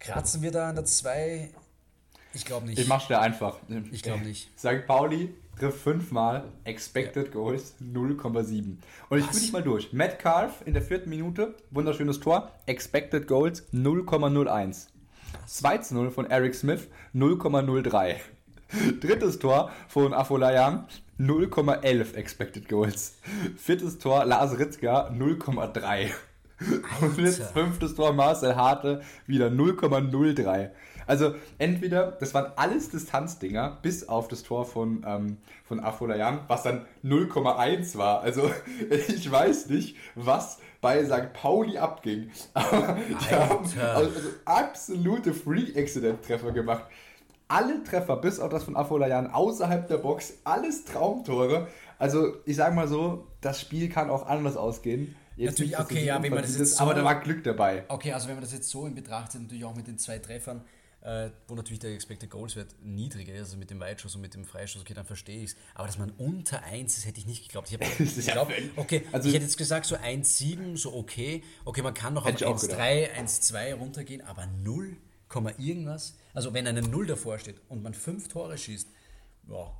Kratzen 0.00 0.42
wir 0.42 0.50
da 0.50 0.68
an 0.68 0.74
der 0.74 0.84
2? 0.84 1.50
Ich 2.32 2.44
glaube 2.44 2.66
nicht. 2.66 2.78
Ich 2.78 2.88
mach's 2.88 3.06
dir 3.06 3.20
einfach. 3.20 3.58
Ich 3.92 4.02
glaube 4.02 4.24
nicht. 4.24 4.50
St. 4.58 4.84
Pauli 4.86 5.32
trifft 5.58 5.80
fünfmal, 5.80 6.44
Expected. 6.64 7.32
Goals 7.32 7.74
0,7. 7.82 8.76
Und 9.08 9.18
ich 9.18 9.24
fühle 9.26 9.40
dich 9.40 9.52
mal 9.52 9.62
durch. 9.62 9.92
Metcalf 9.92 10.62
in 10.64 10.74
der 10.74 10.82
vierten 10.82 11.10
Minute, 11.10 11.54
wunderschönes 11.70 12.20
Tor, 12.20 12.52
Expected 12.66 13.26
Goals 13.26 13.64
0,01. 13.72 14.86
2 15.46 15.80
0 15.90 16.10
von 16.10 16.30
Eric 16.30 16.54
Smith 16.54 16.88
0,03. 17.14 18.16
Drittes 19.00 19.38
Tor 19.38 19.70
von 19.88 20.14
Afolayan 20.14 20.86
0,11 21.18 22.14
Expected 22.14 22.68
Goals. 22.68 23.18
Viertes 23.56 23.98
Tor 23.98 24.24
Lars 24.24 24.58
Ritzka 24.58 25.10
0,3. 25.10 26.10
Und 27.00 27.18
jetzt 27.18 27.52
fünftes 27.52 27.94
Tor 27.94 28.12
Marcel 28.12 28.56
Harte 28.56 29.02
wieder 29.26 29.48
0,03. 29.48 30.70
Also 31.06 31.34
entweder, 31.58 32.12
das 32.12 32.34
waren 32.34 32.52
alles 32.56 32.90
Distanzdinger, 32.90 33.78
bis 33.82 34.08
auf 34.08 34.28
das 34.28 34.42
Tor 34.42 34.64
von, 34.64 35.04
ähm, 35.06 35.36
von 35.64 35.80
Afolayan, 35.80 36.40
was 36.48 36.62
dann 36.62 36.86
0,1 37.04 37.96
war. 37.96 38.20
Also 38.20 38.50
ich 39.08 39.30
weiß 39.30 39.68
nicht, 39.68 39.96
was 40.14 40.58
bei 40.80 41.04
St. 41.04 41.32
Pauli 41.32 41.78
abging. 41.78 42.30
Aber 42.54 42.98
die 43.08 43.34
haben 43.34 43.64
also, 43.94 44.10
absolute 44.44 45.32
Free-Accident-Treffer 45.32 46.52
gemacht 46.52 46.84
alle 47.48 47.82
Treffer, 47.84 48.16
bis 48.16 48.40
auf 48.40 48.50
das 48.50 48.64
von 48.64 48.76
Afolayan, 48.76 49.30
außerhalb 49.30 49.86
der 49.86 49.98
Box, 49.98 50.38
alles 50.44 50.84
Traumtore. 50.84 51.68
Also, 51.98 52.34
ich 52.44 52.56
sage 52.56 52.74
mal 52.74 52.88
so, 52.88 53.26
das 53.40 53.60
Spiel 53.60 53.88
kann 53.88 54.10
auch 54.10 54.26
anders 54.26 54.56
ausgehen. 54.56 55.14
Jetzt 55.36 55.58
natürlich, 55.58 55.78
okay, 55.78 56.04
ja, 56.04 56.22
wenn 56.22 56.32
man 56.32 56.42
das 56.42 56.56
jetzt 56.56 56.76
so, 56.76 56.84
aber 56.84 56.94
da 56.94 57.04
war 57.04 57.20
Glück 57.20 57.42
dabei. 57.42 57.84
Okay, 57.88 58.12
also 58.12 58.28
wenn 58.28 58.36
man 58.36 58.44
das 58.44 58.52
jetzt 58.52 58.70
so 58.70 58.86
in 58.86 58.94
Betracht 58.94 59.32
zieht, 59.32 59.42
natürlich 59.42 59.64
auch 59.64 59.74
mit 59.74 59.86
den 59.86 59.98
zwei 59.98 60.18
Treffern, 60.18 60.62
äh, 61.04 61.30
wo 61.48 61.54
natürlich 61.54 61.80
der 61.80 61.92
Expected 61.92 62.30
Goals 62.30 62.56
Wert 62.56 62.74
niedriger 62.82 63.34
ist, 63.34 63.40
also 63.40 63.56
mit 63.58 63.70
dem 63.70 63.78
Weitschuss 63.78 64.14
und 64.14 64.22
mit 64.22 64.34
dem 64.34 64.44
Freischuss, 64.44 64.80
okay, 64.80 64.94
dann 64.94 65.04
verstehe 65.04 65.42
ich 65.42 65.50
es. 65.50 65.56
Aber 65.74 65.86
dass 65.86 65.98
man 65.98 66.10
unter 66.12 66.62
1 66.62 66.96
ist, 66.96 67.06
hätte 67.06 67.20
ich 67.20 67.26
nicht 67.26 67.44
geglaubt. 67.44 67.70
Ich, 67.70 67.74
hab, 67.74 68.00
ich 68.00 68.26
glaub, 68.26 68.50
okay, 68.76 69.06
also, 69.12 69.28
ich 69.28 69.34
hätte 69.34 69.44
jetzt 69.44 69.58
gesagt, 69.58 69.84
so 69.84 69.96
1,7, 69.96 70.78
so 70.78 70.94
okay. 70.94 71.44
Okay, 71.66 71.82
man 71.82 71.92
kann 71.92 72.14
noch 72.14 72.24
auf 72.24 72.34
1,3, 72.34 73.12
1,2 73.12 73.74
runtergehen, 73.74 74.22
aber 74.22 74.46
0, 74.46 74.96
irgendwas. 75.58 76.16
Also 76.32 76.54
wenn 76.54 76.66
eine 76.66 76.80
0 76.80 77.06
davor 77.06 77.38
steht 77.38 77.60
und 77.68 77.82
man 77.82 77.92
5 77.92 78.28
Tore 78.28 78.56
schießt, 78.56 78.88
ja, 79.48 79.72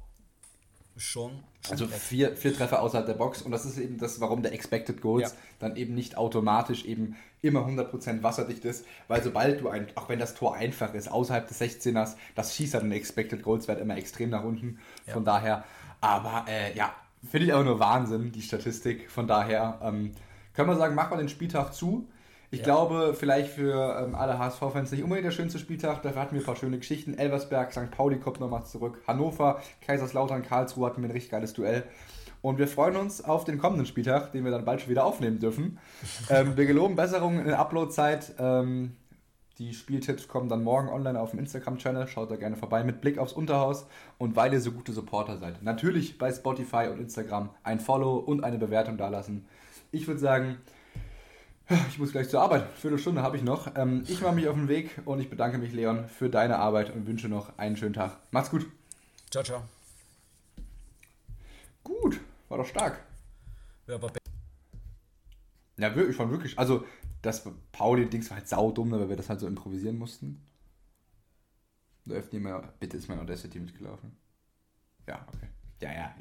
schon. 0.97 1.33
schon 1.65 1.73
also 1.73 1.87
vier, 1.87 2.37
vier 2.37 2.55
Treffer 2.55 2.81
außerhalb 2.83 3.07
der 3.07 3.15
Box 3.15 3.43
und 3.43 3.51
das 3.51 3.65
ist 3.65 3.79
eben 3.79 3.99
das, 3.99 4.21
warum 4.21 4.43
der 4.43 4.53
Expected 4.53 5.01
Goals 5.01 5.33
ja. 5.33 5.39
dann 5.59 5.77
eben 5.77 5.95
nicht 5.95 6.17
automatisch 6.17 6.85
eben 6.85 7.17
immer 7.43 7.67
100% 7.67 8.23
wasserdicht 8.23 8.65
ist, 8.65 8.87
weil 9.09 9.23
sobald 9.23 9.61
du 9.61 9.69
ein, 9.69 9.89
auch 9.97 10.09
wenn 10.09 10.19
das 10.19 10.35
Tor 10.35 10.55
einfach 10.55 10.95
ist, 10.95 11.11
außerhalb 11.11 11.47
des 11.47 11.61
16ers, 11.61 12.17
das 12.35 12.55
schießt 12.57 12.75
dann 12.75 12.85
den 12.85 12.93
Expected 12.93 13.43
Goals 13.43 13.69
Wert 13.69 13.81
immer 13.81 13.97
extrem 13.97 14.31
nach 14.31 14.45
unten. 14.45 14.79
Ja. 15.07 15.13
Von 15.13 15.25
daher, 15.25 15.65
aber 16.01 16.47
äh, 16.49 16.77
ja, 16.77 16.95
finde 17.31 17.47
ich 17.47 17.53
auch 17.53 17.65
nur 17.65 17.79
Wahnsinn, 17.79 18.33
die 18.33 18.43
Statistik. 18.43 19.11
Von 19.11 19.27
daher 19.27 19.79
ähm, 19.83 20.13
können 20.55 20.69
wir 20.69 20.77
sagen, 20.77 20.95
mach 20.95 21.11
mal 21.11 21.17
den 21.17 21.29
Spieltag 21.29 21.75
zu. 21.75 22.07
Ich 22.55 22.61
ja. 22.61 22.67
glaube, 22.67 23.15
vielleicht 23.19 23.49
für 23.49 24.01
ähm, 24.01 24.15
alle 24.15 24.39
HSV-Fans 24.39 24.93
nicht 24.93 25.03
unbedingt 25.03 25.27
der 25.27 25.33
schönste 25.33 25.59
Spieltag. 25.59 26.03
Dafür 26.03 26.23
hatten 26.23 26.37
wir 26.37 26.43
ein 26.43 26.47
paar 26.47 26.55
schöne 26.55 26.79
Geschichten. 26.79 27.15
Elversberg, 27.15 27.73
St. 27.73 27.91
Pauli 27.91 28.21
kommt 28.21 28.39
nochmal 28.39 28.65
zurück. 28.65 29.03
Hannover, 29.09 29.61
Kaiserslautern, 29.81 30.45
Karlsruhe 30.45 30.87
hatten 30.87 31.03
wir 31.03 31.09
ein 31.09 31.13
richtig 31.13 31.33
geiles 31.33 31.53
Duell. 31.53 31.83
Und 32.43 32.59
wir 32.59 32.69
freuen 32.69 32.95
uns 32.95 33.25
auf 33.25 33.45
den 33.45 33.59
kommenden 33.59 33.87
Spieltag, 33.87 34.31
den 34.31 34.45
wir 34.45 34.53
dann 34.53 34.65
bald 34.65 34.83
schon 34.83 34.91
wieder 34.91 35.05
aufnehmen 35.05 35.41
dürfen. 35.41 35.81
ähm, 36.31 36.57
wir 36.57 36.67
geloben 36.67 36.95
Besserungen 36.95 37.41
in 37.41 37.47
der 37.47 37.59
Upload-Zeit. 37.59 38.37
Ähm, 38.39 38.93
die 39.59 39.75
Spieltipps 39.75 40.29
kommen 40.29 40.49
dann 40.49 40.63
morgen 40.63 40.89
online 40.89 41.19
auf 41.19 41.31
dem 41.31 41.41
Instagram-Channel. 41.41 42.07
Schaut 42.07 42.31
da 42.31 42.37
gerne 42.37 42.55
vorbei 42.55 42.85
mit 42.85 43.01
Blick 43.01 43.19
aufs 43.19 43.33
Unterhaus. 43.33 43.89
Und 44.17 44.37
weil 44.37 44.53
ihr 44.53 44.61
so 44.61 44.71
gute 44.71 44.93
Supporter 44.93 45.39
seid, 45.39 45.61
natürlich 45.65 46.19
bei 46.19 46.31
Spotify 46.31 46.87
und 46.93 47.01
Instagram 47.01 47.51
ein 47.65 47.81
Follow 47.81 48.15
und 48.15 48.45
eine 48.45 48.59
Bewertung 48.59 48.97
dalassen. 48.97 49.45
Ich 49.91 50.07
würde 50.07 50.21
sagen, 50.21 50.59
ich 51.89 51.99
muss 51.99 52.13
gleich 52.13 52.29
zur 52.29 52.41
Arbeit. 52.41 52.71
Viertelstunde 52.77 53.23
habe 53.23 53.37
ich 53.37 53.43
noch. 53.43 53.77
Ähm, 53.77 54.05
ich 54.07 54.21
mache 54.21 54.35
mich 54.35 54.49
auf 54.49 54.55
den 54.55 54.69
Weg 54.69 55.01
und 55.05 55.21
ich 55.21 55.31
bedanke 55.31 55.59
mich, 55.59 55.73
Leon, 55.73 56.09
für 56.09 56.29
deine 56.29 56.59
Arbeit 56.59 56.95
und 56.95 57.07
wünsche 57.07 57.29
noch 57.29 57.57
einen 57.59 57.77
schönen 57.77 57.95
Tag. 57.95 58.19
Macht's 58.31 58.51
gut. 58.51 58.67
Ciao, 59.31 59.43
ciao. 59.43 59.63
Gut, 61.83 62.21
war 62.49 62.59
doch 62.59 62.67
stark. 62.67 63.03
Ja, 63.87 63.97
aber 63.97 64.13
ja, 65.77 65.95
wirklich, 65.95 66.17
fand 66.17 66.31
wirklich. 66.31 66.59
Also, 66.59 66.85
das 67.23 67.43
Pauli-Dings 67.73 68.31
war 68.31 68.39
halt 68.39 68.49
saudumm, 68.49 68.93
weil 68.93 69.09
wir 69.09 69.17
das 69.17 69.29
halt 69.29 69.41
so 69.41 69.47
improvisieren 69.47 69.99
mussten. 69.99 70.43
Da 72.05 72.17
öffnen 72.17 72.43
wir, 72.43 72.75
bitte 72.79 72.97
ist 72.97 73.09
mein 73.09 73.19
Audacity 73.19 73.59
mitgelaufen. 73.59 74.17
Ja, 75.09 75.27
okay. 75.29 75.49
Ja, 75.81 75.93
ja. 75.93 76.15